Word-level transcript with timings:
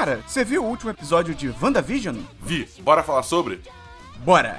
Cara, 0.00 0.22
você 0.26 0.42
viu 0.42 0.64
o 0.64 0.66
último 0.66 0.90
episódio 0.90 1.34
de 1.34 1.52
WandaVision? 1.62 2.16
Vi. 2.40 2.66
Bora 2.80 3.02
falar 3.02 3.22
sobre? 3.22 3.60
Bora! 4.24 4.58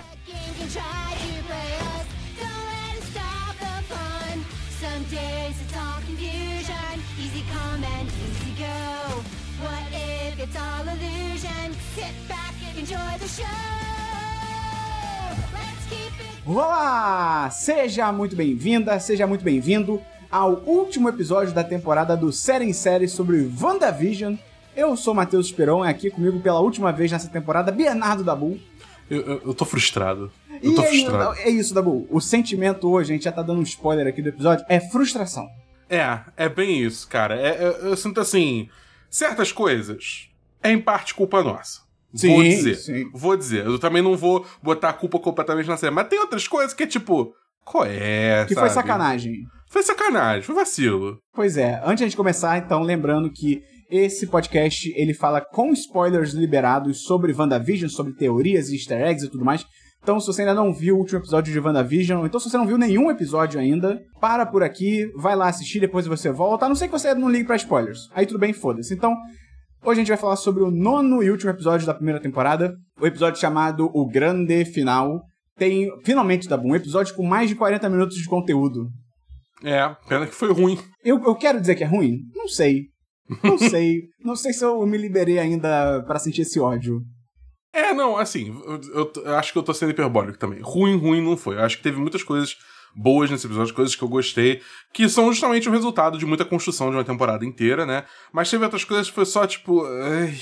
Olá! 16.45 17.49
Seja 17.49 18.11
muito 18.11 18.35
bem-vinda, 18.35 18.99
seja 18.99 19.25
muito 19.25 19.43
bem-vindo 19.43 19.99
ao 20.29 20.61
último 20.67 21.09
episódio 21.09 21.51
da 21.51 21.63
temporada 21.63 22.15
do 22.15 22.31
Série 22.31 22.65
em 22.65 22.73
Série 22.73 23.07
sobre 23.07 23.51
WandaVision. 23.59 24.35
Eu 24.75 24.95
sou 24.95 25.13
Matheus 25.13 25.47
Esperon, 25.47 25.83
é 25.83 25.89
aqui 25.89 26.09
comigo 26.09 26.39
pela 26.39 26.59
última 26.59 26.91
vez 26.91 27.11
nessa 27.11 27.27
temporada, 27.29 27.71
Bernardo 27.71 28.23
Dabu. 28.23 28.59
Eu, 29.09 29.21
eu, 29.21 29.41
eu 29.47 29.53
tô 29.53 29.65
frustrado. 29.65 30.31
Eu 30.63 30.71
E 30.71 30.75
tô 30.75 30.81
é, 30.83 30.87
frustrado. 30.87 31.39
é 31.39 31.49
isso, 31.49 31.73
Dabu. 31.73 32.07
O 32.09 32.21
sentimento 32.21 32.89
hoje, 32.89 33.11
a 33.11 33.15
gente 33.15 33.23
já 33.25 33.31
tá 33.31 33.41
dando 33.41 33.59
um 33.59 33.63
spoiler 33.63 34.07
aqui 34.07 34.21
do 34.21 34.29
episódio, 34.29 34.65
é 34.69 34.79
frustração. 34.79 35.47
É, 35.89 36.19
é 36.37 36.47
bem 36.47 36.81
isso, 36.81 37.07
cara. 37.09 37.35
É, 37.35 37.49
é- 37.63 37.79
eu 37.83 37.97
sinto 37.97 38.21
assim, 38.21 38.69
certas 39.09 39.51
coisas 39.51 40.29
é 40.63 40.71
em 40.71 40.79
parte 40.79 41.13
culpa 41.13 41.43
nossa. 41.43 41.81
Sim, 42.15 42.33
vou 42.33 42.43
dizer. 42.43 42.75
sim. 42.75 43.09
Vou 43.13 43.37
dizer. 43.37 43.65
Eu 43.65 43.77
também 43.79 44.01
não 44.01 44.15
vou 44.15 44.45
botar 44.63 44.89
a 44.89 44.93
culpa 44.93 45.19
completamente 45.19 45.67
na 45.67 45.75
série. 45.77 45.93
Mas 45.93 46.07
tem 46.07 46.19
outras 46.19 46.47
coisas 46.47 46.73
que 46.73 46.83
é 46.83 46.87
tipo, 46.87 47.33
qual 47.65 47.85
é? 47.85 48.45
Que 48.47 48.53
foi 48.53 48.63
sabe? 48.69 48.73
sacanagem. 48.73 49.45
Foi 49.67 49.83
sacanagem, 49.83 50.41
foi 50.43 50.55
vacilo. 50.55 51.19
Pois 51.33 51.55
é, 51.57 51.81
antes 51.83 51.97
de 51.97 52.03
a 52.03 52.07
gente 52.07 52.17
começar, 52.17 52.57
então, 52.57 52.81
lembrando 52.81 53.29
que 53.31 53.61
esse 53.91 54.25
podcast, 54.25 54.91
ele 54.95 55.13
fala 55.13 55.41
com 55.41 55.73
spoilers 55.73 56.31
liberados 56.31 57.03
sobre 57.03 57.33
WandaVision, 57.33 57.89
sobre 57.89 58.13
teorias 58.13 58.69
e 58.69 58.75
easter 58.75 59.01
eggs 59.01 59.25
e 59.25 59.29
tudo 59.29 59.43
mais. 59.43 59.65
Então, 60.01 60.19
se 60.19 60.25
você 60.25 60.41
ainda 60.41 60.53
não 60.53 60.73
viu 60.73 60.95
o 60.95 60.99
último 60.99 61.19
episódio 61.19 61.53
de 61.53 61.59
WandaVision, 61.59 62.25
então 62.25 62.39
se 62.39 62.49
você 62.49 62.57
não 62.57 62.65
viu 62.65 62.77
nenhum 62.77 63.11
episódio 63.11 63.59
ainda, 63.59 64.01
para 64.19 64.45
por 64.45 64.63
aqui, 64.63 65.11
vai 65.15 65.35
lá 65.35 65.49
assistir, 65.49 65.79
depois 65.79 66.07
você 66.07 66.31
volta. 66.31 66.65
A 66.65 66.69
não 66.69 66.75
ser 66.75 66.87
que 66.87 66.93
você 66.93 67.13
não 67.13 67.29
ligue 67.29 67.45
pra 67.45 67.57
spoilers. 67.57 68.07
Aí 68.15 68.25
tudo 68.25 68.39
bem, 68.39 68.53
foda-se. 68.53 68.93
Então, 68.93 69.13
hoje 69.83 69.99
a 69.99 70.03
gente 70.03 70.07
vai 70.07 70.17
falar 70.17 70.37
sobre 70.37 70.63
o 70.63 70.71
nono 70.71 71.21
e 71.21 71.29
último 71.29 71.51
episódio 71.51 71.85
da 71.85 71.93
primeira 71.93 72.19
temporada. 72.19 72.73
O 72.99 73.05
episódio 73.05 73.39
chamado 73.39 73.91
O 73.93 74.07
Grande 74.07 74.65
Final. 74.65 75.21
Tem, 75.57 75.91
finalmente, 76.03 76.47
tá 76.47 76.57
bom, 76.57 76.69
um 76.69 76.75
episódio 76.75 77.13
com 77.13 77.23
mais 77.23 77.49
de 77.49 77.55
40 77.55 77.87
minutos 77.89 78.15
de 78.15 78.25
conteúdo. 78.25 78.87
É, 79.63 79.87
pena 80.07 80.25
que 80.25 80.33
foi 80.33 80.51
ruim. 80.51 80.79
Eu, 81.03 81.21
eu 81.23 81.35
quero 81.35 81.59
dizer 81.59 81.75
que 81.75 81.83
é 81.83 81.87
ruim? 81.87 82.21
Não 82.33 82.47
sei. 82.47 82.90
Não 83.43 83.57
sei. 83.57 84.01
Não 84.23 84.35
sei 84.35 84.53
se 84.53 84.63
eu 84.63 84.85
me 84.85 84.97
liberei 84.97 85.39
ainda 85.39 86.03
pra 86.03 86.19
sentir 86.19 86.41
esse 86.41 86.59
ódio. 86.59 87.01
É, 87.73 87.93
não, 87.93 88.17
assim, 88.17 88.49
eu, 88.65 88.81
eu- 88.93 89.11
eu 89.23 89.35
acho 89.35 89.53
que 89.53 89.57
eu 89.57 89.63
tô 89.63 89.73
sendo 89.73 89.91
hiperbólico 89.91 90.37
também. 90.37 90.59
Ruim, 90.61 90.97
ruim 90.97 91.23
não 91.23 91.37
foi. 91.37 91.55
Eu 91.55 91.61
acho 91.63 91.77
que 91.77 91.83
teve 91.83 91.97
muitas 91.99 92.21
coisas 92.23 92.55
boas 92.93 93.31
nesse 93.31 93.47
episódio, 93.47 93.73
coisas 93.73 93.95
que 93.95 94.03
eu 94.03 94.09
gostei, 94.09 94.59
que 94.93 95.07
são 95.07 95.31
justamente 95.31 95.69
o 95.69 95.71
resultado 95.71 96.17
de 96.17 96.25
muita 96.25 96.43
construção 96.43 96.89
de 96.89 96.97
uma 96.97 97.03
temporada 97.05 97.45
inteira, 97.45 97.85
né? 97.85 98.03
Mas 98.33 98.49
teve 98.51 98.63
outras 98.65 98.83
coisas 98.83 99.07
que 99.07 99.15
foi 99.15 99.25
só 99.25 99.47
tipo. 99.47 99.85
ai, 99.85 100.33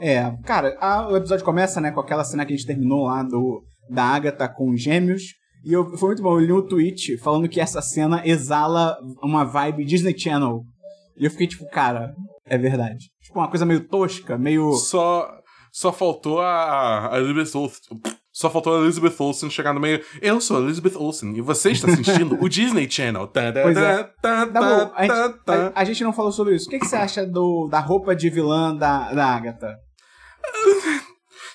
É, 0.00 0.32
cara, 0.46 0.76
a- 0.80 1.06
o 1.10 1.16
episódio 1.16 1.44
começa, 1.44 1.80
né, 1.80 1.90
com 1.92 2.00
aquela 2.00 2.24
cena 2.24 2.44
que 2.46 2.54
a 2.54 2.56
gente 2.56 2.66
terminou 2.66 3.04
lá 3.04 3.22
do, 3.22 3.62
da 3.90 4.02
Agatha 4.04 4.48
com 4.48 4.70
os 4.70 4.82
gêmeos. 4.82 5.22
E 5.62 5.72
eu, 5.72 5.96
foi 5.98 6.08
muito 6.10 6.22
bom, 6.22 6.38
eu 6.40 6.44
li 6.46 6.52
um 6.52 6.66
tweet 6.66 7.16
falando 7.18 7.48
que 7.48 7.60
essa 7.60 7.80
cena 7.82 8.22
exala 8.26 8.96
uma 9.22 9.44
vibe 9.44 9.84
Disney 9.84 10.18
Channel. 10.18 10.62
E 11.16 11.24
eu 11.24 11.30
fiquei 11.30 11.46
tipo, 11.46 11.68
cara, 11.70 12.14
é 12.46 12.56
verdade. 12.58 13.06
Tipo, 13.22 13.38
uma 13.38 13.48
coisa 13.48 13.64
meio 13.66 13.86
tosca, 13.88 14.36
meio. 14.38 14.72
Só. 14.74 15.30
Só 15.76 15.92
faltou 15.92 16.40
a, 16.40 17.12
a 17.12 17.18
Elizabeth 17.18 17.58
Olsen. 17.58 18.00
Só 18.32 18.48
faltou 18.48 18.76
a 18.76 18.84
Elizabeth 18.84 19.16
Olsen 19.18 19.50
chegar 19.50 19.72
no 19.74 19.80
meio. 19.80 20.00
Eu 20.22 20.40
sou 20.40 20.58
a 20.58 20.60
Elizabeth 20.60 20.96
Olsen 20.96 21.36
e 21.36 21.40
você 21.40 21.72
está 21.72 21.88
assistindo 21.90 22.38
o 22.40 22.48
Disney 22.48 22.88
Channel. 22.88 23.26
Tá, 23.26 23.50
tá, 23.52 23.62
Pois 23.62 23.76
é. 23.76 24.04
tá, 24.22 24.46
Tá 24.46 24.46
tá, 24.46 24.82
a 24.82 24.86
tá, 24.86 25.02
gente, 25.26 25.38
tá. 25.44 25.66
a- 25.66 25.72
a 25.74 25.84
gente 25.84 26.04
não 26.04 26.12
falou 26.12 26.30
sobre 26.30 26.54
isso. 26.54 26.68
O 26.68 26.70
que, 26.70 26.78
que 26.78 26.86
você 26.86 26.94
acha 26.94 27.26
do, 27.26 27.66
da 27.68 27.80
roupa 27.80 28.14
de 28.14 28.30
vilã 28.30 28.72
da, 28.76 29.12
da 29.12 29.26
Agatha? 29.26 29.74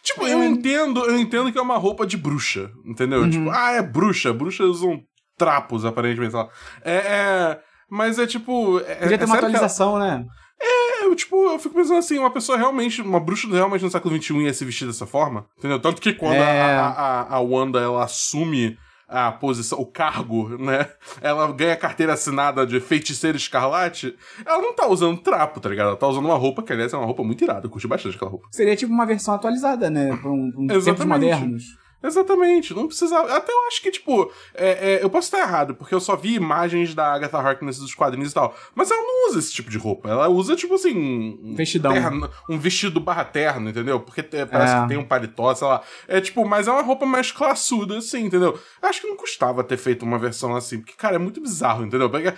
Tipo, 0.04 0.26
eu 0.28 0.44
entendo, 0.44 1.06
eu 1.06 1.18
entendo 1.20 1.52
que 1.52 1.58
é 1.58 1.62
uma 1.62 1.78
roupa 1.78 2.06
de 2.06 2.18
bruxa, 2.18 2.72
entendeu? 2.86 3.22
Uhum. 3.22 3.30
Tipo, 3.30 3.50
ah, 3.52 3.72
é 3.74 3.82
bruxa, 3.82 4.34
bruxas 4.34 4.68
usam 4.68 5.00
trapos, 5.38 5.86
aparentemente. 5.86 6.36
É, 6.84 6.94
é, 6.96 7.60
mas 7.90 8.20
é 8.20 8.28
tipo... 8.28 8.80
É, 8.80 8.96
Podia 8.96 9.18
ter 9.18 9.24
é 9.24 9.28
uma 9.28 9.38
que 9.38 9.46
ela- 9.46 9.48
atualização, 9.48 9.98
né? 10.00 10.26
É, 10.62 11.06
eu, 11.06 11.16
tipo, 11.16 11.36
eu 11.48 11.58
fico 11.58 11.74
pensando 11.76 11.98
assim, 12.00 12.18
uma 12.20 12.32
pessoa 12.32 12.58
realmente, 12.58 13.02
uma 13.02 13.20
bruxa 13.20 13.48
realmente 13.50 13.84
no 13.84 13.90
século 13.92 14.22
XXI 14.22 14.38
ia 14.44 14.54
se 14.54 14.66
vestir 14.66 14.86
dessa 14.86 15.06
forma, 15.06 15.46
entendeu? 15.58 15.80
Tanto 15.80 16.02
que 16.02 16.14
quando 16.14 16.36
É. 16.36 16.76
a, 16.78 16.88
a, 16.88 17.36
a 17.36 17.40
Wanda, 17.40 17.80
ela 17.80 18.04
assume 18.04 18.78
a 19.08 19.32
posição, 19.32 19.80
o 19.80 19.86
cargo, 19.88 20.50
né? 20.62 20.88
Ela 21.22 21.52
ganha 21.52 21.74
a 21.74 21.78
carteira 21.78 22.14
assinada 22.14 22.68
de 22.68 22.80
feiticeira 22.80 23.38
escarlate, 23.38 24.14
ela 24.46 24.62
não 24.62 24.76
tá 24.76 24.86
usando 24.88 25.20
trapo, 25.22 25.60
tá 25.60 25.70
ligado? 25.70 25.88
Ela 25.88 25.98
tá 25.98 26.08
usando 26.08 26.26
uma 26.26 26.36
roupa 26.36 26.62
que, 26.62 26.72
aliás, 26.74 26.94
é 26.94 26.98
uma 26.98 27.06
roupa 27.08 27.24
muito 27.24 27.44
irada, 27.44 27.66
eu 27.66 27.70
curti 27.72 27.88
bastante 27.88 28.16
aquela 28.18 28.30
roupa. 28.30 28.48
Seria 28.52 28.76
tipo 28.76 28.94
uma 28.94 29.06
versão 29.06 29.34
atualizada, 29.34 29.90
né? 29.90 30.16
Pra 30.22 30.30
um, 30.30 30.52
pra 30.52 30.62
um 30.62 30.68
tempos 30.68 30.88
Exatamente. 30.88 31.08
modernos. 31.26 31.64
Exatamente, 32.02 32.74
não 32.74 32.88
precisava. 32.88 33.36
Até 33.36 33.52
eu 33.52 33.68
acho 33.68 33.82
que, 33.82 33.92
tipo, 33.92 34.32
é, 34.56 34.94
é, 35.00 35.04
eu 35.04 35.10
posso 35.10 35.28
estar 35.28 35.40
errado, 35.40 35.76
porque 35.76 35.94
eu 35.94 36.00
só 36.00 36.16
vi 36.16 36.34
imagens 36.36 36.96
da 36.96 37.14
Agatha 37.14 37.38
Harkness 37.38 37.78
dos 37.78 37.94
quadrinhos 37.94 38.32
e 38.32 38.34
tal. 38.34 38.56
Mas 38.74 38.90
ela 38.90 39.02
não 39.02 39.30
usa 39.30 39.40
esse 39.40 39.52
tipo 39.52 39.70
de 39.70 39.78
roupa. 39.78 40.10
Ela 40.10 40.30
usa, 40.30 40.56
tipo 40.56 40.76
assim. 40.76 41.38
um 41.44 41.56
Vestidão. 41.56 41.92
terno- 41.94 42.30
um 42.50 42.58
vestido 42.58 43.00
barra 43.02 43.26
terno, 43.26 43.70
entendeu? 43.70 44.00
Porque 44.00 44.22
é, 44.32 44.46
parece 44.46 44.76
É. 44.76 44.82
que 44.82 44.88
tem 44.88 44.98
um 44.98 45.04
paletó, 45.06 45.54
sei 45.54 45.68
lá. 45.68 45.82
É 46.08 46.22
tipo, 46.22 46.46
mas 46.48 46.68
é 46.68 46.72
uma 46.72 46.82
roupa 46.82 47.06
mais 47.06 47.32
classuda, 47.32 47.98
assim, 47.98 48.26
entendeu? 48.26 48.58
Eu 48.82 48.90
acho 48.90 49.02
que 49.02 49.08
não 49.08 49.18
custava 49.18 49.64
ter 49.64 49.78
feito 49.78 50.04
uma 50.04 50.18
versão 50.18 50.56
assim, 50.56 50.80
porque, 50.80 50.94
cara, 50.94 51.16
é 51.16 51.20
muito 51.20 51.42
bizarro, 51.42 51.86
entendeu? 51.86 52.10
Porque, 52.10 52.34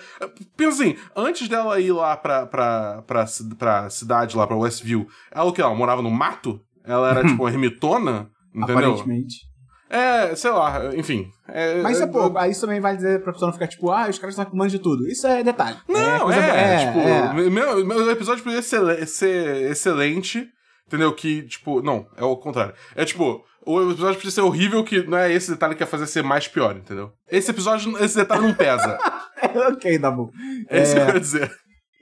pensa 0.58 0.82
assim, 0.84 0.96
antes 1.16 1.48
dela 1.48 1.80
ir 1.80 1.92
lá 1.92 2.18
pra, 2.18 2.46
pra, 2.48 3.04
pra, 3.06 3.26
pra 3.58 3.90
cidade, 3.90 4.36
lá 4.36 4.48
pra 4.48 4.56
Westview, 4.58 5.08
ela 5.32 5.46
o 5.46 5.54
que? 5.54 5.62
Ela 5.62 5.76
morava 5.76 6.02
no 6.02 6.10
mato? 6.10 6.60
Ela 6.84 7.12
era, 7.12 7.22
tipo, 7.28 7.44
uma 7.44 7.50
ermitona? 7.52 8.30
Entendeu? 8.54 8.76
Aparentemente. 8.78 9.51
É, 9.92 10.34
sei 10.36 10.52
lá, 10.52 10.96
enfim. 10.96 11.30
É, 11.50 11.82
Mas 11.82 11.94
isso 11.98 12.04
é 12.04 12.06
é- 12.06 12.12
pouco. 12.12 12.38
Aí 12.38 12.52
isso 12.52 12.62
também 12.62 12.80
vai 12.80 12.96
dizer 12.96 13.22
pra 13.22 13.34
pessoa 13.34 13.48
não 13.48 13.54
ficar 13.54 13.68
tipo, 13.68 13.92
ah, 13.92 14.08
os 14.10 14.18
caras 14.18 14.34
estão 14.34 14.46
arrumando 14.46 14.70
de 14.70 14.80
tudo. 14.80 15.06
Isso 15.08 15.28
é 15.28 15.44
detalhe. 15.44 15.76
Não, 15.90 16.20
coisa- 16.22 16.40
é, 16.40 16.86
tipo, 16.88 17.00
é. 17.00 17.50
Meu, 17.50 17.86
meu 17.86 18.10
episódio 18.12 18.42
poderia 18.42 18.64
ser, 18.64 19.06
ser 19.06 19.70
excelente, 19.70 20.48
entendeu? 20.88 21.12
Que, 21.14 21.42
tipo, 21.44 21.82
não, 21.82 22.06
é 22.16 22.24
o 22.24 22.38
contrário. 22.38 22.74
É 22.96 23.04
tipo, 23.04 23.44
o 23.66 23.92
episódio 23.92 24.16
podia 24.16 24.32
ser 24.32 24.42
horrível, 24.42 24.82
que 24.84 25.04
não 25.04 25.18
é 25.18 25.32
esse 25.34 25.52
detalhe 25.52 25.76
que 25.76 25.84
ia 25.84 25.88
fazer 25.88 26.08
ser 26.08 26.24
mais 26.24 26.48
pior, 26.48 26.76
entendeu? 26.78 27.12
Esse 27.30 27.52
episódio, 27.52 28.02
esse 28.02 28.16
detalhe 28.16 28.44
não 28.44 28.54
pesa. 28.54 28.98
ok, 29.74 30.00
tá 30.00 30.10
bom. 30.10 30.30
É 30.70 30.84
isso 30.84 30.94
que 30.94 31.00
eu 31.00 31.04
É, 31.04 31.06
quero 31.08 31.20
dizer. 31.20 31.52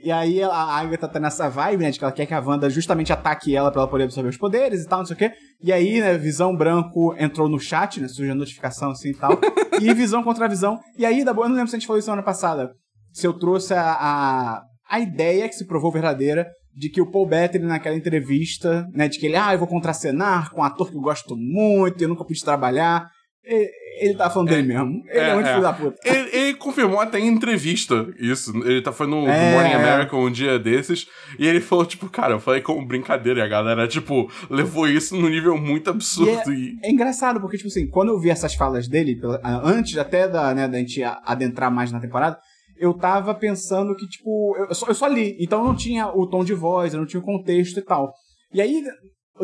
E 0.04 0.12
aí 0.12 0.40
ela- 0.40 0.56
a 0.56 0.78
Agatha 0.80 1.08
tá 1.08 1.20
nessa 1.20 1.50
vibe, 1.50 1.84
né? 1.84 1.92
De 1.92 1.98
que 2.00 2.04
ela 2.06 2.12
quer 2.14 2.26
que 2.26 2.34
a 2.34 2.40
Wanda 2.40 2.70
justamente 2.70 3.12
ataque 3.12 3.56
ela 3.56 3.72
pra 3.72 3.82
ela 3.82 3.90
poder 3.90 4.06
absorver 4.06 4.30
os 4.30 4.38
poderes 4.38 4.84
e 4.84 4.88
tal, 4.88 5.00
não 5.00 5.06
sei 5.06 5.16
o 5.16 5.18
quê. 5.20 5.32
E 5.62 5.72
aí, 5.72 6.00
né, 6.00 6.18
Visão 6.18 6.56
Branco 6.56 7.16
entrou 7.18 7.50
no 7.50 7.60
chat, 7.60 8.00
né? 8.00 8.08
Surgiu 8.08 8.34
a 8.34 8.36
notificação 8.36 8.92
assim 8.92 9.10
e 9.10 9.16
tal. 9.16 9.32
e 9.82 9.94
Visão 9.94 10.24
contra 10.24 10.48
Visão. 10.48 10.80
E 10.98 11.06
aí, 11.06 11.24
da 11.24 11.34
boa, 11.34 11.46
eu 11.46 11.50
não 11.50 11.56
lembro 11.58 11.70
se 11.70 11.76
a 11.76 11.80
gente 11.80 11.88
falou 11.88 12.00
isso 12.00 12.06
semana 12.06 12.24
passada. 12.24 12.72
Se 13.12 13.26
eu 13.26 13.34
trouxe 13.34 13.74
a, 13.74 13.92
a, 13.92 14.62
a 14.90 15.00
ideia 15.00 15.48
que 15.48 15.56
se 15.56 15.66
provou 15.66 15.92
verdadeira 15.92 16.48
de 16.76 16.90
que 16.90 17.02
o 17.02 17.12
Paul 17.12 17.28
Bettany 17.28 17.66
naquela 17.66 17.96
entrevista, 17.96 18.88
né, 18.94 19.08
de 19.10 19.20
que 19.20 19.26
ele, 19.26 19.36
ah, 19.36 19.54
eu 19.54 19.60
vou 19.60 19.68
contracenar 19.68 20.52
com 20.52 20.62
um 20.62 20.64
ator 20.64 20.90
que 20.90 20.96
eu 20.96 21.02
gosto 21.02 21.36
muito, 21.36 22.02
eu 22.02 22.08
nunca 22.08 22.24
pude 22.24 22.42
trabalhar. 22.42 23.08
E- 23.46 23.90
Ele 24.02 24.14
tá 24.16 24.30
falando 24.30 24.48
dele 24.50 24.68
mesmo. 24.68 25.04
Ele 25.10 25.20
é, 25.20 25.30
é, 25.30 25.34
muito 25.34 25.48
é. 25.48 25.50
filho 25.52 25.62
da 25.62 25.74
puta. 25.74 25.98
Ele, 26.06 26.30
ele 26.32 26.54
confirmou 26.58 27.00
até 27.02 27.20
em 27.20 27.28
entrevista 27.28 28.08
isso. 28.18 28.56
Ele 28.66 28.82
tá, 28.82 28.92
foi 28.94 29.08
no 29.08 29.28
É, 29.28 29.52
Morning 29.54 29.72
é. 29.72 29.76
America 29.76 30.16
um 30.16 30.32
dia 30.32 30.58
desses. 30.58 31.06
E 31.38 31.46
ele 31.46 31.60
falou, 31.60 31.86
tipo, 31.86 32.10
cara, 32.10 32.34
eu 32.36 32.40
falei 32.40 32.62
como 32.62 32.86
brincadeira. 32.88 33.40
E 33.42 33.44
a 33.44 33.48
galera, 33.48 33.88
tipo, 33.88 34.32
levou 34.50 34.88
isso 34.88 35.18
num 35.18 35.28
nível 35.30 35.58
muito 35.58 35.90
absurdo. 35.90 36.54
E, 36.54 36.78
É 36.84 36.90
engraçado, 36.90 37.42
porque, 37.42 37.58
tipo 37.58 37.68
assim, 37.68 37.88
quando 37.90 38.10
eu 38.10 38.20
vi 38.20 38.30
essas 38.30 38.56
falas 38.56 38.88
dele, 38.88 39.20
antes 39.64 39.98
até 39.98 40.28
da, 40.28 40.54
né, 40.54 40.68
da 40.68 40.78
gente 40.78 41.04
adentrar 41.04 41.70
mais 41.70 41.92
na 41.92 42.00
temporada, 42.00 42.40
eu 42.78 42.94
tava 42.94 43.36
pensando 43.36 43.94
que, 43.98 44.08
tipo, 44.08 44.56
eu 44.58 44.74
só, 44.74 44.88
eu 44.88 44.96
só 44.96 45.08
li, 45.08 45.36
então 45.42 45.60
eu 45.60 45.66
não 45.66 45.76
tinha 45.76 46.08
o 46.08 46.26
tom 46.26 46.46
de 46.46 46.54
voz, 46.54 46.94
eu 46.94 47.00
não 47.02 47.06
tinha 47.08 47.20
o 47.20 47.26
contexto 47.26 47.78
e 47.78 47.82
tal. 47.82 48.14
E 48.54 48.62
aí, 48.62 48.82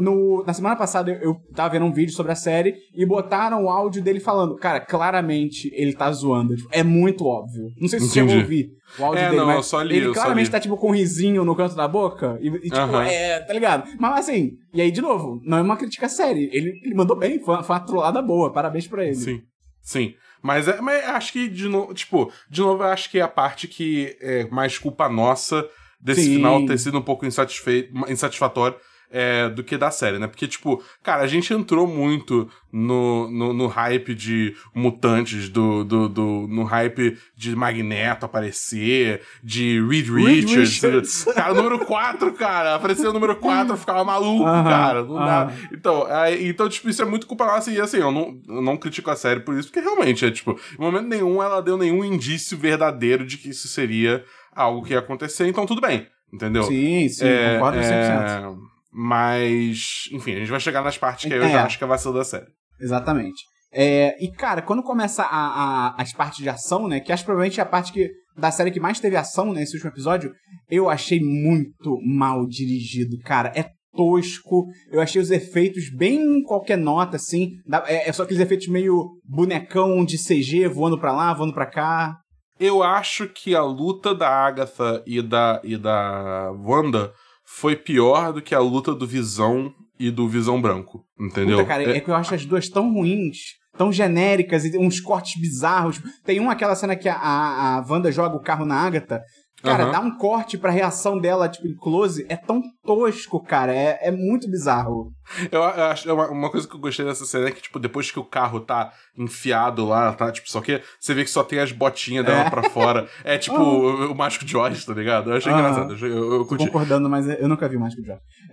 no- 0.02 0.44
na 0.46 0.54
semana 0.54 0.76
passada, 0.76 1.12
eu, 1.12 1.20
eu 1.22 1.36
tava 1.56 1.70
vendo 1.74 1.86
um 1.86 1.92
vídeo 1.94 2.14
sobre 2.14 2.32
a 2.32 2.36
série 2.36 2.76
e 2.94 3.06
botaram 3.06 3.64
o 3.66 3.70
áudio 3.70 4.02
dele 4.02 4.20
falando, 4.20 4.56
cara, 4.56 4.80
claramente 4.80 5.70
ele 5.74 5.94
tá 5.94 6.12
zoando. 6.12 6.56
Tipo, 6.56 6.70
é 6.72 6.84
muito 6.84 7.26
óbvio. 7.26 7.70
Não 7.80 7.88
sei 7.88 8.00
se 8.00 8.08
você 8.08 8.20
Entendi. 8.20 8.32
chegou 8.32 8.42
a 8.42 8.44
ouvir 8.44 8.70
o 9.00 9.04
áudio 9.06 9.20
É, 9.24 9.26
dele, 9.30 9.38
não, 9.40 9.46
mas 9.48 9.56
eu 9.58 9.64
só 9.64 9.82
li, 9.82 9.96
ele 9.98 10.06
eu 10.08 10.14
só 10.14 10.22
claramente 10.22 10.46
li. 10.46 10.52
tá, 10.52 10.60
tipo, 10.60 10.78
com 10.78 10.90
um 10.90 10.94
risinho 10.96 11.44
no 11.46 11.56
canto 11.56 11.76
da 11.76 11.88
boca 11.88 12.38
e, 12.42 12.48
e, 12.48 12.60
tipo, 12.64 12.76
Aham. 12.78 13.04
é, 13.04 13.40
tá 13.42 13.54
ligado? 13.54 13.90
Mas 14.00 14.20
assim, 14.20 14.52
e 14.74 14.82
aí, 14.82 14.92
de 14.92 15.02
novo, 15.02 15.40
não 15.44 15.58
é 15.58 15.62
uma 15.62 15.78
crítica 15.78 16.08
séria. 16.10 16.50
Ele, 16.52 16.80
ele 16.84 16.96
mandou 16.96 17.16
bem, 17.18 17.40
foi 17.44 17.56
uma, 17.56 17.64
foi 17.64 17.76
uma 17.76 17.86
trollada 17.86 18.22
boa, 18.22 18.52
parabéns 18.52 18.88
pra 18.88 19.04
ele. 19.06 19.16
Sim, 19.16 19.42
sim. 19.82 20.14
Mas, 20.42 20.68
é, 20.68 20.80
mas 20.80 21.04
acho 21.06 21.34
que, 21.34 21.48
de 21.48 21.68
novo, 21.68 21.94
tipo, 21.94 22.32
de 22.50 22.62
novo, 22.62 22.84
eu 22.84 22.88
acho 22.88 23.10
que 23.10 23.20
a 23.20 23.28
parte 23.28 23.68
que 23.68 24.16
é 24.22 24.46
mais 24.50 24.78
culpa 24.78 25.10
nossa 25.10 25.68
desse 26.00 26.26
Sim. 26.26 26.34
final 26.36 26.64
ter 26.66 26.78
sido 26.78 27.00
um 27.00 27.02
pouco 27.02 27.26
insatisfeito, 27.26 27.92
insatisfatório 28.12 28.78
é, 29.18 29.48
do 29.50 29.64
que 29.64 29.78
da 29.78 29.90
série, 29.92 30.20
né? 30.20 30.28
Porque, 30.28 30.46
tipo, 30.46 30.84
cara, 31.02 31.24
a 31.24 31.28
gente 31.28 31.54
entrou 31.54 31.88
muito 31.88 32.50
no, 32.70 33.32
no, 33.32 33.54
no 33.54 33.68
hype 33.68 34.14
de 34.14 34.54
mutantes, 34.74 35.48
do, 35.48 35.86
do, 35.86 36.10
do- 36.10 36.48
no 36.50 36.64
hype 36.64 37.18
de 37.34 37.56
Magneto 37.56 38.26
aparecer, 38.26 39.22
de 39.42 39.80
Reed 39.80 40.10
Reed 40.10 40.44
Richards. 40.50 40.70
Richards. 40.82 41.24
Cara, 41.34 41.54
o 41.54 41.56
número 41.56 41.86
4, 41.86 42.34
cara. 42.34 42.76
Apareceu 42.76 43.12
o 43.12 43.14
número 43.14 43.38
4, 43.38 43.74
eu 43.74 43.78
ficava 43.78 44.04
maluco, 44.04 44.44
Aham, 44.46 44.64
cara. 44.70 45.04
Não 45.04 45.16
dá. 45.16 45.42
aham. 45.44 45.54
Então, 45.72 46.06
aí- 46.08 46.48
então, 46.50 46.68
tipo, 46.68 46.90
isso 46.90 47.02
é 47.02 47.06
muito 47.06 47.26
culpa 47.26 47.46
nossa. 47.46 47.72
E 47.72 47.80
assim, 47.80 47.98
eu 48.00 48.12
não, 48.12 48.38
eu 48.50 48.62
não 48.62 48.76
critico 48.76 49.10
a 49.10 49.16
série 49.16 49.40
por 49.40 49.58
isso, 49.58 49.70
porque 49.70 49.80
realmente 49.80 50.26
é, 50.26 50.32
tipo, 50.32 50.60
em 50.78 50.82
momento 50.82 51.08
nenhum 51.08 51.42
ela 51.42 51.62
deu 51.62 51.78
nenhum 51.78 52.04
indício 52.04 52.58
verdadeiro 52.58 53.26
de 53.26 53.38
que 53.38 53.50
isso 53.50 53.70
seria 53.70 54.26
algo 54.54 54.84
que 54.84 54.92
ia 54.92 55.00
acontecer, 55.00 55.48
então 55.48 55.66
tudo 55.66 55.80
bem. 55.80 56.06
Entendeu? 56.34 56.64
Sim, 56.64 57.08
sim, 57.08 57.26
É, 57.26 57.54
concordo 57.54 57.78
100%. 57.80 57.84
é, 57.86 58.75
Mas, 58.98 60.08
enfim, 60.12 60.34
a 60.36 60.40
gente 60.40 60.52
vai 60.52 60.60
chegar 60.60 60.82
nas 60.84 60.98
partes 60.98 61.26
que 61.26 61.34
aí 61.34 61.40
eu 61.40 61.46
É. 61.46 61.52
já 61.52 61.66
acho 61.66 61.78
que 61.78 61.84
é 61.84 61.88
vacilo 61.88 62.14
da 62.14 62.24
série. 62.24 62.46
Exatamente. 62.80 63.44
É, 63.74 64.16
e, 64.24 64.32
cara, 64.32 64.62
quando 64.62 64.82
começa 64.82 65.22
a, 65.24 65.28
a- 65.28 65.96
as 66.02 66.14
partes 66.14 66.40
de 66.42 66.50
ação, 66.50 66.88
né? 66.88 67.00
Que 67.00 67.12
acho 67.12 67.24
que 67.24 67.28
provavelmente 67.28 67.60
é 67.60 67.64
a 67.64 67.66
parte 67.66 67.92
que, 67.92 68.10
da 68.38 68.50
série 68.52 68.72
que 68.72 68.80
mais 68.80 69.00
teve 69.00 69.16
ação 69.18 69.48
né, 69.52 69.60
nesse 69.60 69.76
último 69.76 69.92
episódio, 69.92 70.32
eu 70.70 70.90
achei 70.90 71.20
muito 71.20 71.98
mal 72.06 72.46
dirigido, 72.48 73.18
cara. 73.26 73.52
É 73.56 73.66
tosco. 73.96 74.66
Eu 74.92 75.02
achei 75.02 75.22
os 75.22 75.30
efeitos 75.32 75.90
bem 75.94 76.42
qualquer 76.44 76.78
nota, 76.78 77.16
assim. 77.18 77.50
É, 77.86 78.10
é 78.10 78.14
só 78.14 78.24
aqueles 78.24 78.42
efeitos 78.42 78.68
meio 78.68 79.10
bonecão 79.28 80.04
de 80.06 80.18
CG 80.18 80.68
voando 80.68 81.00
pra 81.00 81.12
lá, 81.14 81.34
voando 81.34 81.54
pra 81.54 81.66
cá. 81.66 82.16
Eu 82.58 82.82
acho 82.82 83.28
que 83.28 83.54
a 83.56 83.62
luta 83.64 84.16
da 84.16 84.30
Agatha 84.30 85.04
e 85.06 85.22
da, 85.22 85.60
e 85.64 85.76
da 85.76 86.52
Wanda 86.66 87.12
foi 87.58 87.76
pior 87.76 88.34
do 88.34 88.42
que 88.42 88.54
a 88.54 88.60
luta 88.60 88.94
do 88.94 89.08
Visão 89.08 89.74
e 89.98 90.12
do 90.12 90.28
Visão 90.28 90.62
Branco. 90.62 91.06
Entendeu? 91.18 91.58
Puta, 91.60 91.68
cara, 91.70 91.84
É- 91.84 91.98
é 91.98 92.00
que 92.02 92.10
eu 92.10 92.16
acho 92.16 92.36
as 92.36 92.46
duas 92.46 92.68
tão 92.68 92.94
ruins, 92.94 93.38
tão 93.78 93.94
genéricas, 93.94 94.66
e 94.66 94.78
uns 94.78 95.00
cortes 95.00 95.40
bizarros. 95.40 96.02
Tem 96.26 96.38
uma, 96.40 96.52
aquela 96.52 96.76
cena 96.76 96.98
que 96.98 97.08
a, 97.08 97.16
a, 97.16 97.78
a 97.78 97.86
Wanda 97.90 98.12
joga 98.12 98.36
o 98.36 98.42
carro 98.42 98.66
na 98.66 98.76
Agatha. 98.76 99.22
Cara, 99.66 99.84
Aham. 99.84 99.92
dá 99.92 100.00
um 100.00 100.18
corte 100.18 100.58
pra 100.58 100.70
reação 100.70 101.20
dela, 101.20 101.50
tipo, 101.50 101.68
em 101.68 101.76
close. 101.76 102.26
É 102.30 102.38
tão 102.38 102.62
tosco, 102.86 103.44
cara. 103.44 103.74
É, 103.74 104.00
é 104.08 104.12
muito 104.12 104.50
bizarro. 104.50 105.12
Eu, 105.52 105.60
eu 105.62 105.84
acho 105.86 106.14
uma, 106.14 106.30
uma 106.30 106.52
coisa 106.52 106.68
que 106.68 106.76
eu 106.76 106.80
gostei 106.80 107.04
dessa 107.04 107.26
cena 107.26 107.48
é 107.48 107.52
que, 107.52 107.62
tipo, 107.62 107.80
depois 107.80 108.12
que 108.12 108.20
o 108.20 108.24
carro 108.24 108.60
tá 108.60 108.94
enfiado 109.18 109.86
lá, 109.86 110.14
tá, 110.14 110.32
tipo, 110.32 110.50
só 110.50 110.62
que 110.62 110.82
você 111.00 111.14
vê 111.14 111.24
que 111.24 111.30
só 111.30 111.44
tem 111.44 111.60
as 111.60 111.72
botinhas 111.72 112.26
dela 112.26 112.42
É. 112.42 112.50
pra 112.50 112.70
fora. 112.70 113.08
É 113.24 113.38
tipo 113.38 113.58
o, 113.60 114.12
o 114.12 114.16
Mágico 114.16 114.46
de 114.46 114.56
Oz, 114.56 114.86
tá 114.86 114.94
ligado? 114.94 115.32
Eu 115.32 115.38
achei 115.38 115.52
Aham. 115.52 115.60
engraçado. 115.62 115.94
Eu, 116.06 116.08
eu, 116.08 116.34
eu 116.40 116.46
Tô 116.46 116.58
concordando, 116.58 117.10
mas 117.10 117.28
eu 117.28 117.48
nunca 117.48 117.68
vi 117.68 117.76
o 117.78 117.80
Josh. 117.80 117.96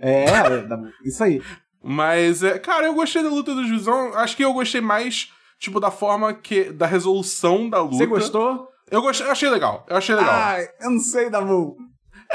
É, 0.01 0.25
é, 0.25 0.61
tá 0.63 0.75
bom. 0.75 0.87
isso 1.05 1.23
aí. 1.23 1.41
Mas, 1.83 2.41
é, 2.43 2.57
cara, 2.57 2.85
eu 2.85 2.93
gostei 2.93 3.21
da 3.21 3.29
luta 3.29 3.53
dos 3.53 3.69
Visão. 3.69 4.13
Acho 4.15 4.35
que 4.37 4.43
eu 4.43 4.53
gostei 4.53 4.79
mais, 4.81 5.29
tipo, 5.59 5.79
da 5.79 5.91
forma 5.91 6.33
que. 6.33 6.71
da 6.71 6.85
resolução 6.87 7.69
da 7.69 7.81
luta. 7.81 7.97
Você 7.97 8.05
gostou? 8.05 8.67
Eu 8.89 9.01
gostei, 9.01 9.27
achei 9.27 9.49
legal. 9.49 9.85
Eu 9.87 9.97
achei 9.97 10.15
legal. 10.15 10.33
Ai, 10.33 10.67
eu 10.81 10.91
não 10.91 10.99
sei, 10.99 11.29
Dabu. 11.29 11.75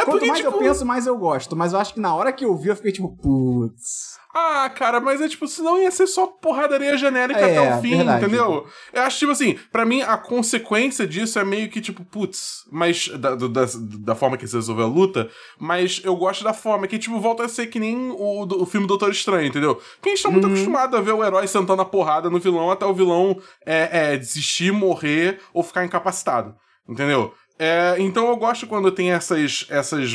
É 0.00 0.04
Quanto 0.04 0.10
porque, 0.12 0.26
mais 0.26 0.38
tipo. 0.40 0.50
eu 0.52 0.58
penso, 0.58 0.86
mais 0.86 1.06
eu 1.06 1.16
gosto. 1.16 1.54
Mas 1.56 1.72
eu 1.72 1.78
acho 1.78 1.94
que 1.94 2.00
na 2.00 2.14
hora 2.14 2.32
que 2.32 2.44
eu 2.44 2.56
vi, 2.56 2.68
eu 2.68 2.76
fiquei 2.76 2.92
tipo, 2.92 3.16
putz. 3.16 4.16
Ah, 4.34 4.68
cara, 4.70 5.00
mas 5.00 5.20
é 5.20 5.28
tipo, 5.28 5.48
senão 5.48 5.80
ia 5.80 5.90
ser 5.90 6.06
só 6.06 6.26
porradaria 6.26 6.96
genérica 6.98 7.40
É, 7.40 7.56
até 7.58 7.74
o 7.78 7.80
fim, 7.80 7.96
verdade. 7.96 8.24
entendeu? 8.24 8.66
Eu 8.92 9.02
acho, 9.02 9.18
tipo 9.18 9.32
assim, 9.32 9.58
pra 9.72 9.84
mim 9.86 10.02
a 10.02 10.16
consequência 10.18 11.06
disso 11.06 11.38
é 11.38 11.44
meio 11.44 11.68
que, 11.70 11.80
tipo, 11.80 12.04
putz, 12.04 12.64
mas. 12.70 13.08
Da, 13.08 13.34
da, 13.34 13.64
da 14.00 14.14
forma 14.14 14.36
que 14.36 14.46
se 14.46 14.54
resolveu 14.54 14.84
a 14.84 14.88
luta, 14.88 15.28
mas 15.58 16.00
eu 16.04 16.14
gosto 16.14 16.44
da 16.44 16.52
forma 16.52 16.86
que, 16.86 16.98
tipo, 16.98 17.18
volta 17.18 17.44
a 17.44 17.48
ser 17.48 17.66
que 17.68 17.80
nem 17.80 18.10
o, 18.10 18.44
do- 18.46 18.62
o 18.62 18.66
filme 18.66 18.86
Doutor 18.86 19.10
Estranho, 19.10 19.48
entendeu? 19.48 19.74
Porque 19.96 20.10
a 20.10 20.14
gente 20.14 20.22
tá 20.22 20.28
Uhum. 20.28 20.34
muito 20.34 20.46
acostumado 20.46 20.96
a 20.96 21.00
ver 21.00 21.12
o 21.12 21.24
herói 21.24 21.46
sentando 21.48 21.82
a 21.82 21.84
porrada 21.86 22.28
no 22.30 22.38
vilão 22.38 22.70
até 22.70 22.84
o 22.86 22.94
vilão 22.94 23.40
é, 23.66 24.12
é, 24.12 24.16
desistir, 24.16 24.72
morrer 24.72 25.40
ou 25.54 25.62
ficar 25.64 25.84
incapacitado, 25.84 26.54
entendeu? 26.88 27.32
É, 27.58 27.96
então 27.98 28.28
eu 28.28 28.36
gosto 28.36 28.66
quando 28.66 28.90
tem 28.92 29.10
essas, 29.10 29.66
essas 29.68 30.12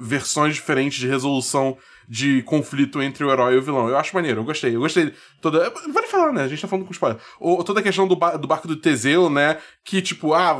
versões 0.00 0.54
diferentes 0.54 0.98
de 0.98 1.06
resolução 1.06 1.76
de 2.08 2.40
conflito 2.42 3.02
entre 3.02 3.24
o 3.24 3.30
herói 3.32 3.54
e 3.54 3.58
o 3.58 3.62
vilão. 3.62 3.88
Eu 3.88 3.96
acho 3.98 4.14
maneiro, 4.14 4.40
eu 4.40 4.44
gostei. 4.44 4.74
Eu 4.76 4.80
gostei 4.80 5.12
toda. 5.40 5.68
Vale 5.92 6.06
falar, 6.06 6.32
né? 6.32 6.44
A 6.44 6.48
gente 6.48 6.62
tá 6.62 6.68
falando 6.68 6.86
com 6.86 6.92
spoiler. 6.92 7.18
O, 7.40 7.62
toda 7.64 7.80
a 7.80 7.82
questão 7.82 8.06
do, 8.06 8.14
ba- 8.14 8.36
do 8.36 8.46
barco 8.46 8.68
do 8.68 8.76
Teseu, 8.76 9.28
né? 9.28 9.58
Que, 9.84 10.00
tipo, 10.00 10.32
ah, 10.32 10.56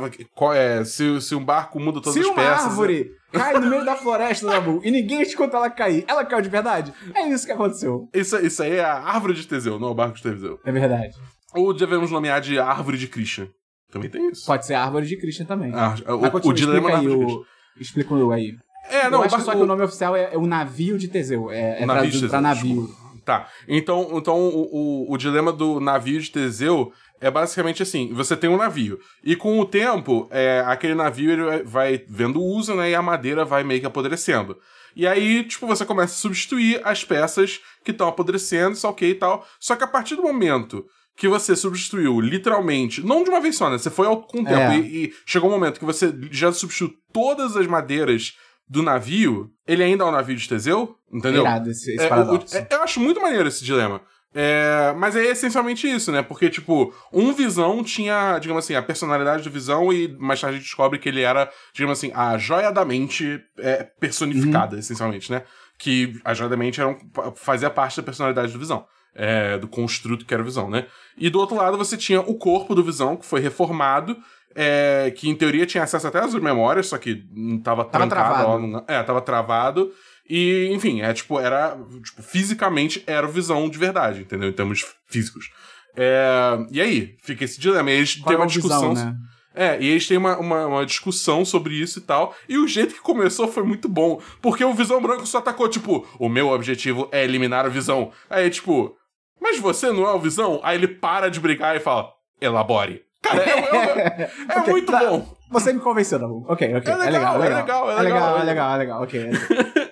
é, 0.53 0.83
se, 0.83 1.21
se 1.21 1.33
um 1.33 1.43
barco 1.43 1.79
muda 1.79 2.01
todas 2.01 2.13
Se 2.13 2.19
as 2.29 2.35
peças. 2.35 2.63
né? 2.65 2.69
árvore 2.69 3.11
cai 3.31 3.53
no 3.53 3.69
meio 3.69 3.83
da 3.85 3.95
floresta, 3.95 4.45
Dabu, 4.45 4.81
e 4.83 4.91
ninguém 4.91 5.21
escuta 5.21 5.55
ela 5.57 5.69
cair, 5.69 6.03
ela 6.07 6.25
caiu 6.25 6.41
de 6.41 6.49
verdade? 6.49 6.93
É 7.15 7.27
isso 7.29 7.45
que 7.45 7.51
aconteceu. 7.53 8.09
Isso, 8.13 8.37
isso 8.45 8.61
aí 8.61 8.73
é 8.73 8.83
a 8.83 8.99
árvore 9.01 9.33
de 9.33 9.47
Teseu, 9.47 9.79
não 9.79 9.87
é 9.87 9.91
o 9.91 9.95
barco 9.95 10.17
de 10.17 10.23
Teseu. 10.23 10.59
É 10.65 10.71
verdade. 10.71 11.15
Ou 11.55 11.73
devemos 11.73 12.11
nomear 12.11 12.41
de 12.41 12.59
árvore 12.59 12.97
de 12.97 13.07
Christian. 13.07 13.47
Também 13.91 14.09
tem 14.09 14.29
isso. 14.29 14.45
Pode 14.45 14.65
ser 14.65 14.73
a 14.73 14.83
árvore 14.83 15.05
de 15.05 15.17
Christian 15.17 15.45
também. 15.45 15.71
Ah, 15.73 15.95
o, 16.07 16.49
o, 16.49 16.53
dilema 16.53 16.91
da 16.91 16.97
aí, 16.97 17.05
árvore 17.05 17.19
de. 17.19 17.25
Christian. 17.25 17.45
Explica 17.79 18.13
o 18.13 18.31
aí. 18.31 18.55
É, 18.89 19.09
não, 19.09 19.19
eu 19.19 19.25
acho 19.25 19.41
só 19.41 19.51
que 19.51 19.61
o 19.61 19.65
nome 19.65 19.83
oficial 19.83 20.15
é, 20.15 20.33
é 20.33 20.37
o 20.37 20.45
navio 20.45 20.97
de 20.97 21.07
Teseu. 21.07 21.51
É, 21.51 21.81
é 21.81 21.85
navio 21.85 22.09
de 22.09 22.19
traduzido 22.19 22.21
Teseu, 22.21 22.29
pra 22.29 22.41
navio. 22.41 22.81
desculpa. 22.87 23.07
Tá. 23.27 23.49
Então, 23.67 24.09
então 24.13 24.39
o, 24.39 25.09
o, 25.09 25.13
o 25.13 25.17
dilema 25.17 25.51
do 25.51 25.81
navio 25.81 26.19
de 26.21 26.31
Teseu 26.31 26.93
é 27.19 27.29
basicamente 27.29 27.83
assim: 27.83 28.13
você 28.13 28.37
tem 28.37 28.49
um 28.49 28.57
navio. 28.57 28.99
E 29.23 29.35
com 29.35 29.59
o 29.59 29.65
tempo, 29.65 30.27
é, 30.31 30.63
aquele 30.65 30.95
navio 30.95 31.31
ele 31.31 31.63
vai 31.63 32.03
vendo 32.07 32.41
uso, 32.41 32.73
né? 32.75 32.91
E 32.91 32.95
a 32.95 33.01
madeira 33.01 33.43
vai 33.43 33.63
meio 33.63 33.81
que 33.81 33.85
apodrecendo. 33.85 34.57
E 34.95 35.05
aí, 35.05 35.43
tipo, 35.43 35.67
você 35.67 35.85
começa 35.85 36.13
a 36.13 36.17
substituir 36.17 36.81
as 36.83 37.03
peças 37.03 37.59
que 37.83 37.91
estão 37.91 38.07
apodrecendo, 38.07 38.73
isso 38.73 38.87
ok 38.87 39.11
e 39.11 39.15
tal. 39.15 39.45
Só 39.59 39.75
que 39.75 39.83
a 39.83 39.87
partir 39.87 40.15
do 40.15 40.23
momento 40.23 40.85
que 41.17 41.27
você 41.27 41.55
substituiu 41.55 42.21
literalmente, 42.21 43.03
não 43.05 43.23
de 43.23 43.29
uma 43.29 43.41
vez 43.41 43.57
só, 43.57 43.69
né? 43.69 43.77
Você 43.77 43.89
foi 43.89 44.05
ao, 44.07 44.21
com 44.21 44.41
o 44.41 44.45
tempo 44.45 44.57
É. 44.59 44.77
e, 44.77 45.05
e 45.05 45.13
chegou 45.25 45.49
um 45.49 45.53
momento 45.53 45.79
que 45.79 45.85
você 45.85 46.13
já 46.31 46.53
substituiu 46.53 46.93
todas 47.11 47.57
as 47.57 47.65
madeiras 47.67 48.37
do 48.69 48.83
navio, 48.83 49.49
ele 49.65 49.83
ainda 49.83 50.03
é 50.03 50.07
um 50.07 50.11
navio 50.11 50.35
de 50.35 50.47
Teseu, 50.47 50.95
entendeu? 51.11 51.41
Irado 51.41 51.71
esse, 51.71 51.91
esse 51.93 52.05
É, 52.05 52.07
paradoxo. 52.07 52.55
o- 52.55 52.57
é, 52.59 52.67
eu 52.69 52.83
acho 52.83 52.99
muito 52.99 53.19
maneiro 53.21 53.47
esse 53.47 53.63
dilema. 53.65 54.01
É, 54.35 54.93
mas 54.97 55.15
é 55.15 55.23
essencialmente 55.25 55.89
isso, 55.89 56.11
né? 56.11 56.21
Porque, 56.21 56.49
tipo, 56.49 56.93
um 57.11 57.33
Visão 57.33 57.81
tinha, 57.83 58.37
digamos 58.39 58.63
assim, 58.63 58.75
a 58.75 58.83
personalidade 58.83 59.41
do 59.41 59.49
Visão 59.49 59.91
e 59.91 60.09
mais 60.19 60.39
tarde 60.39 60.57
a 60.57 60.59
gente 60.59 60.67
descobre 60.67 60.99
que 60.99 61.09
ele 61.09 61.21
era, 61.21 61.49
digamos 61.73 61.97
assim, 61.97 62.11
a 62.13 62.37
joia 62.37 62.69
da 62.71 62.85
mente 62.85 63.41
é, 63.57 63.83
personificada, 63.99 64.73
Uhum. 64.75 64.79
essencialmente, 64.79 65.31
né? 65.31 65.43
Que 65.79 66.19
a 66.23 66.33
joia 66.35 66.49
da 66.49 66.57
mente 66.57 66.79
era 66.79 66.89
um- 66.89 66.99
fazia 67.35 67.69
parte 67.71 67.97
da 67.97 68.03
personalidade 68.03 68.51
do 68.53 68.59
Visão. 68.59 68.85
É, 69.15 69.57
do 69.57 69.67
construto 69.67 70.25
que 70.25 70.33
era 70.33 70.41
o 70.43 70.45
Visão, 70.45 70.69
né? 70.69 70.85
E 71.17 71.29
do 71.29 71.39
outro 71.39 71.55
lado 71.55 71.77
você 71.77 71.97
tinha 71.97 72.21
o 72.21 72.35
corpo 72.35 72.75
do 72.75 72.83
Visão, 72.83 73.15
que 73.15 73.25
foi 73.25 73.39
reformado, 73.41 74.15
é, 74.55 75.11
que 75.15 75.29
em 75.29 75.35
teoria 75.35 75.65
tinha 75.65 75.83
acesso 75.83 76.07
até 76.07 76.19
às 76.19 76.33
memórias, 76.33 76.87
só 76.87 76.97
que 76.97 77.23
não 77.31 77.59
tava, 77.59 77.85
Tava 77.85 78.07
trancado 78.07 78.33
travado. 78.35 78.51
lá 78.61 78.67
no- 78.67 78.85
É, 78.87 79.03
tava 79.03 79.21
travado. 79.21 79.91
E, 80.29 80.69
enfim, 80.73 81.01
é 81.01 81.13
tipo, 81.13 81.39
era. 81.39 81.77
Tipo, 82.03 82.21
fisicamente 82.21 83.01
era 83.07 83.25
o 83.25 83.31
visão 83.31 83.69
de 83.69 83.77
verdade, 83.77 84.21
entendeu? 84.21 84.49
Em 84.49 84.53
termos 84.53 84.85
físicos. 85.07 85.49
É, 85.95 86.57
e 86.69 86.81
aí, 86.81 87.15
fica 87.23 87.45
esse 87.45 87.59
dilema. 87.59 87.89
E 87.91 87.95
eles 87.95 88.15
Qual 88.15 88.25
têm 88.27 88.35
é 88.35 88.37
uma 88.37 88.45
a 88.45 88.47
visão, 88.47 88.69
discussão. 88.91 88.93
né? 88.93 89.15
É, 89.57 89.77
e 89.81 89.87
eles 89.89 90.07
têm 90.07 90.17
uma, 90.17 90.37
uma, 90.37 90.65
uma 90.67 90.85
discussão 90.85 91.43
sobre 91.43 91.73
isso 91.73 91.99
e 91.99 92.01
tal. 92.03 92.33
E 92.47 92.57
o 92.57 92.67
jeito 92.67 92.93
que 92.93 93.01
começou 93.01 93.47
foi 93.47 93.63
muito 93.63 93.89
bom. 93.89 94.21
Porque 94.41 94.63
o 94.63 94.73
Visão 94.73 95.01
Branco 95.01 95.25
só 95.25 95.39
atacou, 95.39 95.67
tipo, 95.67 96.05
o 96.19 96.29
meu 96.29 96.49
objetivo 96.49 97.09
é 97.11 97.23
eliminar 97.23 97.65
o 97.65 97.71
Visão. 97.71 98.11
Aí, 98.29 98.49
tipo, 98.49 98.95
mas 99.41 99.59
você 99.59 99.91
não 99.91 100.07
é 100.07 100.13
o 100.13 100.19
Visão? 100.19 100.59
Aí 100.63 100.77
ele 100.77 100.87
para 100.87 101.29
de 101.29 101.39
brigar 101.39 101.75
e 101.75 101.79
fala, 101.79 102.09
elabore. 102.39 103.01
Cara, 103.21 103.41
é, 103.43 103.49
é- 103.49 104.31
é 104.49 104.59
Ok, 104.61 104.71
muito 104.73 104.91
tá. 104.91 104.99
bom. 104.99 105.35
Você 105.49 105.71
me 105.73 105.79
convenceu, 105.79 106.19
Dabu. 106.19 106.45
Ok, 106.47 106.75
ok. 106.75 106.93
É 106.93 106.95
legal, 106.97 107.07
é 107.07 107.09
legal, 107.09 107.41
é 107.41 107.45
é 107.45 107.49
legal. 107.49 107.63
legal, 107.63 107.89
é 107.89 107.93
É 107.99 108.01
legal, 108.03 108.37
é 108.39 108.43
legal, 108.43 108.73
é 108.73 108.77
legal, 108.77 109.01
ok. 109.03 109.29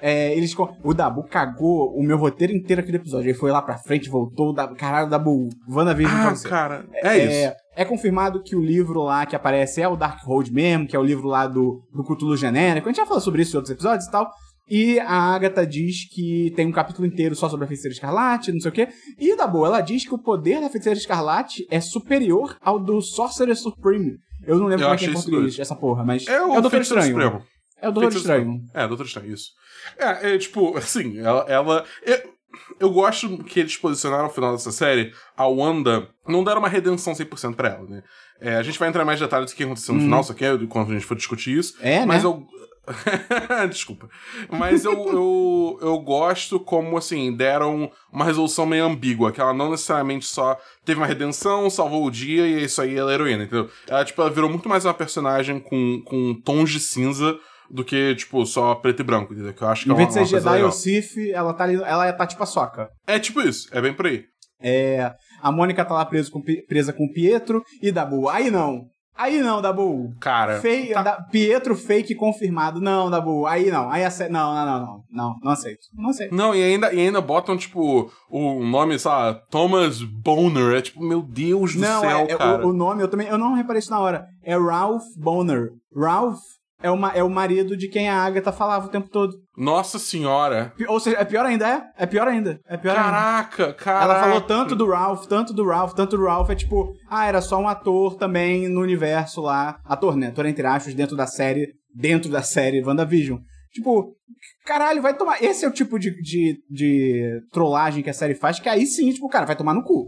É, 0.01 0.33
eles, 0.37 0.53
o 0.83 0.93
Dabu 0.93 1.23
cagou 1.23 1.95
o 1.97 2.03
meu 2.03 2.17
roteiro 2.17 2.53
inteiro 2.53 2.81
aqui 2.81 2.91
do 2.91 2.97
episódio. 2.97 3.29
Ele 3.29 3.37
foi 3.37 3.51
lá 3.51 3.61
pra 3.61 3.77
frente, 3.77 4.09
voltou. 4.09 4.49
O 4.49 4.53
Dabu, 4.53 4.75
caralho, 4.75 5.09
Dabu, 5.09 5.49
WandaVision 5.69 6.13
pra 6.21 6.29
Ah, 6.29 6.35
você. 6.35 6.47
cara, 6.49 6.85
é, 6.93 7.17
isso. 7.17 7.55
É, 7.75 7.81
é 7.81 7.85
confirmado 7.85 8.41
que 8.41 8.55
o 8.55 8.61
livro 8.61 9.03
lá 9.03 9.25
que 9.25 9.35
aparece 9.35 9.81
é 9.81 9.87
o 9.87 9.95
Darkhold 9.95 10.51
mesmo, 10.51 10.87
que 10.87 10.95
é 10.95 10.99
o 10.99 11.03
livro 11.03 11.27
lá 11.27 11.47
do, 11.47 11.81
do 11.93 12.03
Cthulhu 12.03 12.37
genérico. 12.37 12.87
A 12.87 12.91
gente 12.91 13.01
já 13.01 13.05
falou 13.05 13.21
sobre 13.21 13.41
isso 13.41 13.55
em 13.55 13.57
outros 13.57 13.71
episódios 13.71 14.07
e 14.07 14.11
tal. 14.11 14.29
E 14.67 14.99
a 14.99 15.35
Agatha 15.35 15.65
diz 15.65 16.09
que 16.09 16.51
tem 16.55 16.65
um 16.65 16.71
capítulo 16.71 17.05
inteiro 17.07 17.35
só 17.35 17.47
sobre 17.47 17.65
a 17.65 17.67
Feiticeira 17.67 17.93
Escarlate, 17.93 18.51
não 18.51 18.59
sei 18.59 18.69
o 18.69 18.73
quê. 18.73 18.87
E 19.19 19.35
da 19.37 19.45
boa, 19.45 19.67
ela 19.67 19.81
diz 19.81 20.07
que 20.07 20.13
o 20.13 20.17
poder 20.17 20.59
da 20.59 20.69
Feiticeira 20.69 20.97
Escarlate 20.97 21.67
é 21.69 21.79
superior 21.79 22.57
ao 22.61 22.79
do 22.79 22.99
Sorcerer 22.99 23.55
Supreme. 23.55 24.17
Eu 24.45 24.57
não 24.57 24.65
lembro 24.65 24.83
Eu 24.83 24.87
como 24.87 24.95
é 24.95 24.97
que 24.97 25.05
é 25.05 25.09
em 25.09 25.13
português 25.13 25.59
essa 25.59 25.75
porra, 25.75 26.03
mas 26.03 26.27
É 26.27 26.41
o, 26.41 26.47
Doutor 26.53 26.71
Feiticeiro 26.71 27.01
Estranho. 27.01 27.23
Supremo. 27.23 27.45
É 27.79 27.89
o 27.89 27.91
Doutor 27.91 28.11
Feiticeiro 28.11 28.41
Estranho. 28.41 28.61
É, 28.73 28.87
Doutor 28.87 29.05
Estranho, 29.05 29.33
isso. 29.33 29.51
É, 29.99 30.33
é 30.33 30.37
tipo, 30.37 30.75
assim, 30.77 31.19
ela. 31.19 31.45
ela 31.47 31.85
eu, 32.03 32.34
eu 32.79 32.91
gosto 32.91 33.43
que 33.43 33.59
eles 33.59 33.77
posicionaram 33.77 34.25
no 34.25 34.29
final 34.29 34.51
dessa 34.51 34.71
série 34.71 35.13
a 35.35 35.45
Wanda. 35.47 36.09
Não 36.27 36.43
deram 36.43 36.59
uma 36.59 36.69
redenção 36.69 37.13
100% 37.13 37.55
pra 37.55 37.69
ela, 37.69 37.87
né? 37.87 38.03
É, 38.39 38.55
a 38.55 38.63
gente 38.63 38.77
vai 38.77 38.89
entrar 38.89 39.03
em 39.03 39.05
mais 39.05 39.19
detalhes 39.19 39.51
do 39.51 39.55
que 39.55 39.63
aconteceu 39.63 39.95
no 39.95 40.01
final, 40.01 40.23
só 40.23 40.33
que 40.33 40.43
é 40.43 40.57
quando 40.67 40.91
a 40.91 40.93
gente 40.93 41.05
for 41.05 41.15
discutir 41.15 41.57
isso. 41.57 41.75
É, 41.79 41.99
né? 41.99 42.05
Mas 42.05 42.23
eu. 42.23 42.45
Desculpa. 43.69 44.07
Mas 44.51 44.85
eu, 44.85 44.93
eu, 44.93 45.79
eu 45.81 45.99
gosto 45.99 46.59
como, 46.59 46.97
assim, 46.97 47.35
deram 47.35 47.91
uma 48.11 48.25
resolução 48.25 48.65
meio 48.65 48.85
ambígua, 48.85 49.31
que 49.31 49.41
ela 49.41 49.53
não 49.53 49.71
necessariamente 49.71 50.25
só 50.25 50.55
teve 50.83 50.99
uma 50.99 51.07
redenção, 51.07 51.67
salvou 51.69 52.05
o 52.05 52.11
dia 52.11 52.45
e 52.45 52.53
é 52.55 52.59
isso 52.59 52.79
aí, 52.81 52.95
ela 52.95 53.11
é 53.11 53.15
heroína, 53.15 53.45
entendeu? 53.45 53.69
Ela, 53.87 54.05
tipo, 54.05 54.21
ela 54.21 54.29
virou 54.29 54.49
muito 54.49 54.69
mais 54.69 54.85
uma 54.85 54.93
personagem 54.93 55.59
com, 55.59 56.01
com 56.05 56.35
tons 56.45 56.69
de 56.69 56.79
cinza 56.79 57.39
do 57.69 57.83
que, 57.83 58.15
tipo, 58.15 58.45
só 58.45 58.75
preto 58.75 59.01
e 59.01 59.03
branco, 59.03 59.33
entendeu? 59.33 59.53
Que 59.53 59.61
eu 59.61 59.67
acho 59.67 59.83
que 59.85 59.89
Em 59.89 59.93
é 59.93 59.95
vez 59.95 60.09
uma, 60.09 60.13
de 60.13 60.19
uma 60.19 60.25
ser 60.27 60.35
Jedi 60.35 60.63
ou 60.63 60.71
Sith, 60.71 61.17
ela 61.33 61.53
tá, 61.53 61.63
ali, 61.63 61.75
ela 61.75 62.13
tá 62.13 62.25
tipo 62.27 62.43
a 62.43 62.45
soca. 62.45 62.89
É 63.07 63.19
tipo 63.19 63.41
isso, 63.41 63.67
é 63.71 63.81
bem 63.81 63.93
por 63.93 64.07
aí. 64.07 64.23
É, 64.61 65.11
a 65.41 65.51
Mônica 65.51 65.83
tá 65.83 65.93
lá 65.93 66.05
presa 66.05 66.31
com, 66.31 66.41
presa 66.67 66.93
com 66.93 67.05
o 67.05 67.13
Pietro 67.13 67.61
e 67.81 67.91
Dabu. 67.91 68.29
Aí 68.29 68.49
não. 68.49 68.83
Aí 69.17 69.39
não, 69.39 69.61
Dabu. 69.61 70.09
Cara, 70.19 70.59
Fei- 70.59 70.91
tá- 70.91 71.01
da- 71.01 71.21
Pietro 71.31 71.73
fake 71.75 72.15
confirmado. 72.15 72.81
Não, 72.81 73.09
Dabu. 73.09 73.45
Aí 73.45 73.71
não. 73.71 73.89
Aí 73.89 74.03
ace... 74.03 74.27
não, 74.27 74.53
não, 74.53 74.65
não, 74.65 74.79
não. 74.79 75.03
Não, 75.09 75.35
não 75.41 75.51
aceito. 75.51 75.79
Não 75.93 76.09
aceito. 76.09 76.35
Não, 76.35 76.53
e 76.53 76.61
ainda, 76.61 76.93
e 76.93 76.99
ainda 76.99 77.21
botam, 77.21 77.55
tipo, 77.55 78.11
o 78.29 78.63
nome, 78.65 78.99
sei 78.99 79.09
lá, 79.09 79.33
Thomas 79.49 80.01
Boner. 80.01 80.75
É 80.77 80.81
tipo, 80.81 81.01
meu 81.01 81.21
Deus 81.21 81.75
do 81.75 81.79
não, 81.81 82.01
céu, 82.01 82.17
é, 82.17 82.23
é 82.23 82.37
cara. 82.37 82.65
o, 82.65 82.71
o 82.71 82.73
nome, 82.73 83.03
eu 83.03 83.07
também. 83.07 83.27
Eu 83.27 83.37
não 83.37 83.53
reparei 83.53 83.79
isso 83.79 83.91
na 83.91 84.01
hora. 84.01 84.25
É 84.43 84.57
Ralph 84.57 85.03
Boner. 85.17 85.69
Ralph 85.95 86.39
é, 86.85 86.91
uma, 86.91 87.11
é 87.13 87.23
o 87.23 87.29
marido 87.29 87.75
de 87.75 87.87
quem 87.87 88.07
a 88.07 88.23
Agatha 88.23 88.51
falava 88.51 88.85
o 88.85 88.89
tempo 88.89 89.09
todo. 89.09 89.33
Nossa 89.57 89.97
senhora. 89.97 90.71
Ou 90.87 90.99
seja, 90.99 91.17
é 91.17 91.25
pior 91.25 91.43
ainda, 91.43 91.67
é? 91.67 91.83
É 91.97 92.05
pior 92.05 92.27
ainda. 92.27 92.59
É 92.67 92.77
pior 92.77 92.95
ainda. 92.95 93.09
Caraca, 93.09 93.73
cara. 93.73 94.03
Ela 94.03 94.19
falou 94.19 94.41
tanto 94.41 94.75
do 94.75 94.87
Ralph, 94.87 95.25
tanto 95.25 95.51
do 95.51 95.65
Ralph, 95.65 95.93
tanto 95.93 96.15
do 96.15 96.25
Ralph, 96.25 96.51
é 96.51 96.55
tipo, 96.55 96.93
ah, 97.09 97.25
era 97.25 97.41
só 97.41 97.59
um 97.59 97.67
ator 97.67 98.17
também 98.17 98.69
no 98.69 98.81
universo 98.81 99.41
lá. 99.41 99.79
Ator, 99.83 100.15
né? 100.15 100.27
Ator 100.27 100.45
entre 100.45 100.67
aspas, 100.67 100.93
dentro 100.93 101.15
da 101.15 101.25
série, 101.25 101.73
dentro 101.91 102.29
da 102.29 102.43
série 102.43 102.83
WandaVision. 102.83 103.39
Tipo, 103.73 104.15
caralho, 104.63 105.01
vai 105.01 105.17
tomar. 105.17 105.41
Esse 105.43 105.65
é 105.65 105.67
o 105.67 105.73
tipo 105.73 105.97
de, 105.97 106.11
de, 106.21 106.61
de 106.69 107.41
trollagem 107.51 108.03
que 108.03 108.11
a 108.11 108.13
série 108.13 108.35
faz, 108.35 108.59
que 108.59 108.69
aí 108.69 108.85
sim, 108.85 109.11
tipo, 109.11 109.27
cara, 109.27 109.47
vai 109.47 109.55
tomar 109.55 109.73
no 109.73 109.83
cu. 109.83 110.05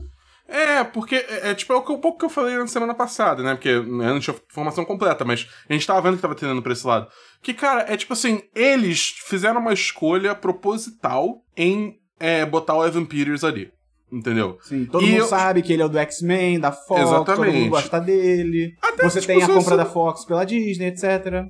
É, 0.47 0.83
porque 0.83 1.15
é, 1.15 1.49
é, 1.49 1.53
tipo, 1.53 1.73
é 1.73 1.75
o 1.75 1.81
que- 1.81 1.91
um 1.91 1.99
pouco 1.99 2.19
que 2.19 2.25
eu 2.25 2.29
falei 2.29 2.57
na 2.57 2.67
semana 2.67 2.93
passada, 2.93 3.43
né? 3.43 3.53
Porque 3.55 3.69
eu 3.69 3.83
não 3.83 4.19
tinha 4.19 4.35
informação 4.49 4.85
completa, 4.85 5.25
mas 5.25 5.47
a 5.69 5.73
gente 5.73 5.85
tava 5.85 6.01
vendo 6.01 6.15
que 6.15 6.21
tava 6.21 6.35
tendendo 6.35 6.61
pra 6.61 6.71
esse 6.73 6.87
lado. 6.87 7.07
Que, 7.41 7.53
cara, 7.53 7.85
é 7.91 7.97
tipo 7.97 8.13
assim, 8.13 8.41
eles 8.55 9.15
fizeram 9.25 9.59
uma 9.59 9.73
escolha 9.73 10.33
proposital 10.33 11.41
em 11.55 11.95
é, 12.19 12.45
botar 12.45 12.75
o 12.75 12.85
Evan 12.85 13.05
Peters 13.05 13.43
ali. 13.43 13.71
Entendeu? 14.09 14.57
Sim, 14.61 14.85
todo 14.85 15.03
E 15.05 15.09
mundo 15.09 15.19
eu- 15.19 15.27
sabe 15.27 15.61
que 15.61 15.73
ele 15.73 15.81
é 15.81 15.85
o 15.85 15.89
do 15.89 15.97
X-Men, 15.99 16.61
da 16.61 16.71
Fox, 16.71 16.87
todo 17.01 17.13
Exatamente. 17.25 17.57
mundo 17.57 17.69
gosta 17.71 17.99
dele. 17.99 18.73
Até 18.81 19.03
Você 19.03 19.19
tipo, 19.19 19.33
tem 19.33 19.43
a 19.43 19.47
compra 19.47 19.61
você- 19.61 19.75
da 19.77 19.85
Fox 19.85 20.23
pela 20.23 20.45
Disney, 20.45 20.85
etc. 20.87 21.03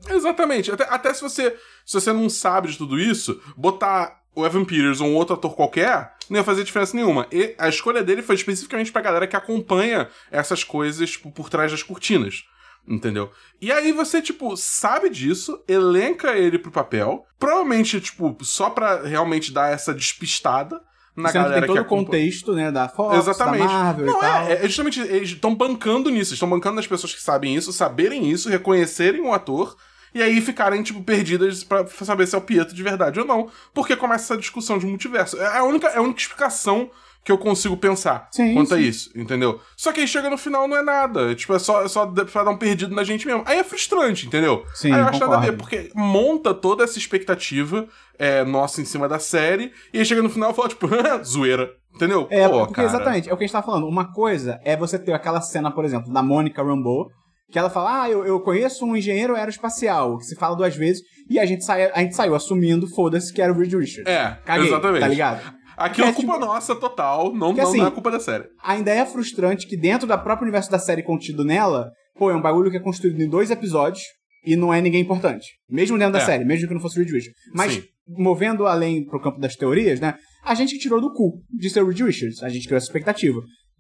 Exatamente. 0.10 0.72
Até, 0.72 0.84
até 0.89 1.13
se 1.13 1.22
você 1.22 1.56
se 1.86 1.94
você 1.94 2.12
não 2.12 2.27
sabe 2.30 2.70
de 2.70 2.77
tudo 2.77 3.00
isso, 3.00 3.39
botar 3.56 4.22
o 4.36 4.44
Evan 4.44 4.66
Peters 4.66 5.00
ou 5.00 5.08
um 5.08 5.13
outro 5.16 5.36
ator 5.36 5.56
qualquer 5.56 6.12
não 6.29 6.39
ia 6.39 6.43
fazer 6.43 6.63
diferença 6.63 6.96
nenhuma. 6.96 7.27
E 7.31 7.55
a 7.57 7.69
escolha 7.69 8.03
dele 8.03 8.22
foi 8.22 8.36
especificamente 8.36 8.91
pra 8.91 9.01
galera 9.01 9.27
que 9.27 9.36
acompanha 9.36 10.10
essas 10.31 10.63
coisas 10.63 11.12
tipo, 11.12 11.31
por 11.31 11.50
trás 11.50 11.72
das 11.72 11.84
cortinas. 11.84 12.43
Entendeu? 12.88 13.29
E 13.62 13.69
aí 13.69 13.91
você, 13.91 14.22
tipo, 14.22 14.55
sabe 14.55 15.10
disso, 15.10 15.62
elenca 15.67 16.38
ele 16.38 16.57
pro 16.57 16.72
papel, 16.72 17.25
provavelmente, 17.38 18.00
tipo, 18.00 18.38
só 18.41 18.69
pra 18.69 19.01
realmente 19.03 19.51
dar 19.51 19.69
essa 19.74 19.93
despistada 19.93 20.79
na 21.13 21.29
Sendo 21.29 21.43
que 21.43 21.50
galera 21.50 21.65
tem 21.65 21.75
todo 21.75 21.84
o 21.84 21.86
contexto, 21.86 22.53
né, 22.53 22.72
da 22.72 22.88
Fox, 22.88 23.17
Exatamente. 23.17 23.67
da 23.67 23.74
Marvel 23.74 24.05
Não, 24.05 24.17
e 24.17 24.22
tal. 24.22 24.48
é, 24.48 24.53
é 24.53 24.67
justamente, 24.67 25.01
eles 25.01 25.29
estão 25.31 25.53
bancando 25.53 26.10
nisso, 26.10 26.34
estão 26.34 26.48
bancando 26.50 26.79
as 26.79 26.88
pessoas 26.88 27.13
que 27.13 27.22
sabem 27.22 27.55
isso, 27.55 27.74
saberem 27.74 28.29
isso, 28.29 28.48
reconhecerem 28.48 29.22
o 29.22 29.34
ator, 29.34 29.75
e 30.14 30.22
aí 30.22 30.42
ficarem, 30.42 30.82
tipo, 30.84 31.04
perdidas 31.04 31.64
pra 31.64 31.86
saber 31.88 32.28
se 32.28 32.36
é 32.36 32.38
o 32.38 32.42
Pietro 32.42 32.76
de 32.76 32.84
verdade 32.84 33.20
ou 33.20 33.26
não, 33.26 33.50
porque 33.74 33.96
começa 33.96 34.26
essa 34.26 34.38
discussão 34.38 34.78
de 34.78 34.86
multiverso. 34.86 35.38
É 35.38 35.58
a 35.58 35.64
única, 35.64 35.88
é 35.88 35.98
a 35.98 36.02
única 36.02 36.20
explicação 36.20 36.90
que 37.28 37.32
eu 37.32 37.38
consigo 37.38 37.76
pensar 37.76 38.30
Sim, 38.32 38.54
quanto 38.54 38.74
a 38.74 38.78
sim. 38.78 38.84
isso, 38.84 39.12
entendeu? 39.14 39.60
Só 39.76 39.92
que 39.92 40.00
aí 40.00 40.08
chega 40.08 40.30
no 40.30 40.38
final 40.38 40.66
não 40.66 40.78
é 40.78 40.82
nada, 40.82 41.30
é, 41.30 41.36
tipo, 41.36 41.54
é 41.54 41.60
só, 41.60 41.84
é 41.84 41.88
só 41.90 42.08
pra 42.08 42.44
dar 42.46 42.52
um 42.52 42.58
perdido 42.58 42.96
na 42.96 43.04
gente 43.04 43.28
mesmo. 43.28 43.44
Aí 43.46 43.58
é 43.60 43.66
frustrante, 43.66 44.26
entendeu? 44.26 44.66
Sim, 44.74 44.94
aí 44.94 45.02
eu 45.02 45.08
acho 45.08 45.20
nada 45.20 45.36
a 45.36 45.40
ver, 45.42 45.58
porque 45.58 45.92
monta 45.94 46.54
toda 46.54 46.86
essa 46.86 46.98
expectativa 46.98 47.86
é, 48.18 48.46
nossa 48.46 48.82
em 48.82 48.86
cima 48.86 49.10
da 49.10 49.20
série, 49.20 49.74
e 49.94 50.00
aí 50.00 50.06
chega 50.06 50.22
no 50.22 50.30
final 50.30 50.52
e 50.52 50.54
fala, 50.54 50.70
tipo, 50.70 50.88
zoeira, 51.22 51.70
entendeu? 51.94 52.28
É, 52.30 52.48
Pô, 52.48 52.60
porque 52.60 52.76
cara. 52.76 52.88
exatamente, 52.88 53.30
é 53.30 53.34
o 53.34 53.36
que 53.36 53.44
a 53.44 53.48
gente 53.48 53.54
tá 53.54 53.62
falando. 53.62 53.88
Uma 53.88 54.14
coisa 54.14 54.62
é 54.64 54.78
você 54.78 54.98
ter 54.98 55.12
aquela 55.12 55.42
cena, 55.42 55.70
por 55.70 55.84
exemplo, 55.84 56.14
da 56.14 56.24
Mônica 56.24 56.64
Rambeau, 56.64 57.12
que 57.50 57.58
ela 57.58 57.70
fala, 57.70 58.04
ah, 58.04 58.10
eu, 58.10 58.25
eu 58.25 58.39
conheço 58.42 58.86
um 58.86 58.96
engenheiro 58.96 59.36
aeroespacial, 59.36 60.18
que 60.18 60.25
se 60.25 60.36
fala 60.36 60.56
duas 60.56 60.75
vezes, 60.75 61.01
e 61.30 61.39
a 61.39 61.46
gente, 61.46 61.63
sai, 61.63 61.89
a 61.92 62.00
gente 62.00 62.16
saiu 62.16 62.36
assumindo, 62.36 62.88
foda-se, 62.94 63.34
que 63.34 63.42
era 63.42 63.51
o 63.54 63.58
Reed 63.58 63.74
Richards. 63.74 64.06
É, 64.12 64.38
Caguei, 64.46 64.68
exatamente. 64.68 65.01
tá 65.01 65.08
ligado? 65.08 65.58
Aquilo 65.77 66.08
é 66.08 66.10
É, 66.10 66.13
culpa 66.13 66.34
tipo- 66.34 66.46
nossa 66.46 66.75
total, 66.75 67.34
não, 67.34 67.54
Que 67.54 67.62
não, 67.62 67.70
assim- 67.70 67.77
não 67.77 67.88
é 67.88 67.92
culpa 67.92 68.10
da 68.12 68.20
série. 68.20 68.46
Ainda 68.63 68.92
é 68.92 69.06
frustrante 69.06 69.68
que 69.68 69.77
dentro 69.77 70.08
do 70.08 70.18
próprio 70.18 70.44
universo 70.46 70.72
da 70.72 70.80
série 70.80 71.04
contido 71.04 71.44
nela, 71.46 71.89
pô, 72.18 72.32
é 72.32 72.36
um 72.36 72.42
bagulho 72.42 72.72
que 72.72 72.77
é 72.77 72.80
construído 72.82 73.22
em 73.22 73.30
dois 73.30 73.51
episódios 73.51 74.01
e 74.46 74.56
não 74.56 74.74
é 74.74 74.82
ninguém 74.82 75.01
importante. 75.01 75.46
Mesmo 75.70 75.98
dentro 75.98 76.13
da 76.13 76.20
É. 76.20 76.25
série, 76.25 76.44
mesmo 76.44 76.68
que 76.68 76.74
não 76.74 76.82
fosse 76.82 76.98
o 76.98 77.00
Reed 77.04 77.12
Richards. 77.13 77.39
Mas, 77.54 77.74
Sim. 77.74 77.84
movendo 78.08 78.66
além 78.66 79.06
pro 79.06 79.22
campo 79.22 79.39
das 79.39 79.56
teorias, 79.56 80.00
né, 80.00 80.16
a 80.44 80.56
gente 80.56 80.80
tirou 80.80 81.00
do 81.00 81.13
cu 81.13 81.42
de 81.50 81.70
ser 81.70 81.84
o 81.84 81.88
Reed 81.88 82.00
Richards, 82.01 82.42
a 82.42 82.50
gente 82.50 82.66
criou 82.66 82.77
essa 82.77 82.88
expectativa. 82.88 83.39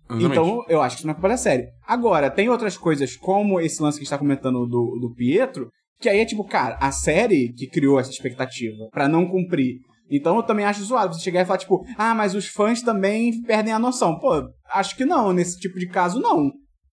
Exatamente. 0.09 0.31
Então, 0.31 0.65
eu 0.69 0.81
acho 0.81 0.95
que 0.95 0.99
isso 1.01 1.07
não 1.07 1.11
é 1.11 1.15
culpa 1.15 1.29
da 1.29 1.37
série. 1.37 1.67
Agora, 1.85 2.29
tem 2.29 2.49
outras 2.49 2.77
coisas, 2.77 3.15
como 3.17 3.59
esse 3.59 3.81
lance 3.81 3.97
que 3.97 4.01
a 4.01 4.05
gente 4.05 4.09
tá 4.11 4.17
comentando 4.17 4.65
do, 4.65 4.97
do 5.01 5.13
Pietro, 5.15 5.69
que 5.99 6.07
aí 6.07 6.19
é 6.19 6.25
tipo, 6.25 6.43
cara, 6.43 6.77
a 6.79 6.91
série 6.91 7.51
que 7.53 7.67
criou 7.67 7.99
essa 7.99 8.11
expectativa 8.11 8.75
pra 8.91 9.07
não 9.07 9.27
cumprir. 9.27 9.75
Então 10.09 10.37
eu 10.37 10.43
também 10.43 10.63
acho 10.65 10.83
zoado 10.83 11.13
você 11.13 11.21
chegar 11.21 11.41
e 11.41 11.45
falar, 11.45 11.59
tipo, 11.59 11.83
ah, 11.97 12.15
mas 12.15 12.33
os 12.35 12.47
fãs 12.47 12.81
também 12.81 13.41
perdem 13.43 13.73
a 13.73 13.79
noção. 13.79 14.17
Pô, 14.19 14.47
acho 14.71 14.95
que 14.95 15.03
não, 15.03 15.33
nesse 15.33 15.59
tipo 15.59 15.77
de 15.79 15.87
caso, 15.87 16.19
não. 16.21 16.49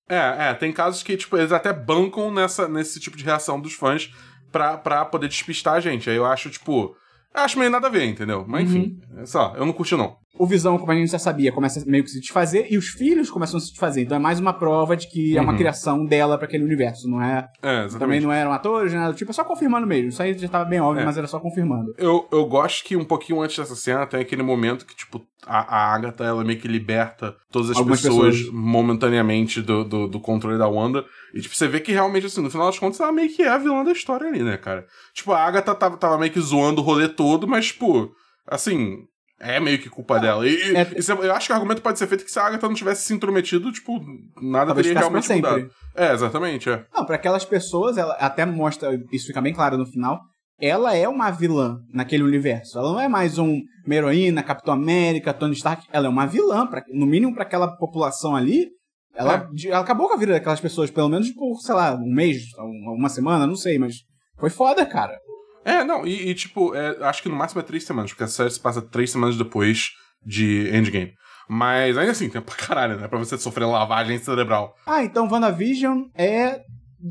É, 0.09 0.49
é, 0.51 0.55
tem 0.55 0.73
casos 0.73 1.03
que, 1.03 1.17
tipo, 1.17 1.37
eles 1.37 1.53
até 1.53 1.73
bancam 1.73 2.31
nessa, 2.33 2.67
nesse 2.67 2.99
tipo 2.99 3.17
de 3.17 3.25
reação 3.25 3.61
dos 3.61 3.75
fãs 3.75 4.11
pra, 4.51 4.77
pra 4.77 5.05
poder 5.05 5.29
despistar 5.29 5.75
a 5.75 5.81
gente. 5.81 6.11
Aí 6.11 6.17
eu 6.17 6.27
acho, 6.27 6.51
tipo. 6.51 6.95
Acho 7.33 7.59
meio 7.59 7.71
nada 7.71 7.87
a 7.89 7.91
ver, 7.91 8.05
entendeu? 8.05 8.45
Mas 8.47 8.71
enfim, 8.71 8.97
Uhum. 9.13 9.21
é 9.23 9.27
só, 9.27 9.55
eu 9.57 9.67
não 9.67 9.73
curti, 9.73 9.97
não. 9.97 10.17
O 10.37 10.47
Visão, 10.47 10.77
como 10.79 10.91
a 10.91 10.95
gente 10.97 11.11
já 11.13 11.19
sabia, 11.19 11.53
começa 11.53 11.83
meio 11.87 12.03
que 12.03 12.11
se 12.11 12.21
desfazer 12.21 12.67
e 12.69 12.77
os 12.77 12.87
filhos 12.89 13.31
começam 13.31 13.57
a 13.57 13.61
se 13.61 13.71
desfazer. 13.71 14.03
Então 14.03 14.17
é 14.17 14.21
mais 14.21 14.41
uma 14.41 14.53
prova 14.53 14.97
de 14.97 15.09
que 15.09 15.37
é 15.37 15.41
uma 15.41 15.53
Uhum. 15.53 15.59
criação 15.59 16.05
dela 16.05 16.37
pra 16.37 16.47
aquele 16.49 16.65
universo, 16.65 17.09
não 17.09 17.23
é? 17.23 17.47
É, 17.63 17.87
Também 17.99 18.21
não 18.21 18.33
eram 18.33 18.53
atores, 18.53 18.93
nada. 18.93 19.15
Tipo, 19.15 19.31
é 19.31 19.35
só 19.35 19.45
confirmando 19.45 19.87
mesmo. 19.87 20.09
Isso 20.09 20.21
aí 20.23 20.37
já 20.37 20.49
tava 20.49 20.65
bem 20.65 20.81
óbvio, 20.81 21.03
É. 21.03 21.05
mas 21.05 21.17
era 21.17 21.29
só 21.29 21.39
confirmando. 21.39 21.95
Eu, 21.97 22.27
eu 22.33 22.45
gosto 22.47 22.85
que 22.85 22.97
um 22.97 23.05
pouquinho 23.05 23.41
antes 23.41 23.57
dessa 23.57 23.77
cena 23.77 24.07
tem 24.07 24.21
aquele 24.21 24.43
momento 24.43 24.85
que, 24.85 24.97
tipo, 24.97 25.23
a, 25.47 25.59
a 25.77 25.95
Agatha, 25.95 26.25
ela 26.25 26.43
meio 26.43 26.59
que 26.59 26.67
liberta 26.67 27.37
todas 27.53 27.71
as 27.71 27.77
pessoas, 27.81 28.37
pessoas. 28.39 28.53
momentaneamente 28.53 29.63
do, 29.63 29.85
do, 29.85 30.09
do 30.09 30.19
controle 30.21 30.59
da 30.59 30.67
Wanda. 30.69 31.05
E, 31.33 31.41
tipo, 31.41 31.55
você 31.55 31.69
vê 31.69 31.79
que 31.81 31.93
realmente, 31.93 32.27
assim, 32.27 32.41
no 32.43 32.51
final 32.51 32.67
das 32.67 32.79
contas, 32.79 32.99
ela 33.01 33.13
meio 33.13 33.29
que 33.33 33.43
é 33.43 33.49
a 33.49 33.59
vilã 33.59 33.85
da 33.85 33.93
história 33.93 34.27
ali, 34.29 34.43
né, 34.43 34.57
cara? 34.57 34.85
Tipo, 35.15 35.33
a 35.33 35.39
Agatha 35.45 35.75
tava, 35.75 35.97
tava 35.97 36.19
meio 36.19 36.33
que 36.33 36.41
zoando 36.41 36.81
o 36.81 36.85
rolê 36.85 37.09
todo, 37.09 37.47
mas, 37.47 37.67
tipo, 37.69 38.11
assim, 38.49 38.99
é 39.45 39.61
meio 39.61 39.79
que 39.79 39.89
culpa 39.91 40.19
dela. 40.19 40.47
E, 40.49 40.55
e- 40.55 40.77
É- 40.77 40.81
é- 40.83 41.27
eu 41.27 41.35
acho 41.35 41.47
que 41.47 41.53
o 41.53 41.57
argumento 41.57 41.83
pode 41.83 41.99
ser 41.99 42.07
feito 42.07 42.25
que 42.25 42.31
se 42.31 42.39
a 42.39 42.47
Agatha 42.47 42.67
não 42.67 42.75
tivesse 42.75 43.05
se 43.05 43.13
intrometido, 43.15 43.71
tipo, 43.71 44.01
nada 44.43 44.67
Talvez 44.67 44.87
teria 44.87 45.01
realmente 45.01 45.33
mudado. 45.33 45.71
É, 45.95 46.13
exatamente, 46.13 46.69
é. 46.71 46.85
Não, 46.95 47.05
pra 47.05 47.17
aquelas 47.17 47.45
pessoas, 47.45 47.97
ela 47.97 48.15
até 48.15 48.45
mostra, 48.45 48.91
isso 49.13 49.27
fica 49.27 49.41
bem 49.41 49.53
claro 49.53 49.77
no 49.79 49.87
final, 49.87 50.21
ela 50.61 50.95
é 50.97 51.09
uma 51.09 51.31
vilã 51.31 51.79
naquele 51.93 52.23
universo. 52.23 52.79
Ela 52.79 52.93
não 52.93 53.01
é 53.01 53.09
mais 53.09 53.39
um, 53.39 53.61
uma 53.87 53.95
heroína, 53.95 54.43
Capitão 54.43 54.73
América, 54.75 55.35
Tony 55.35 55.53
Stark. 55.55 55.85
Ela 55.93 56.07
é 56.07 56.09
uma 56.09 56.27
vilã, 56.27 56.67
pra, 56.67 56.83
no 56.93 57.07
mínimo 57.07 57.35
pra 57.35 57.43
aquela 57.43 57.77
população 57.77 58.35
ali. 58.35 58.69
Ela, 59.17 59.35
É. 59.35 59.47
de- 59.55 59.69
ela 59.69 59.81
acabou 59.81 60.09
com 60.09 60.15
a 60.15 60.19
vida 60.19 60.33
daquelas 60.33 60.61
pessoas, 60.61 60.91
pelo 60.91 61.09
menos 61.09 61.31
por, 61.31 61.61
sei 61.61 61.75
lá, 61.75 61.95
um 61.95 62.13
mês, 62.13 62.39
um- 62.59 62.97
uma 62.99 63.09
semana, 63.09 63.47
não 63.47 63.55
sei, 63.57 63.79
mas 63.79 63.97
foi 64.39 64.51
foda, 64.51 64.85
cara. 64.87 65.17
É, 65.65 65.83
não, 65.83 66.07
e, 66.07 66.31
e, 66.31 66.35
tipo, 66.35 66.75
é, 66.75 66.97
acho 67.05 67.23
que 67.23 67.29
no 67.29 67.37
máximo 67.37 67.61
é 67.61 67.65
três 67.65 67.85
semanas, 67.85 68.13
porque 68.13 68.25
a 68.25 68.29
série 68.29 68.51
se 68.51 68.61
passa 68.61 68.83
três 68.83 69.11
semanas 69.11 69.37
depois 69.37 69.91
de 70.25 70.69
Endgame. 70.75 71.15
Mas 71.49 71.97
ainda 71.99 72.13
assim, 72.13 72.29
tempo 72.29 72.47
pra 72.47 72.67
caralho, 72.67 72.99
né? 72.99 73.09
Pra 73.09 73.19
você 73.19 73.37
sofrer 73.37 73.67
lavagem 73.67 74.19
cerebral. 74.19 74.75
Ah, 74.87 75.03
então 75.03 75.29
WandaVision 75.31 76.05
é 76.15 76.63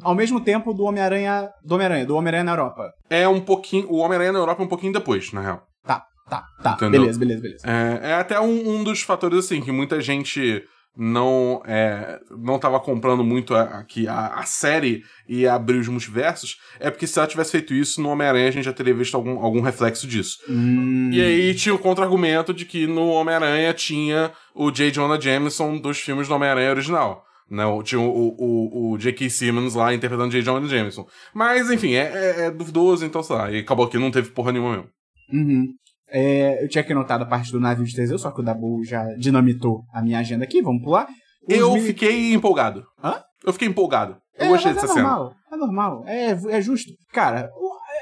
ao 0.02 0.16
mesmo 0.16 0.42
tempo 0.42 0.74
do 0.74 0.84
Homem-Aranha, 0.84 1.50
do 1.64 1.76
Homem-Aranha, 1.76 2.06
do 2.06 2.16
Homem-Aranha 2.16 2.44
na 2.44 2.52
Europa. 2.54 2.92
É 3.10 3.28
um 3.28 3.40
pouquinho. 3.40 3.88
O 3.90 3.98
Homem-Aranha 3.98 4.32
na 4.32 4.40
Europa 4.40 4.64
é 4.64 4.66
um 4.66 4.70
pouquinho 4.70 4.94
depois, 4.94 5.32
na 5.32 5.42
real. 5.42 5.64
Tá, 5.86 6.04
tá, 6.28 6.44
tá. 6.62 6.74
Entendeu? 6.74 7.02
Beleza, 7.02 7.20
beleza, 7.20 7.42
beleza. 7.42 7.64
É, 7.68 8.12
é 8.12 8.14
até 8.16 8.40
um, 8.40 8.78
um 8.78 8.84
dos 8.84 9.02
fatores, 9.02 9.38
assim, 9.38 9.62
que 9.62 9.72
muita 9.72 10.02
gente 10.02 10.64
não 10.96 11.62
é, 11.66 12.20
não 12.38 12.60
tava 12.60 12.80
comprando 12.80 13.24
muito 13.24 13.56
a, 13.56 13.62
a- 13.62 13.86
a, 14.12 14.40
a 14.42 14.44
série 14.46 15.04
ia 15.28 15.54
abrir 15.54 15.78
os 15.80 15.88
multiversos, 15.88 16.58
é 16.80 16.90
porque 16.92 17.08
se 17.08 17.18
ela 17.18 17.28
tivesse 17.28 17.52
feito 17.52 17.74
isso 17.74 18.02
no 18.02 18.10
Homem-Aranha, 18.10 18.48
a 18.48 18.52
gente 18.52 18.66
já 18.66 18.74
teria 18.74 18.94
visto 18.94 19.16
algum, 19.16 19.40
algum 19.40 19.62
reflexo 19.62 20.06
disso. 20.08 20.38
Hum, 20.48 21.10
E 21.12 21.22
aí 21.22 21.54
tinha 21.56 21.74
o 21.74 21.80
contra-argumento 21.80 22.54
de 22.54 22.66
que 22.66 22.86
no 22.86 23.08
Homem-Aranha 23.08 23.74
tinha 23.74 24.32
o 24.54 24.70
J. 24.72 24.92
Jonah 24.92 25.20
Jameson 25.20 25.78
dos 25.80 25.98
filmes 26.00 26.28
do 26.28 26.36
Homem-Aranha 26.36 26.70
original. 26.72 27.24
Né? 27.50 27.64
Tinha 27.84 28.00
o, 28.02 28.06
o, 28.10 28.36
o, 28.38 28.92
o 28.94 28.98
J.K. 28.98 29.30
Simmons 29.30 29.76
lá 29.76 29.94
interpretando 29.94 30.32
J. 30.32 30.42
Jonah 30.42 30.68
Jameson. 30.68 31.06
Mas, 31.34 31.70
enfim, 31.70 31.94
é, 31.94 32.12
é, 32.14 32.46
é 32.46 32.52
duvidoso, 32.52 33.06
então, 33.06 33.22
sei 33.22 33.36
lá. 33.36 33.52
E 33.52 33.60
acabou 33.60 33.88
que 33.88 33.98
não 33.98 34.10
teve 34.12 34.30
porra 34.32 34.52
nenhuma 34.52 34.72
mesmo. 34.72 34.90
Uhum. 35.32 35.68
É, 36.14 36.64
eu 36.64 36.70
tinha 36.70 36.82
aqui 36.84 36.94
notado 36.94 37.24
a 37.24 37.26
parte 37.26 37.52
do 37.52 37.60
navio 37.60 37.84
de 37.86 37.96
Teseu, 37.96 38.20
só 38.20 38.30
que 38.32 38.40
o 38.40 38.44
Dabu 38.44 38.84
já 38.84 39.04
dinamitou 39.18 39.82
a 39.92 40.02
minha 40.02 40.20
agenda 40.20 40.44
aqui, 40.44 40.62
vamos 40.62 40.84
pular. 40.84 41.08
Os 41.50 41.56
Eu 41.58 41.74
mili- 41.74 41.88
fiquei 41.88 42.34
empolgado. 42.34 42.84
Hã? 43.04 43.20
Eu 43.46 43.52
fiquei 43.52 43.68
empolgado. 43.68 44.16
Eu 44.38 44.46
É, 44.46 44.50
gostei 44.50 44.74
mas 44.74 44.82
dessa 44.82 44.94
é 44.94 44.96
cena. 44.96 45.10
normal, 45.10 45.34
É 45.52 45.56
normal, 45.58 46.04
é, 46.08 46.32
é 46.58 46.62
justo. 46.62 46.92
Cara, 47.12 47.50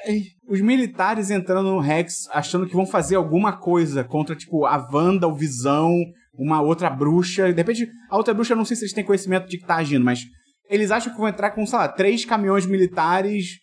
é, 0.06 0.14
os 0.48 0.60
militares 0.62 1.30
entrando 1.32 1.72
no 1.72 1.80
Rex 1.80 2.28
achando 2.34 2.68
que 2.68 2.76
vão 2.76 2.86
fazer 2.86 3.16
alguma 3.16 3.54
coisa 3.58 4.04
contra, 4.04 4.36
tipo, 4.36 4.66
a 4.66 4.78
Wanda, 4.92 5.28
o 5.28 5.34
Visão, 5.34 5.96
uma 6.34 6.62
outra 6.62 6.90
bruxa. 6.90 7.52
De 7.52 7.58
repente, 7.62 7.88
a 8.10 8.18
outra 8.18 8.34
bruxa, 8.34 8.54
eu 8.54 8.58
não 8.58 8.66
sei 8.66 8.76
se 8.76 8.84
eles 8.84 8.94
têm 8.94 9.04
conhecimento 9.06 9.48
de 9.48 9.58
que 9.58 9.66
tá 9.66 9.76
agindo, 9.78 10.04
mas 10.06 10.22
eles 10.70 10.92
acham 10.92 11.12
que 11.14 11.20
vão 11.20 11.28
entrar 11.28 11.52
com, 11.52 11.66
sei 11.66 11.78
lá, 11.80 11.88
três 11.88 12.24
caminhões 12.24 12.66
militares, 12.66 13.58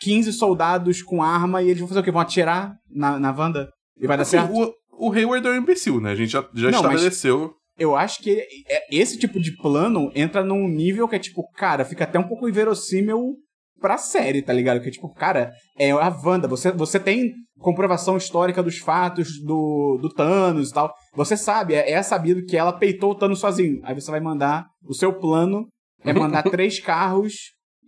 15 0.00 0.32
soldados 0.32 1.02
com 1.02 1.22
arma, 1.22 1.62
e 1.62 1.66
eles 1.68 1.78
vão 1.80 1.88
fazer 1.88 2.00
o 2.00 2.02
quê? 2.02 2.10
Vão 2.10 2.20
atirar 2.22 2.74
na, 2.90 3.18
na 3.18 3.30
Wanda? 3.32 3.68
E 4.00 4.06
vai 4.06 4.16
dar 4.16 4.22
Assim, 4.22 4.38
certo? 4.38 4.52
o, 4.52 5.08
o 5.08 5.12
Hayward 5.12 5.46
é 5.46 5.50
um 5.50 5.56
imbecil, 5.56 6.00
né? 6.00 6.10
A 6.12 6.14
gente 6.16 6.30
já, 6.30 6.46
já 6.54 6.70
Não, 6.70 6.78
estabeleceu. 6.80 7.54
Eu 7.78 7.96
acho 7.96 8.22
que 8.22 8.40
é- 8.68 8.86
esse 8.90 9.18
tipo 9.18 9.40
de 9.40 9.56
plano 9.56 10.10
entra 10.14 10.44
num 10.44 10.68
nível 10.68 11.08
que 11.08 11.16
é 11.16 11.18
tipo, 11.18 11.42
cara, 11.56 11.84
fica 11.84 12.04
até 12.04 12.18
um 12.18 12.28
pouco 12.28 12.48
inverossímil 12.48 13.34
pra 13.80 13.98
série, 13.98 14.42
tá 14.42 14.52
ligado? 14.52 14.80
Que 14.80 14.88
é 14.88 14.92
tipo, 14.92 15.12
cara, 15.12 15.52
é 15.78 15.90
a 15.90 16.08
Wanda, 16.24 16.46
você, 16.48 16.70
você 16.70 16.98
tem 17.00 17.32
comprovação 17.58 18.16
histórica 18.16 18.62
dos 18.62 18.78
fatos 18.78 19.40
do, 19.44 19.98
do 20.00 20.08
Thanos 20.08 20.70
e 20.70 20.72
tal. 20.74 20.92
Você 21.14 21.36
sabe, 21.36 21.74
é, 21.74 21.90
é 21.90 22.02
sabido 22.02 22.44
que 22.44 22.56
ela 22.56 22.72
peitou 22.72 23.10
o 23.12 23.14
Thanos 23.14 23.40
sozinho. 23.40 23.80
Aí 23.84 23.94
você 23.94 24.10
vai 24.10 24.20
mandar, 24.20 24.66
o 24.86 24.94
seu 24.94 25.12
plano 25.12 25.66
é 26.04 26.12
mandar 26.12 26.42
três 26.50 26.78
carros 26.78 27.34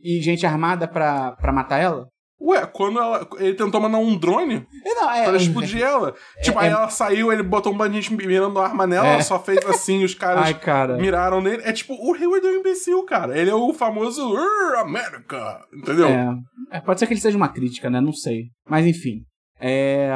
e 0.02 0.20
gente 0.20 0.44
armada 0.44 0.86
pra, 0.88 1.32
pra 1.36 1.52
matar 1.52 1.78
ela? 1.78 2.06
Ué, 2.38 2.66
quando 2.66 2.98
ela, 2.98 3.26
ele 3.38 3.54
tentou 3.54 3.80
mandar 3.80 3.96
um 3.96 4.14
drone 4.16 4.66
É, 4.84 4.94
não, 4.94 5.10
é, 5.10 5.24
pra 5.24 5.36
explodir 5.38 5.80
ela. 5.82 6.14
tipo, 6.42 6.58
aí 6.58 6.68
é- 6.68 6.72
ela 6.72 6.88
saiu, 6.90 7.32
ele 7.32 7.42
botou 7.42 7.72
um 7.74 7.92
gente 7.92 8.12
mirando 8.12 8.58
a 8.58 8.64
arma 8.66 8.86
nela, 8.86 9.06
É. 9.08 9.12
ela 9.14 9.22
só 9.22 9.38
fez 9.38 9.58
assim, 9.64 10.04
os 10.04 10.14
caras 10.14 10.44
Ai, 10.44 10.54
cara. 10.54 10.96
miraram 10.98 11.40
nele. 11.40 11.62
É 11.64 11.72
tipo, 11.72 11.94
o 11.94 12.14
Hayward 12.14 12.46
é 12.46 12.50
um 12.50 12.54
imbecil, 12.56 13.02
cara. 13.04 13.38
Ele 13.38 13.48
é 13.48 13.54
o 13.54 13.72
famoso 13.72 14.22
"Urr, 14.28 14.76
América, 14.78 15.60
entendeu? 15.74 16.08
É, 16.08 16.34
é, 16.72 16.80
pode 16.80 17.00
ser 17.00 17.06
que 17.06 17.14
ele 17.14 17.20
seja 17.20 17.36
uma 17.38 17.48
crítica, 17.48 17.88
né? 17.88 18.00
Não 18.02 18.12
sei. 18.12 18.44
Mas 18.68 18.84
enfim. 18.84 19.22
É, 19.58 20.10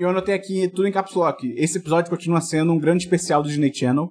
eu 0.00 0.08
anotei 0.08 0.34
aqui 0.34 0.68
tudo 0.74 0.88
em 0.88 0.92
caps 0.92 1.12
lock. 1.14 1.46
Esse 1.58 1.76
episódio 1.76 2.08
continua 2.10 2.40
sendo 2.40 2.72
um 2.72 2.78
grande 2.78 3.04
especial 3.04 3.42
do 3.42 3.48
Disney 3.48 3.72
Channel. 3.74 4.08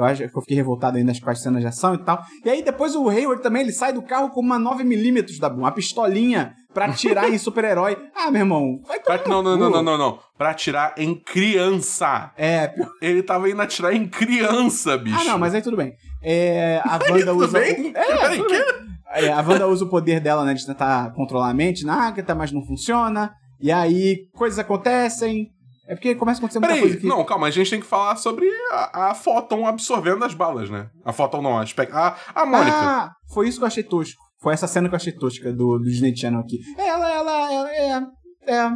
Eu 0.00 0.04
acho 0.06 0.28
que 0.28 0.36
eu 0.36 0.40
fiquei 0.42 0.56
revoltado 0.56 0.96
ainda 0.96 1.12
com 1.20 1.30
as 1.30 1.40
cenas 1.42 1.60
de 1.60 1.66
ação 1.68 1.94
e 1.94 1.98
tal. 1.98 2.22
E 2.44 2.50
aí 2.50 2.62
depois 2.62 2.94
o 2.96 3.08
Hayward 3.08 3.42
também, 3.42 3.62
ele 3.62 3.72
sai 3.72 3.92
do 3.92 4.02
carro 4.02 4.30
com 4.30 4.40
uma 4.40 4.58
9mm 4.58 5.38
da 5.38 5.48
uma 5.48 5.70
pistolinha 5.72 6.54
pra 6.72 6.86
atirar 6.86 7.28
em 7.32 7.36
super-herói. 7.38 7.96
Ah, 8.14 8.30
meu 8.30 8.40
irmão, 8.40 8.80
vai 8.86 8.98
tomar 9.00 9.18
Pra- 9.18 9.28
não, 9.28 9.42
não, 9.42 9.56
não, 9.56 9.70
não, 9.70 9.82
não, 9.82 9.98
não. 9.98 10.18
Pra 10.38 10.50
atirar 10.50 10.94
em 10.96 11.14
criança. 11.14 12.32
É, 12.36 12.72
Ele 13.00 13.22
tava 13.22 13.48
indo 13.50 13.60
atirar 13.60 13.94
em 13.94 14.06
criança, 14.08 14.96
bicho. 14.96 15.16
ah 15.20 15.24
não, 15.24 15.38
mas 15.38 15.54
aí 15.54 15.62
tudo 15.62 15.76
bem. 15.76 15.94
É, 16.22 16.80
a 16.84 16.98
Wanda 17.10 17.34
usa... 17.34 17.58
bem? 17.58 17.92
É, 17.94 18.04
Peraí, 18.04 18.38
tudo 18.38 18.48
bem. 18.50 18.64
É, 19.12 19.28
a 19.32 19.40
Wanda 19.40 19.66
usa 19.66 19.84
o 19.84 19.88
poder 19.90 20.20
dela, 20.20 20.44
né, 20.44 20.54
de 20.54 20.64
tentar 20.64 21.12
controlar 21.14 21.50
a 21.50 21.54
mente 21.54 21.84
na 21.84 22.06
Agatha, 22.08 22.34
mas 22.34 22.52
não 22.52 22.64
funciona. 22.64 23.32
E 23.60 23.70
aí, 23.70 24.28
coisas 24.34 24.58
acontecem. 24.58 25.48
É 25.90 25.94
porque 25.96 26.14
começa 26.14 26.38
a 26.38 26.40
acontecer 26.40 26.60
muita 26.60 26.74
coisa 26.74 26.86
Peraí, 26.86 27.00
que... 27.00 27.06
não, 27.08 27.24
calma, 27.24 27.48
a 27.48 27.50
gente 27.50 27.68
tem 27.68 27.80
que 27.80 27.86
falar 27.86 28.14
sobre 28.14 28.48
a, 28.70 29.10
a 29.10 29.14
Photon 29.14 29.66
absorvendo 29.66 30.24
as 30.24 30.34
balas, 30.34 30.70
né? 30.70 30.88
A 31.04 31.12
Photon 31.12 31.42
não, 31.42 31.58
a, 31.58 31.64
a, 31.64 32.16
a 32.32 32.46
Mônica. 32.46 32.76
Ah, 32.76 33.12
foi 33.34 33.48
isso 33.48 33.58
que 33.58 33.64
eu 33.64 33.66
achei 33.66 33.82
tosco. 33.82 34.22
Foi 34.40 34.54
essa 34.54 34.68
cena 34.68 34.88
que 34.88 34.94
eu 34.94 34.96
achei 34.96 35.12
tosca 35.12 35.52
do, 35.52 35.78
do 35.78 35.84
Disney 35.84 36.16
Channel 36.16 36.42
aqui. 36.42 36.60
Ela, 36.78 37.12
ela, 37.12 37.52
ela, 37.52 37.70
é, 37.72 38.02
é, 38.46 38.70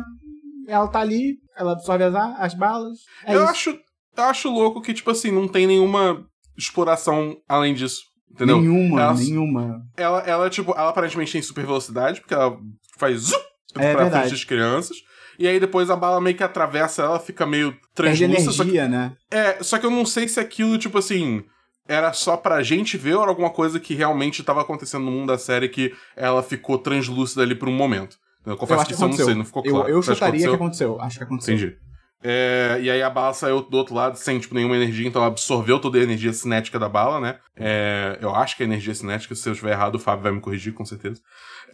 ela 0.66 0.88
tá 0.88 0.98
ali, 0.98 1.36
ela 1.56 1.74
absorve 1.74 2.02
as, 2.02 2.14
as 2.16 2.54
balas. 2.54 2.98
É 3.24 3.36
eu, 3.36 3.44
isso. 3.44 3.52
acho, 3.52 3.70
eu 4.16 4.24
acho 4.24 4.50
louco 4.50 4.82
que, 4.82 4.92
tipo 4.92 5.12
assim, 5.12 5.30
não 5.30 5.46
tem 5.46 5.68
nenhuma 5.68 6.20
exploração 6.58 7.36
além 7.48 7.74
disso. 7.74 8.02
Entendeu? 8.28 8.60
Nenhuma, 8.60 9.00
ela, 9.00 9.14
nenhuma. 9.14 9.82
Ela, 9.96 10.20
ela, 10.22 10.50
tipo, 10.50 10.72
ela 10.72 10.88
aparentemente 10.88 11.30
tem 11.30 11.42
super 11.42 11.64
velocidade, 11.64 12.20
porque 12.20 12.34
ela 12.34 12.58
faz 12.98 13.20
zup 13.20 13.44
É 13.76 13.92
pra 13.92 14.02
verdade. 14.02 14.10
frente 14.22 14.30
das 14.32 14.44
crianças. 14.44 14.96
E 15.38 15.46
aí 15.46 15.58
depois 15.58 15.90
a 15.90 15.96
bala 15.96 16.20
meio 16.20 16.36
que 16.36 16.42
atravessa 16.42 17.02
ela, 17.02 17.18
fica 17.18 17.46
meio 17.46 17.72
Perde 17.94 18.26
translúcida. 18.26 18.52
Só 18.52 18.64
que, 18.64 18.72
né? 18.88 19.12
é, 19.30 19.62
só 19.62 19.78
que 19.78 19.86
eu 19.86 19.90
não 19.90 20.06
sei 20.06 20.28
se 20.28 20.38
aquilo, 20.40 20.78
tipo 20.78 20.98
assim, 20.98 21.44
era 21.86 22.12
só 22.12 22.36
pra 22.36 22.62
gente 22.62 22.96
ver 22.96 23.14
ou 23.14 23.22
era 23.22 23.30
alguma 23.30 23.50
coisa 23.50 23.78
que 23.78 23.94
realmente 23.94 24.42
tava 24.42 24.62
acontecendo 24.62 25.04
no 25.04 25.10
mundo 25.10 25.28
da 25.28 25.38
série 25.38 25.68
que 25.68 25.92
ela 26.16 26.42
ficou 26.42 26.78
translúcida 26.78 27.42
ali 27.42 27.54
por 27.54 27.68
um 27.68 27.72
momento. 27.76 28.16
Eu 28.46 28.52
Eu 28.52 28.58
confesso 28.58 28.80
acho 28.80 28.88
que 28.88 28.94
que 28.94 28.94
isso 28.94 29.04
eu 29.04 29.08
não 29.08 29.16
sei, 29.16 29.34
não 29.34 29.44
ficou 29.44 29.62
eu, 29.64 29.74
claro. 29.74 29.88
eu 29.88 29.98
acha 30.00 30.14
chutaria 30.14 30.48
que 30.48 30.54
aconteceu? 30.54 30.54
aconteceu. 30.54 31.00
Acho 31.00 31.18
que 31.18 31.24
aconteceu. 31.24 31.54
Entendi. 31.54 31.76
É, 32.26 32.78
e 32.80 32.90
aí 32.90 33.02
a 33.02 33.10
bala 33.10 33.34
saiu 33.34 33.60
do 33.60 33.76
outro 33.76 33.94
lado 33.94 34.16
sem, 34.16 34.38
tipo, 34.38 34.54
nenhuma 34.54 34.76
energia, 34.76 35.06
então 35.06 35.20
ela 35.20 35.30
absorveu 35.30 35.78
toda 35.78 35.98
a 35.98 36.02
energia 36.02 36.32
cinética 36.32 36.78
da 36.78 36.88
bala, 36.88 37.20
né? 37.20 37.38
É, 37.54 38.16
eu 38.18 38.34
acho 38.34 38.56
que 38.56 38.62
é 38.62 38.66
energia 38.66 38.94
cinética, 38.94 39.34
se 39.34 39.46
eu 39.46 39.52
estiver 39.52 39.72
errado, 39.72 39.96
o 39.96 39.98
Fábio 39.98 40.22
vai 40.22 40.32
me 40.32 40.40
corrigir, 40.40 40.72
com 40.72 40.86
certeza. 40.86 41.20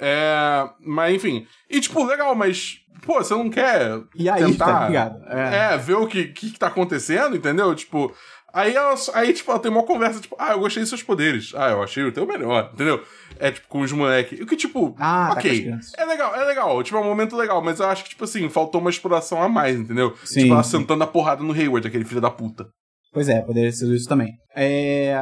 É, 0.00 0.68
mas, 0.84 1.14
enfim. 1.14 1.46
E, 1.68 1.80
tipo, 1.80 2.04
legal, 2.04 2.34
mas, 2.34 2.80
pô, 3.06 3.14
você 3.22 3.32
não 3.32 3.48
quer 3.48 4.00
E 4.16 4.28
aí, 4.28 4.44
tentar... 4.44 4.66
tá 4.66 4.86
ligado? 4.88 5.22
É. 5.28 5.74
É, 5.74 5.76
ver 5.76 5.94
o 5.94 6.08
que, 6.08 6.24
que, 6.24 6.50
que 6.50 6.58
tá 6.58 6.66
acontecendo, 6.66 7.36
entendeu? 7.36 7.72
Tipo... 7.74 8.12
Aí 8.52 8.74
aí, 9.14 9.32
tipo, 9.32 9.50
ela 9.50 9.60
tem 9.60 9.70
uma 9.70 9.82
conversa, 9.82 10.20
tipo, 10.20 10.36
ah, 10.38 10.52
eu 10.52 10.60
gostei 10.60 10.82
dos 10.82 10.88
seus 10.88 11.02
poderes. 11.02 11.52
Ah, 11.54 11.70
eu 11.70 11.82
achei 11.82 12.02
o 12.04 12.12
teu 12.12 12.26
melhor, 12.26 12.70
entendeu? 12.74 13.02
É, 13.38 13.50
tipo, 13.50 13.68
com 13.68 13.80
os 13.80 13.92
moleques. 13.92 14.40
O 14.40 14.46
que, 14.46 14.56
tipo, 14.56 14.94
Ah, 14.98 15.30
tá 15.32 15.38
ok. 15.38 15.60
crianças. 15.62 15.92
é 15.96 16.04
legal, 16.04 16.34
é 16.34 16.44
legal. 16.44 16.82
Tipo, 16.82 16.98
é 16.98 17.00
um 17.00 17.04
momento 17.04 17.36
legal, 17.36 17.62
mas 17.62 17.80
eu 17.80 17.86
acho 17.86 18.04
que, 18.04 18.10
tipo 18.10 18.24
assim, 18.24 18.48
faltou 18.48 18.80
uma 18.80 18.90
exploração 18.90 19.42
a 19.42 19.48
mais, 19.48 19.76
entendeu? 19.78 20.14
Sim, 20.24 20.40
tipo, 20.42 20.52
ela 20.54 20.62
sentando 20.62 21.02
a 21.04 21.06
porrada 21.06 21.42
no 21.42 21.52
Hayward, 21.52 21.86
aquele 21.86 22.04
filho 22.04 22.20
da 22.20 22.30
puta. 22.30 22.66
Pois 23.12 23.28
é, 23.28 23.40
poderia 23.40 23.72
ser 23.72 23.88
isso 23.94 24.08
também. 24.08 24.32
É... 24.54 25.20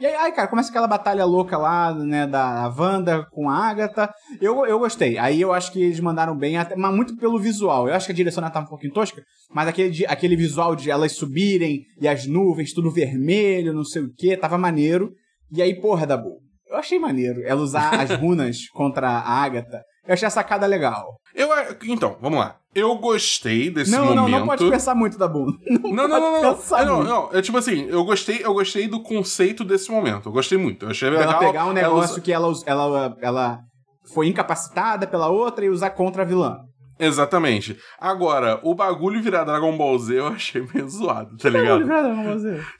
E 0.00 0.06
aí, 0.06 0.14
ai, 0.14 0.32
cara, 0.32 0.46
começa 0.46 0.70
aquela 0.70 0.86
batalha 0.86 1.24
louca 1.24 1.58
lá, 1.58 1.92
né, 1.92 2.24
da 2.24 2.68
Wanda 2.68 3.26
com 3.32 3.50
a 3.50 3.56
Agatha. 3.56 4.08
Eu, 4.40 4.64
eu 4.64 4.78
gostei. 4.78 5.18
Aí 5.18 5.40
eu 5.40 5.52
acho 5.52 5.72
que 5.72 5.82
eles 5.82 5.98
mandaram 5.98 6.36
bem, 6.36 6.56
até, 6.56 6.76
mas 6.76 6.94
muito 6.94 7.16
pelo 7.16 7.36
visual. 7.36 7.88
Eu 7.88 7.94
acho 7.94 8.06
que 8.06 8.12
a 8.12 8.14
direção 8.14 8.42
ainda 8.42 8.52
tava 8.52 8.66
um 8.66 8.68
pouquinho 8.68 8.92
tosca, 8.92 9.20
mas 9.52 9.66
aquele, 9.66 10.06
aquele 10.06 10.36
visual 10.36 10.76
de 10.76 10.88
elas 10.88 11.16
subirem 11.16 11.82
e 12.00 12.06
as 12.06 12.26
nuvens, 12.26 12.72
tudo 12.72 12.92
vermelho, 12.92 13.72
não 13.72 13.82
sei 13.82 14.02
o 14.02 14.14
que, 14.16 14.36
tava 14.36 14.56
maneiro. 14.56 15.10
E 15.50 15.60
aí, 15.60 15.74
porra, 15.80 16.06
Dabu, 16.06 16.38
eu 16.68 16.76
achei 16.76 16.98
maneiro 16.98 17.42
ela 17.44 17.60
usar 17.60 18.00
as 18.00 18.10
runas 18.20 18.68
contra 18.68 19.08
a 19.08 19.42
Agatha. 19.42 19.82
Eu 20.08 20.14
achei 20.14 20.26
a 20.26 20.30
sacada 20.30 20.66
legal. 20.66 21.20
Eu, 21.34 21.50
então, 21.84 22.16
vamos 22.20 22.38
lá. 22.38 22.56
Eu 22.74 22.96
gostei 22.96 23.68
desse 23.70 23.90
não, 23.90 24.06
momento. 24.06 24.16
não, 24.30 24.38
não 24.40 24.46
pode 24.46 24.70
pensar 24.70 24.94
muito, 24.94 25.18
Dabu. 25.18 25.46
Não, 25.68 25.92
Não, 25.92 26.08
não, 26.08 26.08
não, 26.08 26.32
não, 26.32 26.42
não. 26.42 26.78
É, 26.78 26.84
não, 26.86 27.04
não. 27.04 27.30
É 27.32 27.42
tipo 27.42 27.58
assim, 27.58 27.86
eu 27.90 28.02
gostei, 28.04 28.40
eu 28.42 28.54
gostei 28.54 28.88
do 28.88 29.02
conceito 29.02 29.62
desse 29.64 29.90
momento. 29.90 30.30
Eu 30.30 30.32
gostei 30.32 30.56
muito. 30.56 30.86
Eu 30.86 30.90
achei 30.90 31.08
Ela 31.08 31.18
legal. 31.18 31.38
pegar 31.38 31.64
um 31.66 31.70
ela 31.70 31.74
negócio 31.74 32.12
usa- 32.12 32.20
que 32.22 32.32
ela, 32.32 32.50
ela, 32.64 33.16
ela 33.20 33.58
foi 34.14 34.28
incapacitada 34.28 35.06
pela 35.06 35.28
outra 35.28 35.64
e 35.64 35.68
usar 35.68 35.90
contra 35.90 36.22
a 36.22 36.24
vilã. 36.26 36.56
Exatamente. 36.98 37.78
Agora, 38.00 38.60
o 38.62 38.74
bagulho 38.74 39.22
virar 39.22 39.44
Dragon 39.44 39.76
Ball 39.76 39.98
Z 39.98 40.18
eu 40.18 40.26
achei 40.28 40.66
meio 40.74 40.88
zoado, 40.88 41.36
tá 41.36 41.48
ligado? 41.48 41.84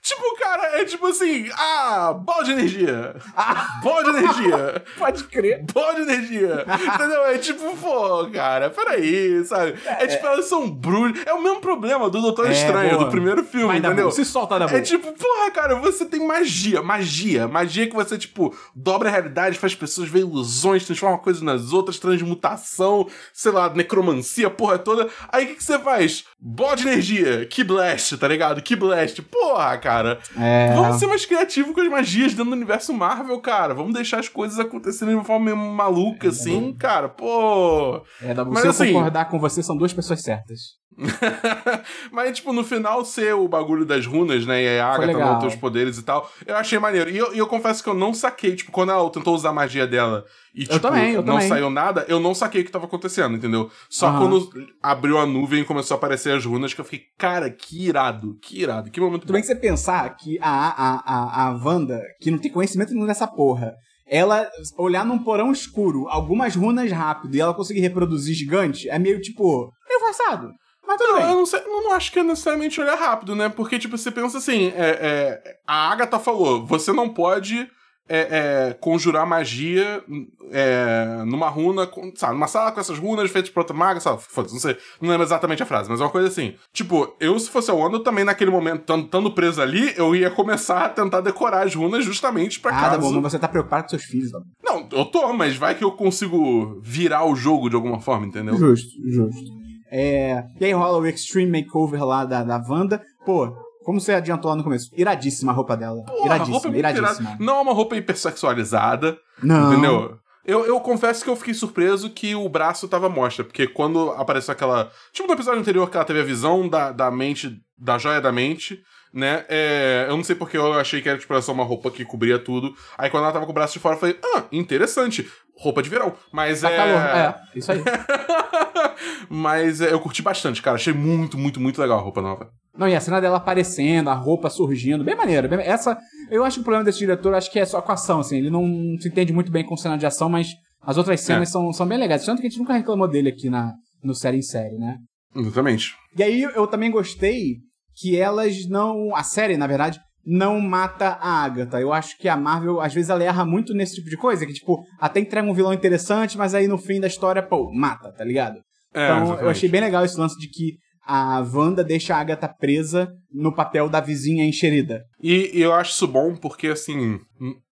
Tipo, 0.03 0.37
cara, 0.41 0.81
é 0.81 0.85
tipo 0.85 1.07
assim, 1.07 1.49
ah, 1.55 2.13
bola 2.15 2.45
de 2.45 2.53
energia. 2.53 3.17
Ah, 3.37 3.67
Bola 3.83 4.05
de 4.05 4.11
energia. 4.11 4.83
pode 4.99 5.25
crer. 5.25 5.65
Bola 5.73 5.95
de 5.95 6.01
energia. 6.03 6.65
Entendeu? 6.95 7.25
É 7.27 7.39
tipo, 7.39 7.77
pô, 7.77 8.27
cara, 8.33 8.71
peraí, 8.71 9.45
sabe? 9.45 9.75
É, 9.87 10.07
tipo, 10.07 10.27
elas 10.27 10.47
são 10.47 10.69
bruxas. 10.71 11.27
É 11.27 11.33
o 11.33 11.43
mesmo 11.43 11.61
problema 11.61 12.09
do 12.11 12.21
Doutor 12.21 12.49
É, 12.49 12.53
Estranho, 12.53 12.91
boa. 12.97 13.05
do 13.05 13.11
primeiro 13.11 13.45
filme, 13.45 13.67
Vai, 13.69 13.79
entendeu? 13.79 14.11
se 14.11 14.25
solta, 14.25 14.59
Dabu. 14.59 14.75
É 14.75 14.81
tipo, 14.81 15.13
porra, 15.13 15.51
cara, 15.53 15.75
você 15.77 16.05
tem 16.05 16.27
magia, 16.27 16.83
magia, 16.83 17.47
magia 17.47 17.87
que 17.89 17.95
você, 17.95 18.19
tipo, 18.19 18.55
dobra 18.75 19.09
a 19.09 19.13
realidade, 19.13 19.59
faz 19.59 19.75
pessoas 19.75 20.09
ver 20.09 20.21
ilusões, 20.21 20.85
transforma 20.85 21.19
coisas 21.19 21.43
nas 21.43 21.73
outras, 21.73 21.99
transmutação, 21.99 23.07
sei 23.33 23.53
lá, 23.53 23.69
necromancia, 23.73 24.08
porra 24.57 24.79
toda. 24.79 25.09
Aí 25.31 25.44
o 25.44 25.49
que, 25.49 25.55
que 25.57 25.64
você 25.64 25.79
faz? 25.79 26.25
Bola 26.40 26.77
de 26.77 26.87
energia, 26.88 27.47
que 27.47 27.64
blast, 27.64 28.16
tá 28.16 28.29
ligado? 28.29 28.62
Que 28.62 28.77
blast. 28.77 29.21
Porra, 29.23 29.77
cara. 29.79 30.18
É. 30.38 30.73
Vamos 30.75 30.97
ser 30.99 31.07
mais 31.07 31.25
criativos 31.25 31.75
com 31.75 31.81
as 31.81 31.88
magias 31.88 32.33
dentro 32.33 32.51
do 32.51 32.57
universo 32.57 32.92
Marvel, 32.94 33.40
cara. 33.40 33.75
Vamos 33.75 33.92
deixar 33.94 34.21
as 34.21 34.29
coisas 34.29 34.59
acontecendo 34.59 35.09
de 35.09 35.14
uma 35.14 35.25
forma 35.25 35.44
meio 35.47 35.57
maluca, 35.57 36.29
assim, 36.29 36.73
cara. 36.79 37.09
Pô. 37.09 38.03
É, 38.23 38.35
Mas 38.35 38.61
se 38.61 38.66
eu 38.66 38.71
assim- 38.71 38.92
concordar 38.92 39.29
com 39.29 39.38
você, 39.38 39.62
são 39.62 39.77
duas 39.77 39.92
pessoas 39.92 40.23
certas. 40.23 40.78
Mas, 42.11 42.37
tipo, 42.37 42.53
no 42.53 42.65
final 42.65 43.05
ser 43.05 43.35
o 43.35 43.47
bagulho 43.47 43.85
das 43.85 44.05
runas, 44.05 44.45
né? 44.45 44.63
E 44.63 44.81
a 44.81 44.87
Agatha 44.89 45.13
não 45.13 45.39
ter 45.39 45.47
os 45.47 45.55
poderes 45.55 45.97
e 45.99 46.03
tal, 46.03 46.31
eu 46.45 46.57
achei 46.57 46.79
maneiro. 46.79 47.09
E 47.09 47.17
eu, 47.17 47.33
eu 47.33 47.47
confesso 47.47 47.83
que 47.83 47.89
eu 47.89 47.95
não 47.95 48.13
saquei, 48.13 48.57
tipo, 48.57 48.73
quando 48.73 48.91
ela 48.91 49.09
tentou 49.11 49.35
usar 49.35 49.51
a 49.51 49.53
magia 49.53 49.87
dela 49.87 50.25
e, 50.55 50.63
tipo, 50.63 50.81
também, 50.81 51.15
não 51.15 51.25
também. 51.25 51.49
saiu 51.49 51.71
nada, 51.71 52.05
eu 52.09 52.19
não 52.19 52.35
saquei 52.35 52.63
o 52.63 52.65
que 52.65 52.73
tava 52.73 52.87
acontecendo, 52.87 53.37
entendeu? 53.37 53.71
Só 53.89 54.09
Aham. 54.09 54.19
quando 54.19 54.51
abriu 54.83 55.19
a 55.19 55.27
nuvem 55.27 55.61
e 55.61 55.65
começou 55.65 55.95
a 55.95 55.99
aparecer 55.99 56.35
as 56.35 56.45
runas 56.45 56.75
que 56.75 56.81
eu 56.81 56.85
fiquei, 56.85 57.07
cara, 57.17 57.49
que 57.49 57.87
irado, 57.87 58.37
que 58.43 58.61
irado, 58.61 58.91
que 58.91 59.01
momento 59.01 59.23
Tudo 59.23 59.33
bem 59.33 59.41
que 59.41 59.47
você 59.47 59.55
pensar 59.55 60.09
que 60.17 60.39
a, 60.41 60.49
a, 60.49 61.03
a, 61.05 61.47
a 61.47 61.65
Wanda, 61.65 62.03
que 62.21 62.31
não 62.31 62.39
tem 62.39 62.51
conhecimento 62.51 62.93
nenhum 62.93 63.07
dessa 63.07 63.27
porra, 63.29 63.75
ela 64.05 64.49
olhar 64.77 65.05
num 65.05 65.19
porão 65.19 65.53
escuro, 65.53 66.09
algumas 66.09 66.57
runas 66.57 66.91
rápido 66.91 67.37
e 67.37 67.41
ela 67.41 67.55
conseguir 67.55 67.81
reproduzir 67.81 68.35
gigante, 68.35 68.89
é 68.89 68.99
meio 68.99 69.21
tipo. 69.21 69.71
meio 69.87 70.01
forçado. 70.01 70.51
Mas 70.88 70.96
tudo 70.96 71.12
Não, 71.12 71.18
bem. 71.20 71.29
eu 71.31 71.37
não, 71.37 71.46
sei, 71.46 71.61
não, 71.66 71.85
não 71.85 71.92
acho 71.92 72.11
que 72.11 72.18
é 72.18 72.22
necessariamente 72.22 72.81
olhar 72.81 72.94
rápido, 72.96 73.37
né? 73.37 73.51
Porque, 73.51 73.79
tipo, 73.79 73.96
você 73.98 74.11
pensa 74.11 74.38
assim, 74.38 74.72
é, 74.74 75.42
é, 75.44 75.57
a 75.66 75.92
Agatha 75.92 76.18
falou, 76.18 76.64
você 76.66 76.92
não 76.94 77.11
pode 77.11 77.68
é, 78.09 78.68
é, 78.70 78.72
conjurar 78.81 79.27
magia 79.27 80.03
é, 80.51 81.22
numa 81.27 81.51
runa, 81.51 81.87
com- 81.87 82.11
sabe, 82.16 82.33
numa 82.33 82.46
sala 82.48 82.72
com 82.72 82.81
essas 82.81 82.98
runas 82.98 83.31
feitas 83.31 83.51
por 83.51 83.61
outra 83.61 83.77
maga, 83.77 84.01
sabe, 84.01 84.22
foda-se, 84.22 84.55
não 84.55 84.61
sei, 84.62 84.79
não 84.98 85.11
lembro 85.11 85.27
exatamente 85.27 85.62
a 85.62 85.66
frase, 85.66 85.90
mas 85.90 86.01
é 86.01 86.05
uma 86.05 86.09
coisa 86.11 86.27
assim. 86.29 86.55
Tipo, 86.72 87.14
eu, 87.20 87.38
se 87.38 87.51
fosse 87.51 87.70
a 87.70 87.74
Wanda, 87.74 88.03
também 88.03 88.24
naquele 88.24 88.51
momento, 88.51 88.81
estando 88.98 89.31
preso 89.33 89.61
ali, 89.61 89.92
eu 89.94 90.16
ia 90.16 90.31
começar 90.31 90.87
a 90.87 90.88
tentar 90.88 91.20
decorar 91.20 91.66
as 91.66 91.74
runas 91.74 92.03
justamente 92.03 92.59
pra 92.61 92.70
Ah, 92.70 92.81
tá 92.81 92.90
caso... 92.96 93.01
bom, 93.12 93.20
mas 93.20 93.33
você 93.33 93.38
tá 93.38 93.46
preocupado 93.46 93.83
com 93.83 93.88
seus 93.90 94.05
filhos, 94.05 94.33
bom. 94.33 94.40
Não, 94.64 94.88
eu 94.90 95.05
tô, 95.05 95.31
mas 95.35 95.55
vai 95.57 95.74
que 95.74 95.85
eu 95.85 95.92
consigo 95.92 96.81
virar 96.83 97.27
o 97.27 97.37
jogo 97.37 97.68
de 97.68 97.77
alguma 97.77 98.01
forma, 98.01 98.27
entendeu? 98.27 98.57
Justo, 98.57 98.90
justo. 99.07 99.59
É, 99.90 100.44
e 100.61 100.64
aí 100.64 100.72
rola 100.72 100.98
o 100.98 101.07
Extreme 101.07 101.62
Makeover 101.62 102.05
lá 102.05 102.24
da, 102.24 102.42
da 102.42 102.62
Wanda. 102.68 103.03
Pô, 103.24 103.57
como 103.85 104.01
você 104.01 104.12
adiantou 104.12 104.51
lá 104.51 104.57
no 104.57 104.62
começo, 104.62 104.90
iradíssima 104.94 105.53
a 105.53 105.55
roupa 105.55 105.77
dela. 105.77 106.03
Porra, 106.03 106.22
a 106.22 106.37
iradíssima, 106.37 106.74
é 106.74 106.79
iradíssima. 106.79 107.37
Não 107.40 107.57
é 107.57 107.61
uma 107.61 107.72
roupa 107.72 107.96
hipersexualizada, 107.96 109.18
Não. 109.42 109.72
entendeu? 109.72 110.18
Eu, 110.44 110.64
eu 110.64 110.81
confesso 110.81 111.22
que 111.22 111.29
eu 111.29 111.37
fiquei 111.37 111.53
surpreso 111.53 112.09
que 112.09 112.35
o 112.35 112.48
braço 112.48 112.88
tava 112.88 113.09
mostra, 113.09 113.44
porque 113.44 113.66
quando 113.66 114.11
apareceu 114.12 114.53
aquela. 114.53 114.90
Tipo 115.12 115.29
no 115.29 115.35
episódio 115.35 115.61
anterior 115.61 115.90
que 115.90 115.96
ela 115.96 116.07
teve 116.07 116.20
a 116.20 116.24
visão 116.24 116.68
da, 116.68 116.90
da 116.90 117.11
mente, 117.11 117.61
da 117.77 117.98
joia 117.98 118.20
da 118.20 118.33
mente, 118.33 118.81
né? 119.12 119.44
É, 119.49 120.07
eu 120.09 120.16
não 120.16 120.25
sei 120.25 120.35
porque 120.37 120.57
eu 120.57 120.73
achei 120.75 121.01
que 121.03 121.09
era 121.09 121.18
tipo, 121.18 121.33
era 121.33 121.42
só 121.42 121.53
uma 121.53 121.64
roupa 121.64 121.90
que 121.90 122.05
cobria 122.05 122.38
tudo. 122.38 122.73
Aí 122.97 123.11
quando 123.11 123.25
ela 123.25 123.33
tava 123.33 123.44
com 123.47 123.51
o 123.53 123.55
braço 123.55 123.75
de 123.75 123.79
fora, 123.79 123.94
eu 123.97 124.01
falei, 124.01 124.18
ah, 124.35 124.44
interessante. 124.53 125.27
Roupa 125.57 125.83
de 125.83 125.90
verão. 125.90 126.14
Mas 126.33 126.61
Tá 126.61 126.71
é. 126.71 126.77
calor, 126.77 127.01
é, 127.01 127.59
isso 127.59 127.73
aí. 127.73 127.83
Mas 129.29 129.81
é, 129.81 129.92
eu 129.92 130.01
curti 130.01 130.23
bastante, 130.23 130.62
cara. 130.62 130.77
Achei 130.77 130.92
muito, 130.92 131.37
muito, 131.38 131.61
muito 131.61 131.81
legal 131.81 131.99
a 131.99 132.03
roupa 132.03 132.23
nova. 132.23 132.51
Não, 132.77 132.88
e 132.88 132.94
a 132.94 133.01
cena 133.01 133.21
dela 133.21 133.38
aparecendo, 133.38 134.09
a 134.09 134.14
roupa 134.14 134.49
surgindo, 134.49 135.05
bem 135.05 135.16
maneiro. 135.16 135.49
Bem... 135.49 135.61
Essa, 135.61 135.99
eu 136.31 136.44
acho 136.44 136.57
que 136.57 136.61
o 136.61 136.64
problema 136.64 136.85
desse 136.85 136.99
diretor, 136.99 137.35
acho 137.35 137.51
que 137.51 137.59
é 137.59 137.64
só 137.64 137.83
com 137.83 137.90
a 137.90 137.94
ação, 137.94 138.21
assim. 138.21 138.38
Ele 138.38 138.51
não 138.51 138.64
se 139.01 139.09
entende 139.09 139.33
muito 139.33 139.51
bem 139.51 139.64
com 139.64 139.77
cena 139.77 139.99
de 139.99 140.07
ação, 140.07 140.29
mas 140.29 140.49
as 140.83 140.97
outras 140.97 141.21
cenas 141.21 141.49
É. 141.49 141.53
são, 141.53 141.73
são 141.73 141.87
bem 141.87 141.99
legais. 141.99 142.25
Tanto 142.25 142.40
que 142.40 142.47
a 142.47 142.51
gente 142.51 142.59
nunca 142.61 142.73
reclamou 142.75 143.09
dele 143.09 143.29
aqui 143.31 143.51
na, 143.51 143.73
no 144.03 144.14
série 144.14 144.37
em 144.38 144.42
série, 144.42 144.77
né? 144.79 144.97
Exatamente. 145.35 145.92
E 146.16 146.23
aí 146.23 146.42
eu 146.42 146.66
também 146.66 146.90
gostei 146.90 147.57
que 147.99 148.17
elas 148.17 148.69
não. 148.69 149.15
A 149.15 149.23
série, 149.23 149.57
na 149.57 149.67
verdade, 149.67 150.01
não 150.25 150.61
mata 150.61 151.19
a 151.21 151.43
Agatha. 151.43 151.81
Eu 151.81 151.93
acho 151.93 152.17
que 152.19 152.29
a 152.29 152.37
Marvel, 152.37 152.81
às 152.81 152.93
vezes, 152.93 153.11
ela 153.11 153.25
erra 153.25 153.45
muito 153.45 153.73
nesse 153.75 153.97
tipo 153.97 154.11
de 154.11 154.17
coisa, 154.17 154.45
que, 154.45 154.53
tipo, 154.53 154.83
até 155.01 155.21
entrega 155.21 155.49
um 155.49 155.55
vilão 155.55 155.73
interessante, 155.73 156.37
mas 156.37 156.55
aí 156.55 156.69
no 156.69 156.79
fim 156.79 157.01
da 157.01 157.07
história, 157.07 157.43
pô, 157.43 157.73
mata, 157.73 158.13
tá 158.13 158.25
ligado? 158.25 158.59
É, 158.95 159.05
então 159.05 159.19
eu 159.19 159.25
exatamente. 159.25 159.51
achei 159.51 159.69
bem 159.69 159.81
legal 159.81 160.05
esse 160.05 160.19
lance 160.19 160.39
de 160.39 160.49
que 160.49 160.77
a 161.07 161.41
Wanda 161.41 161.83
deixa 161.83 162.15
a 162.15 162.21
Agatha 162.21 162.49
presa 162.49 163.11
no 163.33 163.55
papel 163.55 163.89
da 163.89 164.01
vizinha 164.01 164.45
enxerida. 164.45 165.03
E, 165.23 165.51
e 165.55 165.63
eu 165.63 165.73
acho 165.73 165.93
isso 165.93 166.07
bom 166.07 166.37
porque, 166.37 166.69
assim, 166.69 167.19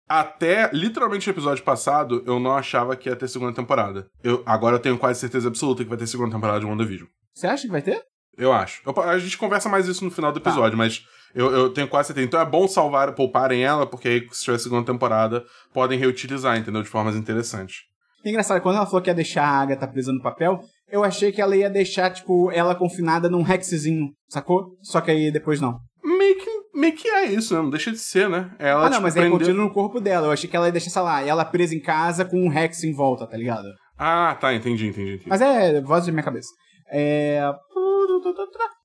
até 0.08 0.70
literalmente 0.72 1.28
o 1.28 1.32
episódio 1.32 1.64
passado, 1.64 2.22
eu 2.26 2.38
não 2.38 2.52
achava 2.52 2.96
que 2.96 3.08
ia 3.08 3.16
ter 3.16 3.28
segunda 3.28 3.52
temporada. 3.52 4.06
Eu, 4.22 4.42
agora 4.46 4.76
eu 4.76 4.80
tenho 4.80 4.96
quase 4.96 5.18
certeza 5.18 5.48
absoluta 5.48 5.82
que 5.82 5.88
vai 5.88 5.98
ter 5.98 6.06
segunda 6.06 6.32
temporada 6.32 6.60
de 6.60 6.66
WandaVision. 6.66 7.08
Você 7.34 7.48
acha 7.48 7.64
que 7.64 7.72
vai 7.72 7.82
ter? 7.82 8.00
Eu 8.38 8.52
acho. 8.52 8.80
Eu- 8.86 9.00
a 9.02 9.18
gente 9.18 9.38
conversa 9.38 9.68
mais 9.68 9.86
isso 9.88 10.04
no 10.04 10.10
final 10.10 10.32
do 10.32 10.40
Tá. 10.40 10.50
episódio, 10.50 10.76
mas 10.76 11.02
eu, 11.34 11.50
eu 11.52 11.70
tenho 11.70 11.88
quase 11.88 12.08
certeza. 12.08 12.26
Então 12.26 12.40
é 12.40 12.44
bom 12.44 12.66
salvar, 12.68 13.12
pouparem 13.14 13.62
ela, 13.64 13.86
porque 13.86 14.08
aí, 14.08 14.28
se 14.32 14.44
tiver 14.44 14.58
segunda 14.58 14.84
temporada, 14.86 15.44
podem 15.72 15.98
reutilizar, 15.98 16.56
entendeu? 16.56 16.82
De 16.82 16.88
formas 16.88 17.16
interessantes. 17.16 17.78
E 18.24 18.28
é 18.28 18.30
engraçado, 18.30 18.60
quando 18.62 18.76
ela 18.76 18.86
falou 18.86 19.02
que 19.02 19.10
ia 19.10 19.14
deixar 19.14 19.44
a 19.44 19.60
Agatha 19.60 19.86
presa 19.86 20.10
no 20.12 20.22
papel, 20.22 20.60
eu 20.90 21.04
achei 21.04 21.30
que 21.30 21.42
ela 21.42 21.54
ia 21.56 21.68
deixar, 21.68 22.10
tipo, 22.10 22.50
ela 22.52 22.74
confinada 22.74 23.28
num 23.28 23.46
hexzinho, 23.46 24.08
sacou? 24.28 24.76
Só 24.82 25.00
que 25.00 25.10
aí 25.10 25.30
depois 25.30 25.60
não. 25.60 25.78
Meio 26.02 26.38
que, 26.38 26.50
meio 26.78 26.94
que 26.94 27.06
é 27.08 27.26
isso, 27.26 27.54
né? 27.54 27.60
Não 27.60 27.70
deixa 27.70 27.90
de 27.90 27.98
ser, 27.98 28.28
né? 28.28 28.50
Ela, 28.58 28.80
ah, 28.80 28.84
não, 28.84 28.90
tipo, 28.92 29.02
mas 29.02 29.14
prendeu- 29.14 29.38
continua 29.38 29.64
no 29.64 29.72
corpo 29.72 30.00
dela. 30.00 30.26
Eu 30.26 30.32
achei 30.32 30.48
que 30.48 30.56
ela 30.56 30.66
ia 30.66 30.72
deixar, 30.72 30.90
sei 30.90 31.02
lá, 31.02 31.22
ela 31.22 31.44
presa 31.44 31.74
em 31.74 31.80
casa 31.80 32.24
com 32.24 32.38
um 32.42 32.48
Rex 32.48 32.82
em 32.82 32.94
volta, 32.94 33.26
tá 33.26 33.36
ligado? 33.36 33.66
Ah, 33.98 34.36
tá, 34.40 34.54
entendi, 34.54 34.86
entendi, 34.86 35.14
entendi. 35.14 35.28
Mas 35.28 35.40
é 35.42 35.80
voz 35.82 36.06
da 36.06 36.12
minha 36.12 36.24
cabeça. 36.24 36.48
É. 36.90 37.40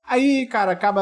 Aí, 0.10 0.48
cara, 0.48 0.72
acaba 0.72 1.02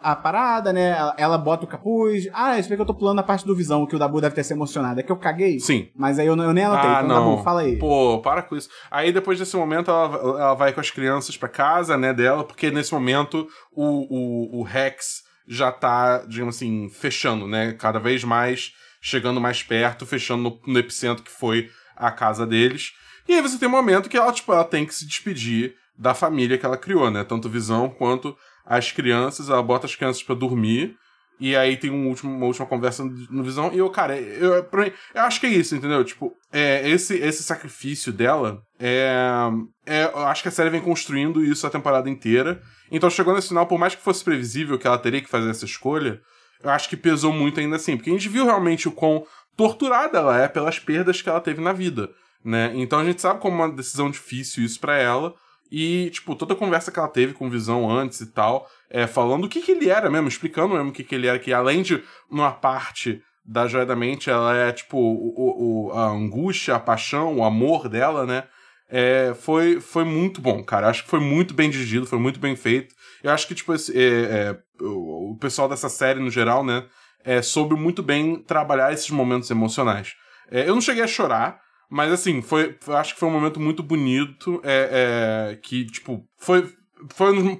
a, 0.00 0.12
a 0.12 0.14
parada, 0.16 0.72
né? 0.72 0.90
Ela, 0.90 1.14
ela 1.16 1.38
bota 1.38 1.64
o 1.64 1.68
capuz. 1.68 2.28
Ah, 2.34 2.58
isso 2.58 2.68
que 2.68 2.74
eu 2.78 2.84
tô 2.84 2.92
pulando 2.94 3.18
a 3.20 3.22
parte 3.22 3.46
do 3.46 3.56
visão, 3.56 3.86
que 3.86 3.96
o 3.96 3.98
Dabu 3.98 4.20
deve 4.20 4.34
ter 4.34 4.44
se 4.44 4.52
emocionado. 4.52 5.00
É 5.00 5.02
que 5.02 5.10
eu 5.10 5.16
caguei. 5.16 5.58
Sim. 5.58 5.88
Mas 5.96 6.18
aí 6.18 6.26
eu, 6.26 6.36
não- 6.36 6.44
eu 6.44 6.52
nem 6.52 6.64
anotei. 6.64 6.90
Ah, 6.90 7.02
então, 7.02 7.08
não. 7.08 7.30
Dabu, 7.30 7.42
fala 7.42 7.62
aí. 7.62 7.78
Pô, 7.78 8.20
para 8.20 8.42
com 8.42 8.54
isso. 8.54 8.68
Aí 8.90 9.10
depois 9.10 9.38
desse 9.38 9.56
momento 9.56 9.90
ela, 9.90 10.16
ela 10.40 10.54
vai 10.54 10.72
com 10.72 10.80
as 10.80 10.90
crianças 10.90 11.36
pra 11.36 11.48
casa, 11.48 11.96
né, 11.96 12.12
dela, 12.12 12.44
porque 12.44 12.70
nesse 12.70 12.92
momento 12.92 13.48
o, 13.74 14.56
o, 14.56 14.60
o 14.60 14.62
Rex 14.62 15.22
já 15.48 15.72
tá, 15.72 16.18
digamos 16.28 16.56
assim, 16.56 16.88
fechando, 16.90 17.46
né, 17.48 17.72
cada 17.72 17.98
vez 17.98 18.22
mais, 18.22 18.72
chegando 19.00 19.40
mais 19.40 19.62
perto, 19.62 20.04
fechando 20.06 20.42
no, 20.42 20.72
no 20.72 20.78
epicentro 20.78 21.24
que 21.24 21.30
foi 21.30 21.68
a 21.96 22.10
casa 22.10 22.46
deles. 22.46 22.92
E 23.28 23.32
aí 23.34 23.40
você 23.40 23.58
tem 23.58 23.68
um 23.68 23.72
momento 23.72 24.08
que 24.08 24.16
ela, 24.16 24.32
tipo, 24.32 24.52
ela 24.52 24.64
tem 24.64 24.84
que 24.84 24.94
se 24.94 25.06
despedir 25.06 25.74
da 26.02 26.14
família 26.14 26.58
que 26.58 26.66
ela 26.66 26.76
criou, 26.76 27.10
né, 27.10 27.22
tanto 27.22 27.48
Visão 27.48 27.88
quanto 27.88 28.36
as 28.66 28.90
crianças, 28.90 29.48
ela 29.48 29.62
bota 29.62 29.86
as 29.86 29.94
crianças 29.94 30.22
pra 30.22 30.34
dormir, 30.34 30.96
e 31.38 31.56
aí 31.56 31.76
tem 31.76 31.90
um 31.90 32.08
último, 32.08 32.32
uma 32.32 32.46
última 32.46 32.66
conversa 32.66 33.04
no 33.04 33.42
Visão. 33.42 33.72
E 33.72 33.78
eu, 33.78 33.90
cara, 33.90 34.16
eu, 34.16 34.62
mim, 34.74 34.92
eu 35.12 35.22
acho 35.22 35.40
que 35.40 35.46
é 35.46 35.50
isso, 35.50 35.74
entendeu? 35.74 36.04
Tipo, 36.04 36.32
é, 36.52 36.88
esse, 36.88 37.16
esse 37.16 37.42
sacrifício 37.42 38.12
dela 38.12 38.62
é, 38.78 39.48
é. 39.84 40.04
Eu 40.04 40.26
acho 40.26 40.42
que 40.42 40.48
a 40.48 40.52
série 40.52 40.70
vem 40.70 40.80
construindo 40.80 41.44
isso 41.44 41.66
a 41.66 41.70
temporada 41.70 42.08
inteira. 42.08 42.62
Então, 42.92 43.10
chegou 43.10 43.34
nesse 43.34 43.48
final, 43.48 43.66
por 43.66 43.76
mais 43.76 43.94
que 43.96 44.02
fosse 44.02 44.22
previsível 44.22 44.78
que 44.78 44.86
ela 44.86 44.98
teria 44.98 45.20
que 45.20 45.28
fazer 45.28 45.50
essa 45.50 45.64
escolha, 45.64 46.20
eu 46.62 46.70
acho 46.70 46.88
que 46.88 46.96
pesou 46.96 47.32
muito 47.32 47.58
ainda 47.58 47.74
assim. 47.74 47.96
Porque 47.96 48.10
a 48.10 48.12
gente 48.12 48.28
viu 48.28 48.44
realmente 48.44 48.86
o 48.86 48.92
quão 48.92 49.26
torturada 49.56 50.18
ela 50.18 50.40
é 50.40 50.46
pelas 50.46 50.78
perdas 50.78 51.20
que 51.20 51.28
ela 51.28 51.40
teve 51.40 51.60
na 51.60 51.72
vida. 51.72 52.08
Né? 52.44 52.72
Então 52.74 53.00
a 53.00 53.04
gente 53.04 53.20
sabe 53.20 53.40
como 53.40 53.56
uma 53.56 53.68
decisão 53.68 54.10
difícil 54.10 54.64
isso 54.64 54.78
pra 54.78 54.96
ela. 54.96 55.34
E, 55.74 56.10
tipo, 56.10 56.36
toda 56.36 56.52
a 56.52 56.56
conversa 56.56 56.92
que 56.92 56.98
ela 56.98 57.08
teve 57.08 57.32
com 57.32 57.48
Visão 57.48 57.90
antes 57.90 58.20
e 58.20 58.26
tal, 58.26 58.68
é, 58.90 59.06
falando 59.06 59.44
o 59.44 59.48
que, 59.48 59.62
que 59.62 59.72
ele 59.72 59.88
era 59.88 60.10
mesmo, 60.10 60.28
explicando 60.28 60.74
mesmo 60.74 60.90
o 60.90 60.92
que, 60.92 61.02
que 61.02 61.14
ele 61.14 61.26
era, 61.26 61.38
que 61.38 61.50
além 61.50 61.80
de 61.80 62.04
uma 62.30 62.52
parte 62.52 63.22
da 63.42 63.66
joia 63.66 63.86
da 63.86 63.96
mente, 63.96 64.28
ela 64.28 64.54
é, 64.54 64.70
tipo, 64.70 64.98
o, 64.98 65.88
o- 65.88 65.92
a 65.92 66.08
angústia, 66.10 66.74
a 66.74 66.78
paixão, 66.78 67.38
o 67.38 67.42
amor 67.44 67.88
dela, 67.88 68.26
né? 68.26 68.44
É, 68.86 69.32
foi, 69.40 69.80
foi 69.80 70.04
muito 70.04 70.42
bom, 70.42 70.62
cara. 70.62 70.88
Acho 70.90 71.04
que 71.04 71.08
foi 71.08 71.20
muito 71.20 71.54
bem 71.54 71.70
dirigido, 71.70 72.04
foi 72.06 72.18
muito 72.18 72.38
bem 72.38 72.54
feito. 72.54 72.94
Eu 73.22 73.30
acho 73.32 73.48
que, 73.48 73.54
tipo, 73.54 73.72
esse, 73.72 73.96
é, 73.98 74.02
é, 74.04 74.58
o, 74.84 75.32
o 75.32 75.38
pessoal 75.38 75.70
dessa 75.70 75.88
série, 75.88 76.20
no 76.20 76.28
geral, 76.30 76.62
né, 76.62 76.84
é, 77.24 77.40
soube 77.40 77.74
muito 77.74 78.02
bem 78.02 78.36
trabalhar 78.36 78.92
esses 78.92 79.08
momentos 79.10 79.50
emocionais. 79.50 80.12
É, 80.50 80.68
eu 80.68 80.74
não 80.74 80.82
cheguei 80.82 81.02
a 81.02 81.06
chorar, 81.06 81.58
mas 81.92 82.10
assim, 82.12 82.40
foi, 82.42 82.76
acho 82.88 83.14
que 83.14 83.20
foi 83.20 83.28
um 83.28 83.32
momento 83.32 83.60
muito 83.60 83.82
bonito, 83.82 84.60
é, 84.64 85.50
é, 85.52 85.56
que, 85.56 85.84
tipo, 85.86 86.24
foi, 86.38 86.68
foi, 87.14 87.38
um, 87.38 87.56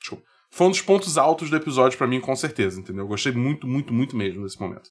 desculpa, 0.00 0.24
foi 0.50 0.66
um 0.66 0.70
dos 0.70 0.80
pontos 0.82 1.16
altos 1.18 1.50
do 1.50 1.56
episódio 1.56 1.96
pra 1.98 2.06
mim, 2.06 2.20
com 2.20 2.34
certeza, 2.34 2.80
entendeu? 2.80 3.04
Eu 3.04 3.08
gostei 3.08 3.32
muito, 3.32 3.66
muito, 3.66 3.92
muito 3.92 4.16
mesmo 4.16 4.42
desse 4.44 4.60
momento. 4.60 4.88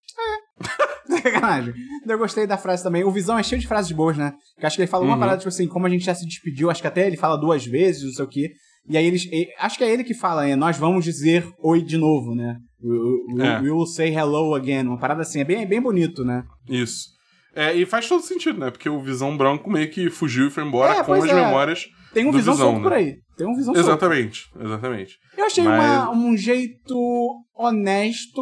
Sacanagem. 1.10 1.74
Eu 2.08 2.18
gostei 2.18 2.46
da 2.46 2.58
frase 2.58 2.84
também. 2.84 3.04
O 3.04 3.12
Visão 3.12 3.38
é 3.38 3.44
cheio 3.44 3.60
de 3.60 3.68
frases 3.68 3.92
boas, 3.92 4.16
né? 4.18 4.34
Que 4.60 4.66
acho 4.66 4.76
que 4.76 4.82
ele 4.84 4.90
fala 4.92 5.04
uma 5.04 5.14
Uhum. 5.14 5.20
parada, 5.20 5.38
tipo 5.40 5.50
assim, 5.50 5.68
como 5.68 5.86
a 5.86 5.90
gente 5.90 6.06
já 6.06 6.14
se 6.14 6.26
despediu, 6.26 6.70
acho 6.70 6.82
que 6.82 6.88
até 6.88 7.08
ele 7.08 7.18
fala 7.18 7.36
duas 7.36 7.66
vezes, 7.66 8.04
não 8.04 8.12
sei 8.14 8.26
o 8.26 8.28
quê. 8.30 8.52
E 8.88 8.98
aí 8.98 9.06
eles. 9.06 9.24
Acho 9.60 9.78
que 9.78 9.84
é 9.84 9.92
ele 9.92 10.04
que 10.04 10.14
fala, 10.14 10.48
é, 10.48 10.56
nós 10.56 10.78
vamos 10.78 11.04
dizer 11.04 11.46
oi 11.60 11.82
de 11.82 11.98
novo, 11.98 12.36
né? 12.36 12.58
We, 12.82 12.98
we- 13.34 13.44
É. 13.44 13.60
we 13.62 13.72
will 13.72 13.86
say 13.86 14.14
hello 14.16 14.54
again. 14.56 14.84
Uma 14.88 14.98
parada 15.00 15.22
assim, 15.22 15.40
é 15.42 15.44
bem, 15.44 15.68
bem 15.68 15.82
bonito, 15.82 16.24
né? 16.24 16.44
Isso. 16.70 17.06
É, 17.62 17.76
e 17.76 17.86
faz 17.86 18.08
todo 18.08 18.22
sentido, 18.24 18.60
né? 18.60 18.72
Porque 18.72 18.90
o 18.90 19.02
Visão 19.02 19.36
Branco 19.36 19.70
meio 19.70 19.90
que 19.92 20.10
fugiu 20.10 20.48
e 20.48 20.50
foi 20.50 20.64
embora 20.64 20.94
É, 21.00 21.04
com 21.04 21.14
as 21.14 21.26
é. 21.26 21.34
memórias 21.34 21.88
Tem 22.14 22.26
um 22.26 22.32
visão, 22.32 22.56
solto 22.56 22.78
né? 22.78 22.84
por 22.84 22.94
aí. 22.94 23.16
Tem 23.36 23.48
um 23.48 23.54
visão 23.56 23.74
solto. 23.74 23.86
Exatamente, 23.88 24.50
exatamente. 24.60 25.18
Eu 25.38 25.46
achei 25.46 25.64
Mas- 25.64 25.80
uma- 26.08 26.12
um 26.12 26.38
jeito 26.38 26.96
honesto. 27.54 28.42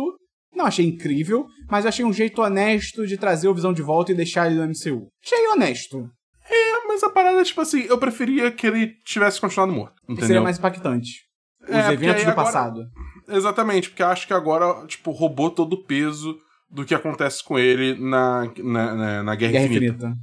Não 0.56 0.65
achei 0.65 0.86
incrível, 0.86 1.45
mas 1.69 1.86
achei 1.86 2.03
um 2.03 2.13
jeito 2.13 2.41
honesto 2.41 3.06
de 3.06 3.17
trazer 3.17 3.47
o 3.47 3.53
visão 3.53 3.73
de 3.73 3.82
volta 3.82 4.12
e 4.12 4.15
deixar 4.15 4.47
ele 4.47 4.56
no 4.56 4.63
MCU. 4.63 5.08
Achei 5.23 5.47
honesto. 5.49 6.10
É, 6.49 6.88
mas 6.88 7.03
a 7.03 7.10
parada 7.10 7.39
é 7.41 7.43
tipo 7.43 7.62
assim, 7.62 7.82
eu 7.82 7.97
preferia 7.97 8.49
que 8.51 8.65
ele 8.65 8.93
tivesse 9.06 9.39
continuado 9.39 9.71
morto. 9.73 9.93
Entendeu? 10.03 10.25
Seria 10.27 10.41
mais 10.41 10.58
impactante. 10.58 11.12
Os 11.62 11.69
É, 11.75 11.91
eventos 11.91 12.23
do 12.23 12.30
agora- 12.32 12.45
passado. 12.45 12.80
Exatamente, 13.27 13.89
porque 13.89 14.01
acho 14.01 14.25
que 14.25 14.34
agora, 14.34 14.86
tipo, 14.88 15.12
roubou 15.12 15.51
todo 15.51 15.73
o 15.73 15.84
peso 15.84 16.36
do 16.69 16.86
que 16.86 16.93
acontece 16.95 17.43
com 17.43 17.58
ele 17.58 17.95
na, 17.99 18.51
na, 18.58 18.95
na, 18.95 19.23
na 19.23 19.36
Guerra, 19.36 19.53
Guerra 19.53 19.65
Infinita. 19.65 19.93
Infinita. 19.93 20.17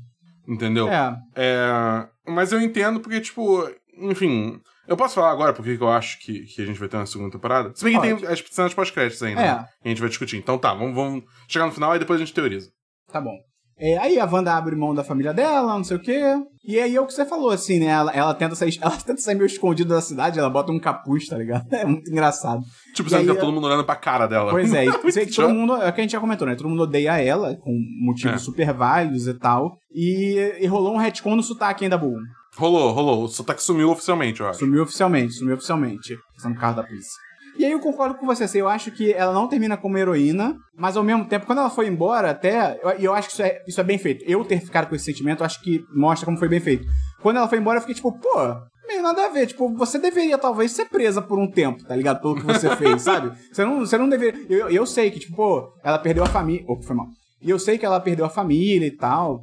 Entendeu? 0.46 0.88
É. 0.88 1.16
É, 1.34 2.08
mas 2.26 2.52
eu 2.52 2.60
entendo 2.60 3.00
porque, 3.00 3.20
tipo, 3.20 3.68
enfim. 3.98 4.60
Eu 4.86 4.98
posso 4.98 5.14
falar 5.14 5.30
agora 5.30 5.54
porque 5.54 5.78
que 5.78 5.82
eu 5.82 5.88
acho 5.88 6.18
que, 6.20 6.40
que 6.44 6.60
a 6.60 6.66
gente 6.66 6.78
vai 6.78 6.88
ter 6.88 6.98
uma 6.98 7.06
segunda 7.06 7.30
temporada? 7.30 7.72
Se 7.74 7.82
bem 7.82 7.94
que 7.94 8.06
Pode. 8.06 8.20
tem 8.20 8.28
as 8.30 8.44
cenas 8.50 8.74
pós-créditos 8.74 9.22
ainda. 9.22 9.40
É. 9.40 9.54
né? 9.54 9.66
A 9.82 9.88
gente 9.88 10.00
vai 10.00 10.10
discutir. 10.10 10.36
Então 10.36 10.58
tá, 10.58 10.74
vamos, 10.74 10.94
vamos 10.94 11.24
chegar 11.48 11.64
no 11.64 11.72
final 11.72 11.96
e 11.96 11.98
depois 11.98 12.20
a 12.20 12.24
gente 12.24 12.34
teoriza. 12.34 12.70
Tá 13.10 13.20
bom. 13.20 13.34
É, 13.78 13.98
aí 13.98 14.18
a 14.20 14.24
Wanda 14.24 14.54
abre 14.54 14.76
mão 14.76 14.94
da 14.94 15.02
família 15.02 15.34
dela, 15.34 15.76
não 15.76 15.84
sei 15.84 15.96
o 15.96 16.00
quê. 16.00 16.22
E 16.64 16.78
aí 16.78 16.94
é 16.94 17.00
o 17.00 17.06
que 17.06 17.12
você 17.12 17.24
falou, 17.24 17.50
assim, 17.50 17.80
né? 17.80 17.86
Ela, 17.86 18.12
ela 18.12 18.34
tenta 18.34 18.54
sair, 18.54 18.78
ela 18.80 18.96
tenta 18.96 19.20
sair 19.20 19.34
meio 19.34 19.46
escondida 19.46 19.94
da 19.94 20.00
cidade, 20.00 20.38
ela 20.38 20.48
bota 20.48 20.70
um 20.72 20.78
capuz, 20.78 21.26
tá 21.26 21.36
ligado? 21.36 21.66
É 21.74 21.84
muito 21.84 22.10
engraçado. 22.10 22.62
Tipo, 22.94 23.10
você 23.10 23.20
fica 23.20 23.34
todo 23.34 23.52
mundo 23.52 23.66
olhando 23.66 23.84
pra 23.84 23.96
cara 23.96 24.26
dela. 24.26 24.50
Pois 24.50 24.72
é, 24.72 24.84
e 24.86 24.92
que 25.26 25.34
todo 25.34 25.52
mundo, 25.52 25.74
é 25.74 25.88
o 25.88 25.92
que 25.92 26.00
a 26.00 26.04
gente 26.04 26.12
já 26.12 26.20
comentou, 26.20 26.46
né? 26.46 26.54
Todo 26.54 26.68
mundo 26.68 26.84
odeia 26.84 27.20
ela, 27.20 27.56
com 27.56 27.72
motivos 28.00 28.36
É. 28.36 28.38
super 28.38 28.72
válidos 28.72 29.26
e 29.26 29.34
tal. 29.34 29.76
E, 29.92 30.58
e 30.60 30.66
rolou 30.66 30.94
um 30.94 30.98
retcon 30.98 31.36
no 31.36 31.42
sotaque 31.42 31.84
ainda, 31.84 31.98
Bull. 31.98 32.16
Rolou, 32.56 32.92
rolou. 32.92 33.24
O 33.24 33.28
sotaque 33.28 33.62
sumiu 33.62 33.90
oficialmente, 33.90 34.40
eu 34.40 34.48
acho. 34.48 34.60
Sumiu 34.60 34.84
oficialmente, 34.84 35.34
sumiu 35.34 35.54
oficialmente. 35.56 36.16
Passando 36.36 36.56
carro 36.58 36.76
da 36.76 36.82
polícia. 36.84 37.10
E 37.56 37.64
aí 37.64 37.70
eu 37.72 37.80
concordo 37.80 38.16
com 38.16 38.26
você, 38.26 38.44
assim, 38.44 38.58
eu 38.58 38.68
acho 38.68 38.90
que 38.90 39.12
ela 39.12 39.32
não 39.32 39.46
termina 39.48 39.76
como 39.76 39.96
heroína, 39.96 40.56
mas 40.76 40.96
ao 40.96 41.04
mesmo 41.04 41.24
tempo, 41.26 41.46
quando 41.46 41.58
ela 41.60 41.70
foi 41.70 41.86
embora, 41.86 42.30
até. 42.30 42.80
eu- 42.82 42.98
E 43.00 43.04
eu, 43.04 43.14
acho 43.14 43.28
que 43.28 43.34
isso 43.34 43.42
é, 43.42 43.62
isso 43.66 43.80
é 43.80 43.84
bem 43.84 43.98
feito. 43.98 44.24
Eu 44.26 44.44
ter 44.44 44.60
ficado 44.60 44.88
com 44.88 44.94
esse 44.94 45.04
sentimento, 45.04 45.40
eu 45.40 45.46
acho 45.46 45.60
que 45.62 45.80
mostra 45.94 46.24
como 46.26 46.38
foi 46.38 46.48
bem 46.48 46.60
feito. 46.60 46.84
Quando 47.22 47.36
ela 47.36 47.48
foi 47.48 47.58
embora, 47.58 47.76
eu 47.78 47.80
fiquei 47.82 47.94
tipo, 47.94 48.12
pô, 48.12 48.36
meio 48.86 49.02
nada 49.02 49.26
a 49.26 49.28
ver. 49.28 49.46
Tipo, 49.46 49.72
você 49.76 49.98
deveria 49.98 50.36
talvez 50.36 50.72
ser 50.72 50.86
presa 50.86 51.22
por 51.22 51.38
um 51.38 51.50
tempo, 51.50 51.84
tá 51.84 51.94
ligado? 51.94 52.20
Pelo 52.20 52.34
que 52.34 52.42
você 52.42 52.74
fez, 52.76 53.02
sabe? 53.02 53.32
Você 53.52 53.64
não, 53.64 53.80
você 53.80 53.96
não 53.96 54.08
deveria. 54.08 54.44
Eu, 54.48 54.68
eu 54.68 54.84
sei 54.86 55.10
que, 55.10 55.20
tipo, 55.20 55.36
pô, 55.36 55.72
ela 55.84 55.98
perdeu 55.98 56.22
a 56.24 56.26
família. 56.26 56.64
Opa, 56.68 56.82
foi 56.82 56.96
mal. 56.96 57.06
E 57.40 57.48
eu 57.50 57.58
sei 57.58 57.78
que 57.78 57.86
ela 57.86 58.00
perdeu 58.00 58.24
a 58.24 58.30
família 58.30 58.86
e 58.86 58.96
tal. 58.96 59.42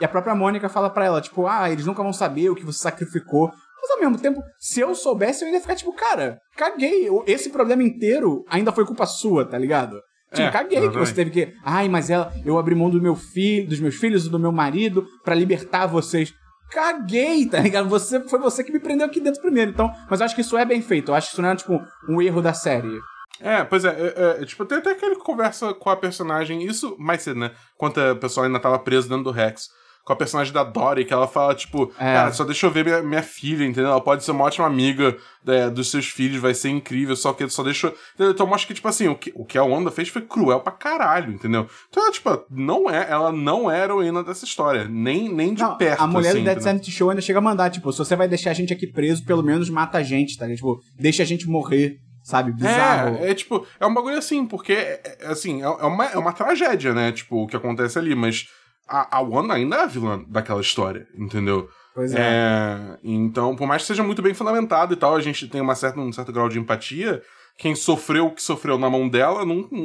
E 0.00 0.04
a 0.04 0.08
própria 0.08 0.34
Mônica 0.34 0.68
fala 0.68 0.88
pra 0.88 1.04
ela, 1.04 1.20
tipo, 1.20 1.46
ah, 1.46 1.70
eles 1.70 1.84
nunca 1.84 2.02
vão 2.02 2.12
saber 2.12 2.48
o 2.48 2.54
que 2.54 2.64
você 2.64 2.78
sacrificou. 2.78 3.50
Mas 3.80 3.90
ao 3.90 4.00
mesmo 4.00 4.18
tempo, 4.18 4.42
se 4.58 4.80
eu 4.80 4.94
soubesse, 4.94 5.42
eu 5.42 5.46
ainda 5.46 5.58
ia 5.58 5.62
ficar 5.62 5.74
tipo, 5.74 5.92
cara, 5.92 6.38
caguei. 6.56 7.08
Esse 7.26 7.50
problema 7.50 7.82
inteiro 7.82 8.44
ainda 8.48 8.72
foi 8.72 8.84
culpa 8.84 9.06
sua, 9.06 9.44
tá 9.44 9.56
ligado? 9.58 10.00
Tipo, 10.32 10.42
É, 10.42 10.50
caguei 10.50 10.88
que 10.88 10.98
você 10.98 11.14
teve 11.14 11.30
que. 11.30 11.52
Ai, 11.64 11.88
mas 11.88 12.08
ela, 12.08 12.32
eu 12.44 12.58
abri 12.58 12.74
mão 12.74 12.88
do 12.88 13.02
meu 13.02 13.16
filho, 13.16 13.68
dos 13.68 13.80
meus 13.80 13.96
filhos 13.96 14.26
e 14.26 14.30
do 14.30 14.38
meu 14.38 14.52
marido 14.52 15.04
pra 15.24 15.34
libertar 15.34 15.86
vocês. 15.86 16.32
Caguei, 16.70 17.46
tá 17.46 17.58
ligado? 17.58 17.88
Você, 17.88 18.20
foi 18.20 18.38
você 18.38 18.62
que 18.62 18.72
me 18.72 18.78
prendeu 18.78 19.06
aqui 19.06 19.20
dentro 19.20 19.40
primeiro. 19.40 19.72
Então, 19.72 19.92
mas 20.08 20.20
eu 20.20 20.26
acho 20.26 20.34
que 20.36 20.40
isso 20.40 20.56
é 20.56 20.64
bem 20.64 20.80
feito. 20.80 21.10
Eu 21.10 21.16
acho 21.16 21.28
que 21.28 21.32
isso 21.32 21.42
não 21.42 21.48
é, 21.48 21.56
tipo, 21.56 21.80
um 22.08 22.22
erro 22.22 22.40
da 22.40 22.52
série. 22.52 22.96
É, 23.40 23.64
pois 23.64 23.84
é, 23.84 23.88
é, 23.88 24.42
é, 24.42 24.44
tipo, 24.44 24.64
tem 24.64 24.78
até 24.78 24.90
aquele 24.90 25.16
que 25.16 25.24
conversa 25.24 25.72
com 25.74 25.90
a 25.90 25.96
personagem, 25.96 26.62
isso 26.64 26.94
mais 26.98 27.22
cedo, 27.22 27.40
né? 27.40 27.50
Quando 27.76 27.98
a 27.98 28.14
pessoa 28.14 28.46
ainda 28.46 28.60
tava 28.60 28.78
presa 28.78 29.08
dentro 29.08 29.24
do 29.24 29.30
Rex. 29.30 29.68
Com 30.04 30.12
a 30.14 30.16
personagem 30.16 30.52
da 30.52 30.64
Dory, 30.64 31.04
que 31.04 31.12
ela 31.12 31.28
fala, 31.28 31.54
tipo, 31.54 31.92
É. 31.98 32.14
cara, 32.14 32.32
só 32.32 32.42
deixa 32.42 32.66
eu 32.66 32.70
ver 32.70 32.84
minha, 32.84 33.02
minha 33.02 33.22
filha, 33.22 33.64
entendeu? 33.64 33.90
Ela 33.90 34.00
pode 34.00 34.24
ser 34.24 34.30
uma 34.32 34.44
ótima 34.44 34.66
amiga 34.66 35.16
é, 35.46 35.70
dos 35.70 35.90
seus 35.90 36.06
filhos, 36.06 36.40
vai 36.40 36.52
ser 36.54 36.68
incrível, 36.70 37.14
só 37.14 37.32
que 37.32 37.48
só 37.48 37.62
deixa. 37.62 37.88
eu- 37.88 37.94
Entendeu? 38.14 38.32
Então 38.32 38.46
eu 38.48 38.54
acho 38.54 38.66
que, 38.66 38.74
tipo 38.74 38.88
assim, 38.88 39.08
o 39.08 39.14
que, 39.14 39.30
o 39.34 39.44
que 39.44 39.56
a 39.58 39.62
Wanda 39.62 39.90
fez 39.90 40.08
foi 40.08 40.22
cruel 40.22 40.60
pra 40.60 40.72
caralho, 40.72 41.32
entendeu? 41.32 41.66
Então, 41.88 42.02
ela, 42.02 42.12
tipo, 42.12 42.44
não 42.50 42.90
é, 42.90 43.08
ela 43.10 43.30
não 43.30 43.70
é 43.70 43.82
heroína 43.82 44.22
dessa 44.24 44.44
história. 44.44 44.86
Nem, 44.88 45.28
nem 45.32 45.54
de 45.54 45.62
Não, 45.62 45.76
perto. 45.76 46.00
a 46.02 46.06
mulher 46.06 46.30
assim, 46.30 46.38
do 46.40 46.44
Dead? 46.44 46.60
Sanity 46.60 46.90
Show 46.90 47.10
ainda 47.10 47.22
chega 47.22 47.38
a 47.38 47.42
mandar, 47.42 47.70
tipo, 47.70 47.92
se 47.92 47.98
você 47.98 48.16
vai 48.16 48.26
deixar 48.28 48.50
a 48.50 48.54
gente 48.54 48.72
aqui 48.72 48.86
preso, 48.86 49.24
pelo 49.24 49.42
menos 49.42 49.70
mata 49.70 49.98
a 49.98 50.02
gente, 50.02 50.36
tá 50.36 50.44
ligado? 50.46 50.56
Tipo, 50.58 50.80
deixa 50.98 51.22
a 51.22 51.26
gente 51.26 51.48
morrer, 51.48 51.98
sabe? 52.24 52.52
Bizarro. 52.52 53.16
É, 53.24 53.30
é 53.30 53.34
tipo, 53.34 53.66
é 53.78 53.86
um 53.86 53.94
bagulho 53.94 54.18
assim, 54.18 54.44
porque, 54.46 54.72
é, 54.72 55.00
é, 55.20 55.26
assim, 55.28 55.62
é, 55.62 55.64
é 55.66 55.68
uma, 55.86 56.04
é 56.06 56.18
uma 56.18 56.32
tragédia, 56.32 56.92
né? 56.92 57.12
Tipo, 57.12 57.44
o 57.44 57.46
que 57.46 57.56
acontece 57.56 57.98
ali, 57.98 58.14
mas 58.14 58.46
a, 58.90 59.18
a 59.18 59.20
Wanda 59.20 59.54
ainda 59.54 59.76
é 59.76 59.82
a 59.82 59.86
vilã 59.86 60.24
daquela 60.28 60.60
história, 60.60 61.06
entendeu? 61.16 61.68
Pois 61.94 62.12
é. 62.14 62.18
É, 62.20 62.98
então, 63.02 63.54
por 63.56 63.66
mais 63.66 63.82
que 63.82 63.88
seja 63.88 64.02
muito 64.02 64.22
bem 64.22 64.34
fundamentado 64.34 64.92
e 64.92 64.96
tal, 64.96 65.14
a 65.16 65.20
gente 65.20 65.48
tem 65.48 65.60
uma 65.60 65.74
certa, 65.74 66.00
um 66.00 66.12
certo 66.12 66.32
grau 66.32 66.48
de 66.48 66.58
empatia. 66.58 67.22
Quem 67.58 67.74
sofreu 67.74 68.26
o 68.26 68.34
que 68.34 68.42
sofreu 68.42 68.78
na 68.78 68.88
mão 68.88 69.08
dela 69.08 69.44
não, 69.44 69.68
não, 69.70 69.82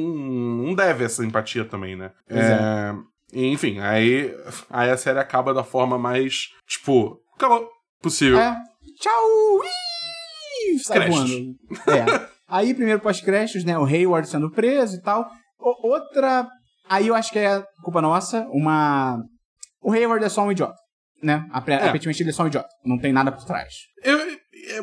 não 0.66 0.74
deve 0.74 1.04
essa 1.04 1.24
empatia 1.24 1.64
também, 1.64 1.94
né? 1.96 2.10
É, 2.28 2.94
e, 3.32 3.46
enfim, 3.52 3.80
aí, 3.80 4.34
aí 4.70 4.90
a 4.90 4.96
série 4.96 5.18
acaba 5.18 5.52
da 5.52 5.64
forma 5.64 5.98
mais, 5.98 6.50
tipo, 6.66 7.20
acabou, 7.34 7.68
possível. 8.00 8.38
É. 8.38 8.56
Tchau! 8.98 9.60
Sai 10.84 11.08
voando. 11.10 11.54
É. 11.86 12.36
Aí, 12.48 12.72
primeiro 12.74 13.00
pós-créditos, 13.00 13.64
né? 13.64 13.76
O 13.76 13.84
Hayward 13.84 14.28
sendo 14.28 14.48
preso 14.50 14.96
e 14.96 15.02
tal. 15.02 15.28
O- 15.58 15.88
outra. 15.88 16.46
Aí 16.88 17.08
eu 17.08 17.14
acho 17.14 17.32
que 17.32 17.38
é 17.38 17.62
culpa 17.82 18.00
nossa. 18.00 18.46
Uma. 18.50 19.22
O 19.82 19.92
Hayward 19.92 20.24
é 20.24 20.28
só 20.28 20.42
um 20.42 20.52
idiota. 20.52 20.76
Né? 21.22 21.44
É. 21.48 21.56
Aparentemente 21.56 22.22
ele 22.22 22.30
é 22.30 22.32
só 22.32 22.44
um 22.44 22.48
idiota. 22.48 22.68
Não 22.84 22.98
tem 22.98 23.12
nada 23.12 23.32
por 23.32 23.44
trás. 23.44 23.74
Eu, 24.02 24.18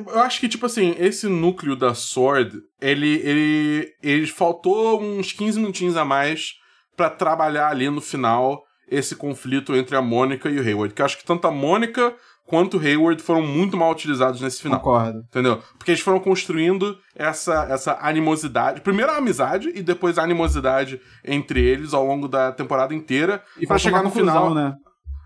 eu, 0.08 0.20
acho 0.20 0.40
que, 0.40 0.50
tipo 0.50 0.66
assim, 0.66 0.96
esse 0.98 1.28
núcleo 1.28 1.76
da 1.76 1.94
Sword, 1.94 2.58
ele, 2.82 3.20
ele, 3.24 3.94
ele 4.02 4.28
faltou 4.28 5.02
uns 5.02 5.32
15 5.32 5.60
minutinhos 5.60 5.98
a 5.98 6.04
mais 6.04 6.54
pra 6.96 7.10
trabalhar 7.10 7.70
ali 7.70 7.90
no 7.90 8.02
final 8.02 8.64
esse 8.88 9.16
conflito 9.16 9.76
entre 9.76 9.96
a 9.96 10.02
Mônica 10.02 10.50
e 10.50 10.60
o 10.60 10.64
Hayward. 10.64 10.94
Que 10.94 11.02
eu 11.02 11.06
acho 11.06 11.18
que 11.18 11.26
tanto 11.26 11.48
a 11.48 11.52
Mônica 11.52 12.14
quanto 12.46 12.78
o 12.78 12.80
Hayward 12.80 13.22
foram 13.22 13.42
muito 13.42 13.76
mal 13.78 13.92
utilizados 13.92 14.42
nesse 14.42 14.62
final. 14.62 14.80
Concordo. 14.80 15.20
Entendeu? 15.20 15.62
Porque 15.78 15.92
eles 15.92 16.02
foram 16.02 16.20
construindo 16.20 16.98
essa, 17.16 17.66
essa 17.70 17.98
animosidade. 18.02 18.82
Primeiro 18.82 19.12
a 19.12 19.18
amizade 19.18 19.72
e 19.74 19.82
depois 19.82 20.18
a 20.18 20.24
animosidade 20.24 21.00
entre 21.24 21.62
eles 21.64 21.94
ao 21.94 22.06
longo 22.06 22.28
da 22.28 22.52
temporada 22.52 22.94
inteira. 22.94 23.42
E 23.60 23.66
pra 23.66 23.78
chegar 23.78 24.04
no 24.04 24.12
final. 24.12 24.54
né? 24.54 24.74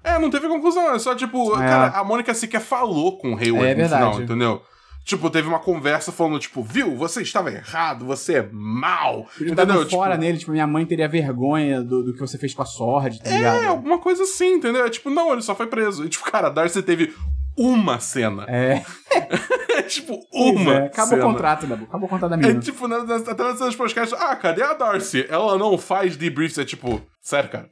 É, 0.03 0.17
não 0.17 0.29
teve 0.29 0.47
conclusão. 0.47 0.93
É 0.93 0.99
só, 0.99 1.13
tipo, 1.15 1.53
É. 1.61 1.67
cara, 1.67 1.99
a 1.99 2.03
Mônica 2.03 2.33
sequer 2.33 2.61
falou 2.61 3.17
com 3.17 3.33
o 3.33 3.37
Hayward 3.37 3.65
É 3.67 3.75
no 3.75 3.81
verdade. 3.81 4.03
final, 4.11 4.21
entendeu? 4.21 4.61
Tipo, 5.07 5.29
teve 5.29 5.47
uma 5.47 5.59
conversa 5.59 6.11
falando, 6.11 6.37
tipo, 6.37 6.61
viu, 6.61 6.93
você 6.97 7.21
estava 7.21 7.49
errado, 7.49 8.05
você 8.05 8.39
é 8.39 8.49
mal. 8.51 9.25
Ele 9.39 9.51
entendeu? 9.53 9.85
Tipo, 9.85 9.91
fora 9.91 10.17
nele, 10.17 10.37
tipo, 10.37 10.51
minha 10.51 10.67
mãe 10.67 10.85
teria 10.85 11.07
vergonha 11.07 11.81
do, 11.81 12.03
do 12.03 12.13
que 12.13 12.19
você 12.19 12.37
fez 12.37 12.53
com 12.53 12.61
a 12.61 12.65
Sword, 12.65 13.23
tá 13.23 13.29
ligado? 13.31 13.63
É, 13.63 13.67
alguma 13.67 13.99
coisa 13.99 14.23
assim, 14.23 14.55
entendeu? 14.55 14.85
É 14.85 14.89
tipo, 14.89 15.09
não, 15.09 15.31
ele 15.31 15.41
só 15.41 15.55
foi 15.55 15.67
preso. 15.67 16.03
E, 16.03 16.09
tipo, 16.09 16.29
cara, 16.29 16.47
a 16.47 16.49
Darcy 16.49 16.83
teve 16.83 17.13
uma 17.57 17.99
cena. 18.01 18.43
É. 18.49 18.83
tipo, 19.87 20.19
Pois 20.29 20.55
uma 20.61 20.73
é. 20.73 20.85
Acabou 20.87 21.09
cena. 21.17 21.25
o 21.25 21.31
contrato, 21.31 21.67
Dabu. 21.67 21.83
Acabou 21.85 22.05
o 22.07 22.09
contrato 22.09 22.29
da 22.31 22.35
É 22.35 22.39
menina. 22.39 22.59
tipo, 22.59 22.85
na- 22.87 23.03
na- 23.05 23.15
até 23.15 23.43
nas 23.43 23.57
cenas 23.57 23.75
podcasts, 23.77 24.19
ah, 24.21 24.35
cadê 24.35 24.61
a 24.61 24.73
Darcy? 24.73 25.25
Ela 25.29 25.57
não 25.57 25.77
faz 25.77 26.17
debriefs, 26.17 26.57
é 26.57 26.65
tipo, 26.65 27.01
sério, 27.21 27.49
cara. 27.49 27.69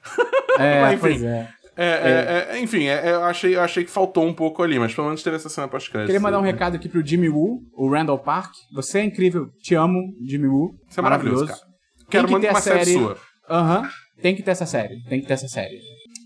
É, 0.57 0.79
Mas, 0.87 0.93
enfim. 0.93 1.01
pois 1.01 1.21
é. 1.23 1.49
É, 1.77 1.85
é, 1.85 2.55
é, 2.57 2.59
enfim, 2.61 2.83
é, 2.85 3.07
é, 3.09 3.11
eu, 3.13 3.23
achei, 3.25 3.55
eu 3.55 3.61
achei 3.61 3.83
que 3.83 3.91
faltou 3.91 4.25
um 4.25 4.33
pouco 4.33 4.63
ali, 4.63 4.79
mas 4.79 4.93
pelo 4.93 5.07
menos 5.07 5.21
teve 5.21 5.35
essa 5.35 5.49
cena 5.49 5.67
pós-crédito. 5.67 6.07
Queria 6.07 6.21
mandar 6.21 6.39
um 6.39 6.43
recado 6.43 6.75
aqui 6.75 6.87
pro 6.87 7.05
Jimmy 7.05 7.27
Woo, 7.29 7.59
o 7.75 7.89
Randall 7.89 8.19
Park. 8.19 8.51
Você 8.73 8.99
é 8.99 9.03
incrível. 9.03 9.47
Te 9.61 9.75
amo, 9.75 9.99
Jimmy 10.25 10.47
Woo. 10.47 10.71
Você 10.89 10.99
é 10.99 11.03
maravilhoso, 11.03 11.47
cara. 11.47 11.59
Tem 11.59 12.07
Quero 12.09 12.27
que 12.27 12.33
mandar 12.33 12.49
uma 12.51 12.61
série 12.61 12.85
série. 12.85 12.97
sua. 12.99 13.17
Aham. 13.49 13.89
Tem 14.21 14.33
que 14.35 14.41
ter 14.43 14.51
essa 14.51 14.65
série. 14.65 15.03
Tem 15.09 15.19
que 15.19 15.27
ter 15.27 15.33
essa 15.33 15.47
série. 15.49 15.77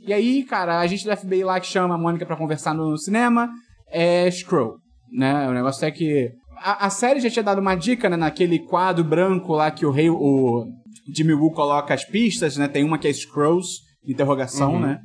E 0.06 0.14
aí, 0.14 0.44
cara, 0.44 0.80
a 0.80 0.86
gente 0.88 1.04
do 1.04 1.16
FBI 1.18 1.44
lá 1.44 1.60
que 1.60 1.66
chama 1.68 1.96
a 1.96 1.98
Mônica 1.98 2.26
pra 2.26 2.36
conversar 2.36 2.74
no 2.74 2.96
cinema 2.98 3.50
é 3.92 4.30
Scroll, 4.30 4.76
né? 5.12 5.48
O 5.50 5.54
negócio 5.54 5.84
é 5.86 5.90
que 5.92 6.30
a, 6.58 6.86
a 6.86 6.90
série 6.92 7.20
já 7.20 7.30
tinha 7.30 7.44
dado 7.44 7.60
uma 7.60 7.74
dica, 7.76 8.08
né? 8.10 8.16
Naquele 8.16 8.60
quadro 8.60 9.04
branco 9.04 9.54
lá 9.54 9.72
que 9.72 9.86
o 9.86 9.92
rei, 9.92 10.10
o 10.10 10.68
Jimmy 11.16 11.34
Woo 11.34 11.52
coloca 11.52 11.94
as 11.94 12.06
pistas, 12.06 12.56
né? 12.58 12.68
Tem 12.68 12.84
uma 12.84 13.00
que 13.00 13.08
é 13.08 13.14
Scrolls, 13.14 13.80
interrogação, 14.06 14.74
Uhum. 14.74 14.80
né? 14.82 15.00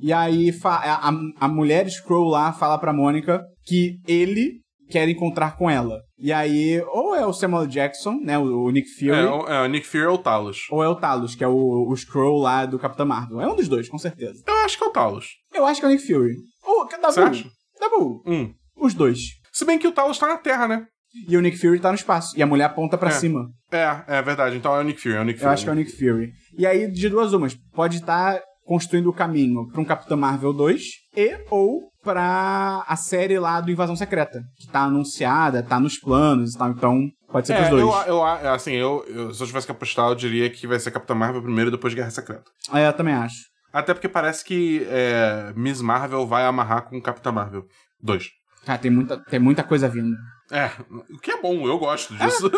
E 0.00 0.12
aí 0.12 0.50
a, 0.64 1.08
a- 1.40 1.48
mulher 1.48 1.88
Scroll 1.90 2.28
lá 2.28 2.52
fala 2.52 2.78
pra 2.78 2.92
Mônica 2.92 3.42
que 3.64 3.98
ele 4.06 4.60
quer 4.90 5.08
encontrar 5.08 5.56
com 5.56 5.68
ela. 5.68 6.00
E 6.18 6.32
aí, 6.32 6.82
ou 6.88 7.14
é 7.14 7.24
o 7.26 7.32
Samuel 7.32 7.66
Jackson, 7.66 8.14
né? 8.24 8.38
O, 8.38 8.64
o 8.64 8.70
Nick 8.70 8.88
Fury. 8.94 9.10
É, 9.10 9.24
o- 9.30 9.46
é, 9.46 9.62
o 9.62 9.66
Nick 9.68 9.86
Fury 9.86 10.06
ou 10.06 10.14
o 10.14 10.18
Talos. 10.18 10.66
Ou 10.70 10.82
é 10.82 10.88
o 10.88 10.94
Talos, 10.94 11.34
que 11.34 11.44
é 11.44 11.48
o, 11.48 11.86
o 11.88 11.94
Skrull 11.94 12.38
lá 12.40 12.64
do 12.66 12.78
Capitão 12.78 13.06
Marvel. 13.06 13.40
É 13.40 13.46
um 13.46 13.54
dos 13.54 13.68
dois, 13.68 13.88
com 13.88 13.98
certeza. 13.98 14.42
Eu 14.46 14.54
acho 14.64 14.76
que 14.78 14.84
é 14.84 14.86
o 14.86 14.90
Talos. 14.90 15.26
Eu 15.54 15.66
acho 15.66 15.80
que 15.80 15.86
é 15.86 15.88
o 15.88 15.92
Nick 15.92 16.06
Fury. 16.06 16.34
Ou, 16.64 16.88
Dabu. 16.88 17.12
Você 17.12 17.20
acha? 17.20 17.48
Dabu. 17.78 18.22
Hum. 18.26 18.52
Os 18.76 18.94
dois. 18.94 19.18
Se 19.52 19.64
bem 19.64 19.78
que 19.78 19.86
o 19.86 19.92
Talos 19.92 20.18
tá 20.18 20.26
na 20.26 20.38
Terra, 20.38 20.66
né? 20.66 20.86
E 21.28 21.36
o 21.36 21.40
Nick 21.40 21.56
Fury 21.58 21.80
tá 21.80 21.88
no 21.90 21.94
espaço. 21.94 22.36
E 22.38 22.42
a 22.42 22.46
mulher 22.46 22.64
aponta 22.64 22.96
pra 22.98 23.08
É. 23.08 23.12
cima. 23.12 23.46
É, 23.70 24.04
é 24.18 24.22
verdade. 24.22 24.56
Então 24.56 24.74
é 24.74 24.80
o 24.80 24.84
Nick 24.84 25.00
Fury, 25.00 25.14
é 25.16 25.20
o 25.20 25.24
Nick 25.24 25.38
Fury. 25.38 25.46
Eu 25.48 25.52
acho 25.52 25.64
que 25.64 25.70
é 25.70 25.72
o 25.72 25.76
Nick 25.76 25.90
Fury. 25.92 26.32
E 26.56 26.66
aí, 26.66 26.90
de 26.90 27.08
duas 27.08 27.32
umas, 27.32 27.54
pode 27.74 27.96
estar 27.98 28.40
construindo 28.68 29.08
o 29.08 29.12
caminho 29.14 29.66
pra 29.72 29.80
um 29.80 29.84
Capitão 29.84 30.16
Marvel 30.18 30.52
2 30.52 30.82
e 31.16 31.38
ou 31.50 31.88
pra 32.04 32.84
a 32.86 32.96
série 32.96 33.38
lá 33.38 33.60
do 33.62 33.70
Invasão 33.70 33.96
Secreta, 33.96 34.42
que 34.58 34.68
tá 34.70 34.82
anunciada, 34.82 35.62
tá 35.62 35.80
nos 35.80 35.98
planos 35.98 36.54
e 36.54 36.58
tal. 36.58 36.70
Então, 36.70 37.08
pode 37.30 37.46
ser 37.46 37.54
pros 37.54 37.66
É, 37.66 37.70
dois. 37.70 37.82
eu, 38.06 38.14
eu, 38.14 38.24
assim, 38.52 38.72
eu, 38.74 39.04
eu- 39.08 39.32
se 39.34 39.42
eu 39.42 39.46
tivesse 39.46 39.66
que 39.66 39.72
apostar, 39.72 40.08
eu 40.08 40.14
diria 40.14 40.50
que 40.50 40.66
vai 40.66 40.78
ser 40.78 40.90
Capitão 40.90 41.16
Marvel 41.16 41.42
primeiro 41.42 41.68
e 41.68 41.72
depois 41.72 41.94
Guerra 41.94 42.10
Secreta. 42.10 42.44
É, 42.74 42.86
eu 42.86 42.92
também 42.92 43.14
acho. 43.14 43.36
Até 43.72 43.92
porque 43.94 44.08
parece 44.08 44.44
que 44.44 44.86
é, 44.90 45.52
Miss 45.56 45.80
Marvel 45.80 46.26
vai 46.26 46.44
amarrar 46.44 46.82
com 46.88 47.00
Capitã 47.00 47.32
Marvel 47.32 47.64
2. 48.02 48.26
Cara, 48.66 48.78
tem 48.78 48.90
muita, 48.90 49.18
tem 49.24 49.40
muita 49.40 49.64
coisa 49.64 49.88
vindo. 49.88 50.14
É, 50.52 50.70
o 51.10 51.18
que 51.18 51.30
é 51.30 51.40
bom, 51.40 51.66
eu 51.66 51.78
gosto 51.78 52.14
disso. 52.16 52.50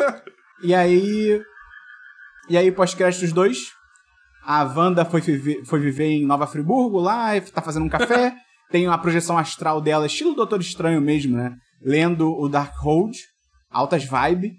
E 0.63 0.75
aí. 0.75 1.41
E 2.49 2.57
aí, 2.57 2.71
pós-créditos 2.73 3.33
2, 3.33 3.59
a 4.45 4.63
Wanda 4.65 5.05
foi, 5.05 5.21
viver- 5.21 5.65
foi 5.65 5.81
viver 5.81 6.07
em 6.07 6.27
Nova 6.27 6.47
Friburgo 6.47 6.99
lá, 7.01 7.37
e 7.37 7.41
tá 7.41 7.61
fazendo 7.63 7.85
um 7.87 7.89
café. 7.91 8.35
tem 8.71 8.87
uma 8.87 8.99
projeção 8.99 9.37
astral 9.37 9.81
dela, 9.81 10.07
estilo 10.07 10.35
Doutor 10.35 10.61
Estranho 10.61 11.01
mesmo, 11.01 11.37
né? 11.37 11.53
Lendo 11.83 12.31
o 12.33 12.49
Darkhold, 12.49 13.17
altas 13.71 14.05
vibe. 14.05 14.53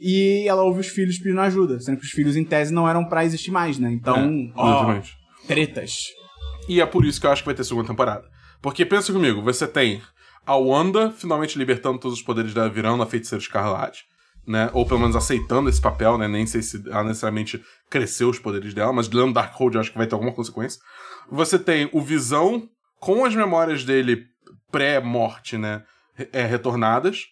E 0.00 0.44
ela 0.46 0.62
ouve 0.62 0.80
os 0.80 0.86
filhos 0.86 1.18
pedindo 1.18 1.40
ajuda, 1.40 1.80
sendo 1.80 1.98
que 1.98 2.04
os 2.04 2.10
filhos, 2.12 2.36
em 2.36 2.44
tese, 2.44 2.72
não 2.72 2.88
eram 2.88 3.04
pra 3.04 3.24
existir 3.24 3.50
mais, 3.50 3.78
né? 3.80 3.90
Então, 3.92 4.16
É, 4.16 4.52
ó, 4.54 4.68
exatamente. 4.76 5.12
tretas. 5.46 5.92
E 6.68 6.80
é 6.80 6.86
por 6.86 7.04
isso 7.04 7.20
que 7.20 7.26
eu 7.26 7.32
acho 7.32 7.42
que 7.42 7.46
vai 7.46 7.54
ter 7.54 7.64
segunda 7.64 7.88
temporada. 7.88 8.22
Porque 8.62 8.86
pensa 8.86 9.12
comigo, 9.12 9.42
você 9.42 9.66
tem 9.66 10.00
a 10.46 10.54
Wanda 10.54 11.10
finalmente 11.10 11.58
libertando 11.58 11.98
todos 11.98 12.16
os 12.18 12.22
poderes 12.24 12.54
dela, 12.54 12.68
virando 12.70 13.02
a 13.02 13.06
feiticeira 13.06 13.42
escarlate, 13.42 14.04
né? 14.48 14.70
Ou 14.72 14.86
pelo 14.86 15.00
menos 15.00 15.14
aceitando 15.14 15.68
esse 15.68 15.80
papel, 15.80 16.16
né? 16.16 16.26
Nem 16.26 16.46
sei 16.46 16.62
se 16.62 16.82
ela 16.88 17.04
necessariamente 17.04 17.62
cresceu 17.90 18.30
os 18.30 18.38
poderes 18.38 18.72
dela, 18.72 18.92
mas 18.92 19.08
lendo 19.10 19.34
Darkhold 19.34 19.74
eu 19.74 19.80
acho 19.80 19.92
que 19.92 19.98
vai 19.98 20.06
ter 20.06 20.14
alguma 20.14 20.32
consequência. 20.32 20.80
Você 21.30 21.58
tem 21.58 21.90
o 21.92 22.00
Visão 22.00 22.68
com 22.98 23.24
as 23.24 23.34
memórias 23.34 23.84
dele 23.84 24.24
pré-morte, 24.72 25.58
né? 25.58 25.82
É, 26.32 26.44
retornadas, 26.44 27.26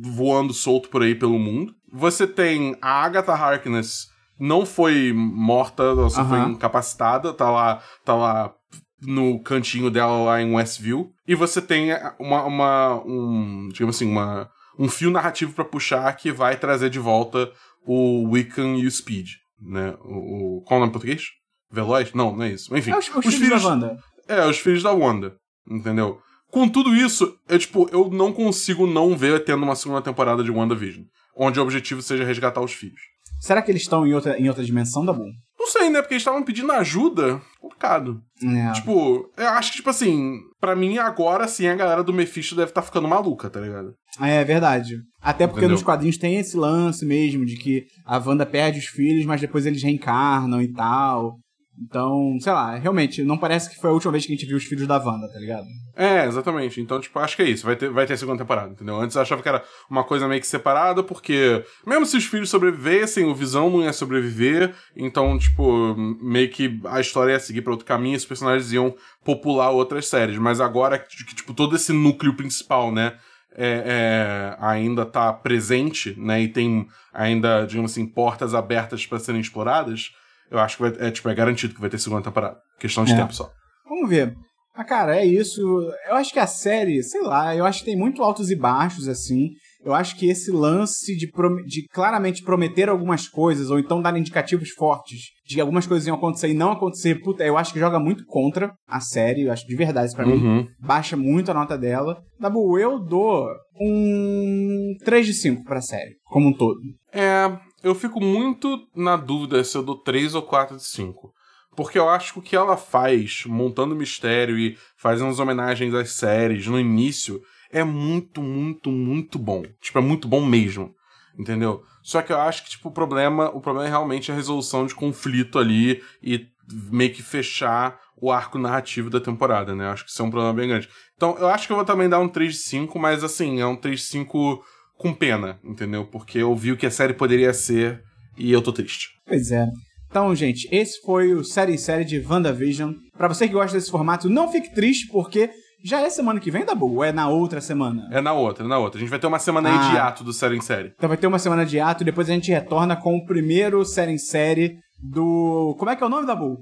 voando 0.00 0.52
solto 0.52 0.88
por 0.88 1.02
aí 1.02 1.14
pelo 1.14 1.38
mundo. 1.38 1.74
Você 1.92 2.26
tem 2.26 2.76
a 2.80 3.02
Agatha 3.02 3.32
Harkness 3.32 4.12
não 4.42 4.66
foi 4.66 5.12
morta, 5.12 5.84
ela 5.84 6.10
só 6.10 6.24
foi 6.24 6.38
incapacitada, 6.40 7.32
tá 7.32 7.48
lá, 7.48 7.80
tá 8.04 8.14
lá 8.14 8.52
no 9.00 9.40
cantinho 9.40 9.88
dela 9.88 10.24
lá 10.24 10.42
em 10.42 10.52
Westview. 10.52 11.12
E 11.26 11.34
você 11.34 11.62
tem 11.62 11.90
uma, 12.18 12.44
uma 12.44 13.02
um, 13.04 13.68
digamos 13.72 13.94
assim, 13.94 14.10
uma, 14.10 14.50
um 14.84 14.88
fio 14.88 15.10
narrativo 15.10 15.52
pra 15.52 15.64
puxar 15.64 16.12
que 16.16 16.32
vai 16.32 16.56
trazer 16.56 16.90
de 16.90 16.98
volta 16.98 17.50
o 17.86 18.28
Wiccan 18.30 18.76
e 18.76 18.86
o 18.86 18.90
Speed, 18.90 19.28
né? 19.60 19.94
O, 20.04 20.58
o 20.58 20.62
qual 20.62 20.74
é 20.74 20.76
o 20.76 20.80
nome 20.80 20.90
em 20.90 20.92
português? 20.92 21.22
Veloz? 21.70 22.12
Não, 22.12 22.36
não 22.36 22.44
é 22.44 22.50
isso. 22.50 22.76
Enfim, 22.76 22.90
É 22.90 22.98
os, 22.98 23.08
os 23.14 23.34
filhos 23.34 23.62
da 23.62 23.68
Wanda. 23.68 23.96
é, 24.28 24.46
os 24.46 24.58
filhos 24.58 24.82
da 24.82 24.92
Wanda, 24.92 25.34
entendeu? 25.68 26.18
Com 26.50 26.68
tudo 26.68 26.94
isso, 26.94 27.34
eu, 27.48 27.58
tipo, 27.58 27.88
eu 27.90 28.10
não 28.10 28.32
consigo 28.32 28.86
não 28.86 29.16
ver 29.16 29.42
tendo 29.44 29.62
uma 29.62 29.74
segunda 29.74 30.02
temporada 30.02 30.44
de 30.44 30.50
WandaVision, 30.50 31.04
onde 31.36 31.58
o 31.58 31.62
objetivo 31.62 32.02
seja 32.02 32.24
resgatar 32.24 32.60
os 32.60 32.72
filhos. 32.72 33.00
Será 33.40 33.62
que 33.62 33.70
eles 33.70 33.82
estão 33.82 34.06
em 34.06 34.12
outra, 34.14 34.38
em 34.38 34.48
outra 34.48 34.62
dimensão, 34.62 35.04
Dabu? 35.04 35.24
Não 35.62 35.68
sei, 35.68 35.88
né? 35.88 36.02
Porque 36.02 36.14
eles 36.14 36.22
estavam 36.22 36.42
pedindo 36.42 36.72
ajuda. 36.72 37.40
Complicado. 37.60 38.20
É. 38.42 38.72
Tipo, 38.72 39.30
eu 39.36 39.48
acho 39.50 39.70
que, 39.70 39.76
tipo 39.76 39.90
assim, 39.90 40.40
pra 40.60 40.74
mim 40.74 40.98
agora 40.98 41.46
sim 41.46 41.68
a 41.68 41.74
galera 41.76 42.02
do 42.02 42.12
Mephisto 42.12 42.56
deve 42.56 42.72
estar 42.72 42.82
ficando 42.82 43.06
maluca, 43.06 43.48
tá 43.48 43.60
ligado? 43.60 43.94
É 44.20 44.42
verdade. 44.42 44.96
Até 45.20 45.46
porque 45.46 45.60
Entendeu? 45.60 45.76
nos 45.76 45.84
quadrinhos 45.84 46.18
tem 46.18 46.36
esse 46.36 46.56
lance 46.56 47.06
mesmo 47.06 47.46
de 47.46 47.54
que 47.54 47.84
a 48.04 48.18
Wanda 48.18 48.44
perde 48.44 48.80
os 48.80 48.86
filhos, 48.86 49.24
mas 49.24 49.40
depois 49.40 49.64
eles 49.64 49.84
reencarnam 49.84 50.60
e 50.60 50.72
tal. 50.72 51.36
Então, 51.80 52.36
sei 52.40 52.52
lá, 52.52 52.76
realmente, 52.76 53.24
não 53.24 53.38
parece 53.38 53.70
que 53.70 53.80
foi 53.80 53.90
a 53.90 53.92
última 53.92 54.12
vez 54.12 54.26
que 54.26 54.32
a 54.32 54.36
gente 54.36 54.46
viu 54.46 54.56
os 54.56 54.64
filhos 54.64 54.86
da 54.86 54.98
Wanda, 54.98 55.26
tá 55.32 55.38
ligado? 55.38 55.64
É, 55.96 56.26
exatamente. 56.26 56.80
Então, 56.80 57.00
tipo, 57.00 57.18
acho 57.18 57.34
que 57.34 57.42
é 57.42 57.48
isso. 57.48 57.64
Vai 57.64 57.76
ter, 57.76 57.88
vai 57.90 58.06
ter 58.06 58.16
segunda 58.16 58.38
temporada, 58.38 58.70
entendeu? 58.72 58.96
Antes 59.00 59.16
eu 59.16 59.22
achava 59.22 59.42
que 59.42 59.48
era 59.48 59.64
uma 59.90 60.04
coisa 60.04 60.28
meio 60.28 60.40
que 60.40 60.46
separada, 60.46 61.02
porque 61.02 61.64
mesmo 61.86 62.04
se 62.04 62.16
os 62.16 62.24
filhos 62.24 62.50
sobrevivessem, 62.50 63.24
o 63.24 63.34
Visão 63.34 63.70
não 63.70 63.82
ia 63.82 63.92
sobreviver. 63.92 64.74
Então, 64.94 65.38
tipo, 65.38 65.94
meio 65.96 66.50
que 66.50 66.80
a 66.86 67.00
história 67.00 67.32
ia 67.32 67.40
seguir 67.40 67.62
pra 67.62 67.72
outro 67.72 67.86
caminho 67.86 68.16
os 68.16 68.24
personagens 68.26 68.72
iam 68.72 68.94
popular 69.24 69.70
outras 69.70 70.06
séries. 70.06 70.38
Mas 70.38 70.60
agora 70.60 70.98
que, 70.98 71.34
tipo, 71.34 71.54
todo 71.54 71.74
esse 71.76 71.92
núcleo 71.92 72.34
principal, 72.36 72.92
né? 72.92 73.14
é- 73.54 73.82
é, 73.84 74.56
ainda 74.64 75.04
tá 75.04 75.32
presente, 75.32 76.14
né? 76.18 76.40
E 76.42 76.48
tem 76.48 76.86
ainda, 77.12 77.66
digamos 77.66 77.92
assim, 77.92 78.06
portas 78.06 78.54
abertas 78.54 79.04
pra 79.06 79.18
serem 79.18 79.40
exploradas. 79.40 80.12
Eu 80.52 80.58
acho 80.58 80.76
que 80.76 80.82
vai, 80.82 81.08
é, 81.08 81.10
tipo, 81.10 81.28
é 81.28 81.34
garantido 81.34 81.74
que 81.74 81.80
vai 81.80 81.88
ter 81.90 81.98
segunda 81.98 82.22
temporada. 82.22 82.56
Questão 82.78 83.04
de 83.04 83.12
É. 83.12 83.16
tempo 83.16 83.32
só. 83.34 83.50
Vamos 83.88 84.08
ver. 84.08 84.34
Ah, 84.74 84.84
cara, 84.84 85.16
é 85.16 85.24
isso. 85.26 85.60
Eu 86.08 86.14
acho 86.14 86.32
que 86.32 86.38
a 86.38 86.46
série, 86.46 87.02
sei 87.02 87.20
lá, 87.22 87.54
eu 87.54 87.64
acho 87.64 87.80
que 87.80 87.86
tem 87.86 87.96
muito 87.96 88.22
altos 88.22 88.50
e 88.50 88.56
baixos, 88.56 89.06
assim. 89.08 89.50
Eu 89.84 89.92
acho 89.92 90.16
que 90.16 90.28
esse 90.30 90.50
lance 90.50 91.14
de, 91.16 91.26
de 91.66 91.86
claramente 91.92 92.42
prometer 92.42 92.88
algumas 92.88 93.28
coisas, 93.28 93.68
ou 93.70 93.78
então 93.78 94.00
dar 94.00 94.16
indicativos 94.16 94.70
fortes 94.70 95.18
de 95.46 95.56
que 95.56 95.60
algumas 95.60 95.86
coisas 95.86 96.06
iam 96.06 96.16
acontecer 96.16 96.48
e 96.48 96.54
não 96.54 96.70
acontecer, 96.72 97.16
puta, 97.20 97.44
eu 97.44 97.58
acho 97.58 97.72
que 97.72 97.80
joga 97.80 97.98
muito 97.98 98.24
contra 98.24 98.72
a 98.88 99.00
série. 99.00 99.42
Eu 99.42 99.52
acho 99.52 99.66
de 99.66 99.76
verdade, 99.76 100.06
isso 100.06 100.16
pra 100.16 100.24
mim. 100.26 100.34
Uhum. 100.42 100.66
Baixa 100.80 101.16
muito 101.16 101.50
a 101.50 101.54
nota 101.54 101.76
dela. 101.76 102.22
Dabu, 102.40 102.78
eu 102.78 102.98
dou 102.98 103.46
um 103.78 104.94
3 105.04 105.26
de 105.26 105.34
5 105.34 105.64
pra 105.64 105.80
série, 105.82 106.14
como 106.24 106.48
um 106.48 106.52
todo. 106.56 106.78
É, 107.12 107.44
eu 107.82 107.94
fico 107.94 108.20
muito 108.20 108.86
na 108.94 109.16
dúvida 109.16 109.62
se 109.64 109.76
eu 109.76 109.82
dou 109.82 109.96
3 109.96 110.34
ou 110.34 110.42
4 110.42 110.76
de 110.76 110.84
5. 110.84 111.32
Porque 111.74 111.98
eu 111.98 112.08
acho 112.08 112.34
que 112.34 112.38
o 112.38 112.42
que 112.42 112.54
ela 112.54 112.76
faz, 112.76 113.44
montando 113.46 113.96
mistério 113.96 114.58
e 114.58 114.76
fazendo 114.96 115.30
as 115.30 115.38
homenagens 115.38 115.94
às 115.94 116.10
séries 116.10 116.66
no 116.66 116.78
início, 116.78 117.42
é 117.70 117.82
muito, 117.82 118.42
muito, 118.42 118.90
muito 118.90 119.38
bom. 119.38 119.64
Tipo, 119.80 119.98
é 119.98 120.02
muito 120.02 120.28
bom 120.28 120.44
mesmo. 120.44 120.94
Entendeu? 121.38 121.82
Só 122.02 122.20
que 122.20 122.32
eu 122.32 122.38
acho 122.38 122.64
que, 122.64 122.70
tipo, 122.70 122.90
o 122.90 122.92
problema, 122.92 123.48
o 123.54 123.60
problema 123.60 123.86
é 123.86 123.90
realmente 123.90 124.30
a 124.30 124.34
resolução 124.34 124.84
de 124.84 124.94
conflito 124.94 125.58
ali 125.58 126.02
e 126.22 126.46
meio 126.90 127.12
que 127.12 127.22
fechar 127.22 127.98
o 128.20 128.30
arco 128.30 128.58
narrativo 128.58 129.08
da 129.08 129.20
temporada, 129.20 129.74
né? 129.74 129.86
Eu 129.86 129.90
acho 129.90 130.04
que 130.04 130.10
isso 130.10 130.22
é 130.22 130.24
um 130.24 130.30
problema 130.30 130.54
bem 130.54 130.68
grande. 130.68 130.88
Então, 131.16 131.36
eu 131.38 131.48
acho 131.48 131.66
que 131.66 131.72
eu 131.72 131.76
vou 131.76 131.86
também 131.86 132.08
dar 132.08 132.20
um 132.20 132.28
3 132.28 132.52
de 132.52 132.58
5, 132.60 132.98
mas 132.98 133.24
assim, 133.24 133.60
é 133.60 133.66
um 133.66 133.76
3 133.76 133.98
de 133.98 134.06
5 134.06 134.62
com 135.02 135.12
pena, 135.12 135.58
entendeu? 135.64 136.06
Porque 136.06 136.38
eu 136.38 136.54
vi 136.54 136.72
o 136.72 136.76
que 136.76 136.86
a 136.86 136.90
série 136.90 137.12
poderia 137.12 137.52
ser 137.52 138.00
e 138.38 138.50
eu 138.50 138.62
tô 138.62 138.72
triste. 138.72 139.08
Pois 139.26 139.50
é. 139.50 139.66
Então, 140.08 140.34
gente, 140.34 140.68
esse 140.70 141.00
foi 141.02 141.32
o 141.34 141.42
Série 141.42 141.72
em 141.72 141.78
Série 141.78 142.04
de 142.04 142.20
WandaVision. 142.20 142.92
Pra 143.16 143.28
você 143.28 143.46
que 143.48 143.54
gosta 143.54 143.76
desse 143.76 143.90
formato, 143.90 144.28
não 144.28 144.50
fique 144.52 144.74
triste, 144.74 145.06
porque 145.08 145.50
já 145.84 146.00
é 146.02 146.10
semana 146.10 146.38
que 146.38 146.50
vem, 146.50 146.64
Dabu? 146.66 146.96
Ou 146.96 147.02
é 147.04 147.10
na 147.12 147.28
outra 147.28 147.60
semana? 147.62 148.08
É 148.12 148.20
na 148.20 148.32
outra, 148.34 148.64
é 148.64 148.68
na 148.68 148.78
outra. 148.78 148.98
A 148.98 149.00
gente 149.00 149.08
vai 149.10 149.18
ter 149.18 149.26
uma 149.26 149.38
semana 149.38 149.70
aí 149.70 149.74
Ah. 149.78 149.90
de 149.90 149.96
ato 149.98 150.22
do 150.24 150.32
série 150.32 150.56
em 150.56 150.60
série. 150.60 150.92
Então 150.96 151.08
vai 151.08 151.16
ter 151.16 151.26
uma 151.26 151.38
semana 151.38 151.64
de 151.64 151.80
ato 151.80 152.02
e 152.02 152.04
depois 152.04 152.28
a 152.28 152.32
gente 152.34 152.50
retorna 152.50 152.94
com 152.94 153.16
o 153.16 153.24
primeiro 153.24 153.84
Série 153.84 154.12
em 154.12 154.18
Série 154.18 154.76
do... 155.02 155.74
Como 155.78 155.90
é 155.90 155.96
que 155.96 156.02
é 156.02 156.06
o 156.06 156.10
nome, 156.10 156.26
Dabu? 156.26 156.58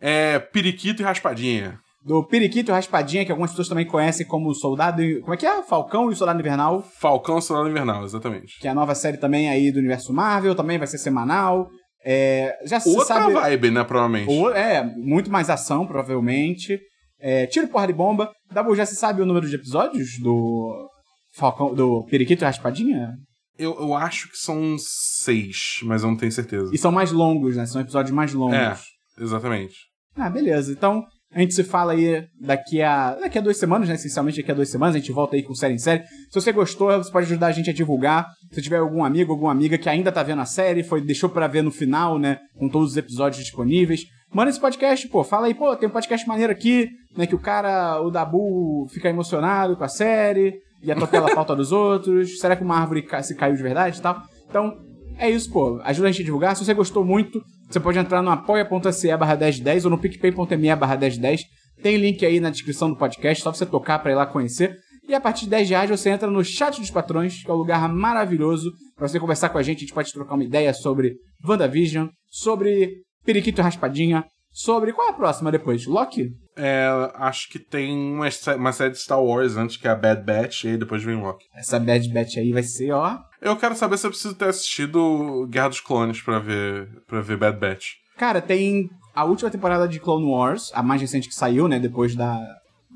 É 0.00 0.38
Periquito 0.38 1.02
e 1.02 1.04
Raspadinha. 1.04 1.78
Do 2.04 2.24
Periquito 2.26 2.70
e 2.70 2.74
Raspadinha, 2.74 3.24
que 3.24 3.30
algumas 3.30 3.50
pessoas 3.52 3.68
também 3.68 3.86
conhecem 3.86 4.26
como 4.26 4.52
Soldado... 4.54 5.02
e- 5.02 5.20
Como 5.20 5.34
é 5.34 5.36
que 5.36 5.46
é? 5.46 5.62
Falcão 5.62 6.10
e 6.10 6.14
o 6.14 6.16
Soldado 6.16 6.40
Invernal. 6.40 6.82
Falcão 6.98 7.40
Soldado 7.40 7.68
Invernal, 7.70 8.02
exatamente. 8.04 8.58
Que 8.60 8.66
é 8.66 8.70
a 8.70 8.74
nova 8.74 8.94
série 8.94 9.16
também 9.18 9.48
aí 9.48 9.70
do 9.70 9.78
universo 9.78 10.12
Marvel. 10.12 10.54
Também 10.54 10.78
vai 10.78 10.86
ser 10.88 10.98
semanal. 10.98 11.68
É, 12.04 12.56
já 12.66 12.80
se 12.80 12.88
Outra 12.88 13.04
sabe... 13.04 13.32
vibe, 13.34 13.70
né, 13.70 13.84
provavelmente. 13.84 14.28
Ou, 14.28 14.50
é, 14.52 14.82
muito 14.96 15.30
mais 15.30 15.48
ação, 15.48 15.86
provavelmente. 15.86 16.80
É, 17.20 17.46
tiro, 17.46 17.68
porra 17.68 17.86
de 17.86 17.92
bomba. 17.92 18.32
Dabu, 18.50 18.74
já 18.74 18.84
se 18.84 18.96
sabe 18.96 19.22
o 19.22 19.26
número 19.26 19.48
de 19.48 19.54
episódios 19.54 20.18
do 20.20 20.88
Falcão, 21.36 21.72
do 21.72 22.04
Periquito 22.10 22.42
e 22.42 22.46
Raspadinha? 22.46 23.10
Eu, 23.56 23.78
eu 23.78 23.94
acho 23.94 24.28
que 24.28 24.36
são 24.36 24.74
seis, 24.78 25.76
mas 25.84 26.02
eu 26.02 26.08
não 26.10 26.16
tenho 26.16 26.32
certeza. 26.32 26.70
E 26.74 26.78
são 26.78 26.90
mais 26.90 27.12
longos, 27.12 27.56
né? 27.56 27.64
São 27.66 27.80
episódios 27.80 28.12
mais 28.12 28.32
longos. 28.32 28.56
É, 28.56 28.76
exatamente. 29.22 29.74
Ah, 30.16 30.28
beleza. 30.28 30.72
Então, 30.72 31.04
a 31.34 31.40
gente 31.40 31.54
se 31.54 31.64
fala 31.64 31.92
aí 31.92 32.26
daqui 32.38 32.82
a, 32.82 33.14
daqui 33.14 33.38
a 33.38 33.40
duas 33.40 33.56
semanas, 33.56 33.88
né? 33.88 33.94
Essencialmente 33.94 34.36
daqui 34.36 34.50
a 34.50 34.54
duas 34.54 34.68
semanas. 34.68 34.94
A 34.94 34.98
gente 34.98 35.12
volta 35.12 35.34
aí 35.34 35.42
com 35.42 35.54
série 35.54 35.74
em 35.74 35.78
série. 35.78 36.04
Se 36.04 36.34
você 36.34 36.52
gostou, 36.52 36.90
você 36.90 37.10
pode 37.10 37.26
ajudar 37.26 37.46
a 37.46 37.52
gente 37.52 37.70
a 37.70 37.72
divulgar. 37.72 38.28
Se 38.50 38.60
tiver 38.60 38.76
algum 38.76 39.02
amigo, 39.02 39.32
alguma 39.32 39.50
amiga 39.50 39.78
que 39.78 39.88
ainda 39.88 40.12
tá 40.12 40.22
vendo 40.22 40.42
a 40.42 40.44
série, 40.44 40.82
foi, 40.82 41.00
deixou 41.00 41.30
pra 41.30 41.46
ver 41.46 41.62
no 41.62 41.70
final, 41.70 42.18
né? 42.18 42.38
Com 42.58 42.68
todos 42.68 42.90
os 42.90 42.96
episódios 42.98 43.42
disponíveis. 43.42 44.02
Manda 44.30 44.50
esse 44.50 44.60
podcast, 44.60 45.08
pô. 45.08 45.24
Fala 45.24 45.46
aí, 45.46 45.54
pô, 45.54 45.74
tem 45.74 45.88
um 45.88 45.92
podcast 45.92 46.26
maneiro 46.28 46.52
aqui, 46.52 46.90
né? 47.16 47.26
Que 47.26 47.34
o 47.34 47.38
cara, 47.38 48.00
o 48.02 48.10
Dabu, 48.10 48.86
fica 48.90 49.08
emocionado 49.08 49.74
com 49.74 49.84
a 49.84 49.88
série 49.88 50.60
e 50.82 50.92
atropela 50.92 51.30
a 51.30 51.34
pauta 51.36 51.56
dos 51.56 51.72
outros. 51.72 52.38
Será 52.40 52.56
que 52.56 52.62
uma 52.62 52.76
árvore 52.76 53.06
se 53.22 53.34
caiu 53.34 53.56
de 53.56 53.62
verdade 53.62 53.98
e 53.98 54.02
tal? 54.02 54.22
Então, 54.48 54.76
é 55.18 55.30
isso, 55.30 55.50
pô. 55.50 55.80
Ajuda 55.82 56.08
a 56.08 56.10
gente 56.10 56.22
a 56.22 56.24
divulgar. 56.24 56.56
Se 56.56 56.64
você 56.64 56.74
gostou 56.74 57.04
muito, 57.04 57.42
você 57.72 57.80
pode 57.80 57.98
entrar 57.98 58.22
no 58.22 58.30
apoia.se 58.30 59.16
barra 59.16 59.34
1010 59.34 59.86
ou 59.86 59.90
no 59.90 59.98
picpay.me 59.98 60.76
barra 60.76 60.96
1010. 60.96 61.42
Tem 61.82 61.96
link 61.96 62.24
aí 62.24 62.38
na 62.38 62.50
descrição 62.50 62.90
do 62.90 62.96
podcast, 62.96 63.42
só 63.42 63.52
você 63.52 63.64
tocar 63.64 63.98
pra 64.00 64.12
ir 64.12 64.14
lá 64.14 64.26
conhecer. 64.26 64.76
E 65.08 65.14
a 65.14 65.20
partir 65.20 65.46
de 65.46 65.50
10 65.50 65.70
reais 65.70 65.90
você 65.90 66.10
entra 66.10 66.30
no 66.30 66.44
chat 66.44 66.78
dos 66.78 66.90
patrões, 66.90 67.42
que 67.42 67.50
é 67.50 67.54
um 67.54 67.56
lugar 67.56 67.88
maravilhoso 67.88 68.70
pra 68.94 69.08
você 69.08 69.18
conversar 69.18 69.48
com 69.48 69.58
a 69.58 69.62
gente. 69.62 69.78
A 69.78 69.80
gente 69.80 69.94
pode 69.94 70.12
trocar 70.12 70.34
uma 70.34 70.44
ideia 70.44 70.72
sobre 70.74 71.14
WandaVision, 71.44 72.08
sobre 72.28 73.02
Periquito 73.24 73.62
Raspadinha, 73.62 74.24
sobre. 74.50 74.92
Qual 74.92 75.08
é 75.08 75.10
a 75.10 75.14
próxima 75.14 75.50
depois? 75.50 75.86
Loki? 75.86 76.30
É, 76.56 76.86
acho 77.14 77.48
que 77.48 77.58
tem 77.58 77.90
uma, 77.96 78.28
uma 78.56 78.72
série 78.72 78.90
de 78.90 78.98
Star 78.98 79.22
Wars 79.22 79.56
antes, 79.56 79.78
que 79.78 79.88
é 79.88 79.90
a 79.90 79.96
Bad 79.96 80.24
Batch, 80.24 80.64
e 80.64 80.76
depois 80.76 81.02
vem 81.02 81.20
Loki. 81.20 81.46
Essa 81.56 81.80
Bad 81.80 82.06
Batch 82.12 82.36
aí 82.36 82.52
vai 82.52 82.62
ser, 82.62 82.92
ó. 82.92 83.18
Eu 83.42 83.56
quero 83.56 83.74
saber 83.74 83.98
se 83.98 84.06
eu 84.06 84.10
preciso 84.10 84.34
ter 84.34 84.48
assistido 84.48 85.46
Guerra 85.50 85.68
dos 85.68 85.80
Clones 85.80 86.22
pra 86.22 86.38
ver, 86.38 86.88
pra 87.08 87.20
ver 87.20 87.36
Bad 87.36 87.58
Batch. 87.58 87.94
Cara, 88.16 88.40
tem 88.40 88.88
a 89.14 89.24
última 89.24 89.50
temporada 89.50 89.88
de 89.88 89.98
Clone 89.98 90.24
Wars, 90.26 90.70
a 90.74 90.82
mais 90.82 91.00
recente 91.00 91.28
que 91.28 91.34
saiu, 91.34 91.66
né, 91.66 91.78
depois 91.80 92.14
da... 92.14 92.38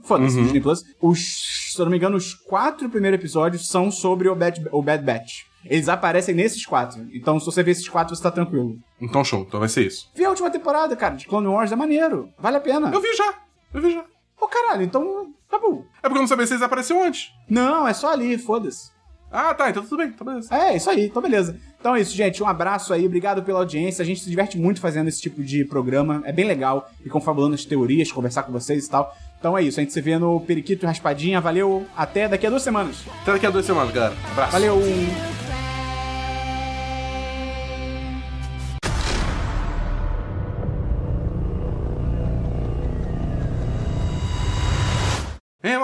Foda-se, 0.04 0.36
Uhum. 0.36 0.44
Disney 0.44 0.60
Plus. 0.60 0.84
Os, 1.02 1.72
se 1.72 1.80
eu 1.80 1.84
não 1.84 1.90
me 1.90 1.96
engano, 1.98 2.16
os 2.16 2.32
quatro 2.32 2.88
primeiros 2.88 3.18
episódios 3.18 3.68
são 3.68 3.90
sobre 3.90 4.28
o 4.28 4.36
Bad, 4.36 4.64
o 4.70 4.80
Bad 4.80 5.02
Batch. 5.04 5.42
Eles 5.64 5.88
aparecem 5.88 6.32
nesses 6.32 6.64
quatro. 6.64 7.04
Então, 7.12 7.40
se 7.40 7.46
você 7.46 7.60
ver 7.60 7.72
esses 7.72 7.88
quatro, 7.88 8.14
você 8.14 8.22
tá 8.22 8.30
tranquilo. 8.30 8.76
Então 9.00 9.24
show, 9.24 9.40
então 9.40 9.58
vai 9.58 9.68
ser 9.68 9.84
isso. 9.84 10.08
Vi 10.14 10.24
a 10.24 10.28
última 10.30 10.48
temporada, 10.48 10.94
cara, 10.94 11.16
de 11.16 11.26
Clone 11.26 11.48
Wars, 11.48 11.72
é 11.72 11.76
maneiro. 11.76 12.28
Vale 12.38 12.56
a 12.58 12.60
pena. 12.60 12.90
Eu 12.92 13.00
vi 13.00 13.12
já, 13.16 13.34
eu 13.74 13.80
vi 13.82 13.94
já. 13.94 14.04
Pô, 14.38 14.46
caralho, 14.46 14.82
então 14.84 15.34
tá 15.50 15.58
bom. 15.58 15.82
É 15.98 16.02
porque 16.02 16.18
eu 16.18 16.22
não 16.22 16.28
sabia 16.28 16.46
se 16.46 16.52
eles 16.52 16.62
apareciam 16.62 17.02
antes. 17.02 17.30
Não, 17.50 17.88
é 17.88 17.92
só 17.92 18.12
ali, 18.12 18.38
foda-se. 18.38 18.90
Ah, 19.30 19.52
tá, 19.52 19.70
então 19.70 19.82
tudo 19.82 19.98
bem, 19.98 20.10
tá 20.12 20.24
beleza. 20.24 20.54
É, 20.54 20.76
isso 20.76 20.88
aí, 20.88 21.06
então 21.06 21.20
beleza. 21.20 21.56
Então 21.78 21.94
é 21.94 22.00
isso, 22.00 22.14
gente. 22.14 22.42
Um 22.42 22.46
abraço 22.46 22.92
aí, 22.92 23.04
obrigado 23.04 23.42
pela 23.42 23.58
audiência. 23.58 24.02
A 24.02 24.06
gente 24.06 24.20
se 24.20 24.30
diverte 24.30 24.56
muito 24.58 24.80
fazendo 24.80 25.08
esse 25.08 25.20
tipo 25.20 25.42
de 25.42 25.64
programa. 25.64 26.22
É 26.24 26.32
bem 26.32 26.46
legal 26.46 26.90
e 27.04 27.08
confabulando 27.08 27.54
as 27.54 27.64
teorias, 27.64 28.10
conversar 28.10 28.44
com 28.44 28.52
vocês 28.52 28.86
e 28.86 28.90
tal. 28.90 29.14
Então 29.38 29.56
é 29.56 29.62
isso, 29.62 29.78
a 29.78 29.82
gente 29.82 29.92
se 29.92 30.00
vê 30.00 30.18
no 30.18 30.40
Periquito 30.40 30.86
Raspadinha. 30.86 31.40
Valeu, 31.40 31.86
até 31.96 32.28
daqui 32.28 32.46
a 32.46 32.50
duas 32.50 32.62
semanas. 32.62 33.04
Até 33.22 33.32
daqui 33.32 33.46
a 33.46 33.50
duas 33.50 33.66
semanas, 33.66 33.92
galera. 33.92 34.14
Abraço. 34.32 34.52
Valeu! 34.52 35.45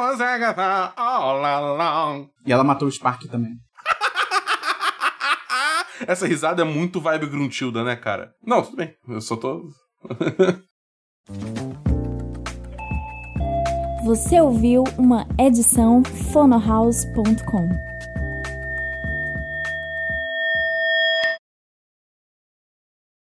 Was 0.02 0.20
all 0.96 1.44
along. 1.44 2.28
E 2.44 2.52
ela 2.52 2.64
matou 2.64 2.88
o 2.88 2.92
Spark 2.92 3.22
também. 3.28 3.52
Essa 6.06 6.26
risada 6.26 6.62
é 6.62 6.64
muito 6.64 7.00
vibe 7.00 7.26
Gruntilda, 7.26 7.84
né, 7.84 7.94
cara? 7.94 8.32
Não, 8.44 8.62
tudo 8.62 8.76
bem. 8.76 8.94
Eu 9.08 9.20
só 9.20 9.36
tô. 9.36 9.62
Você 14.04 14.40
ouviu 14.40 14.82
uma 14.98 15.24
edição 15.38 16.02
fonohouse.com. 16.32 17.91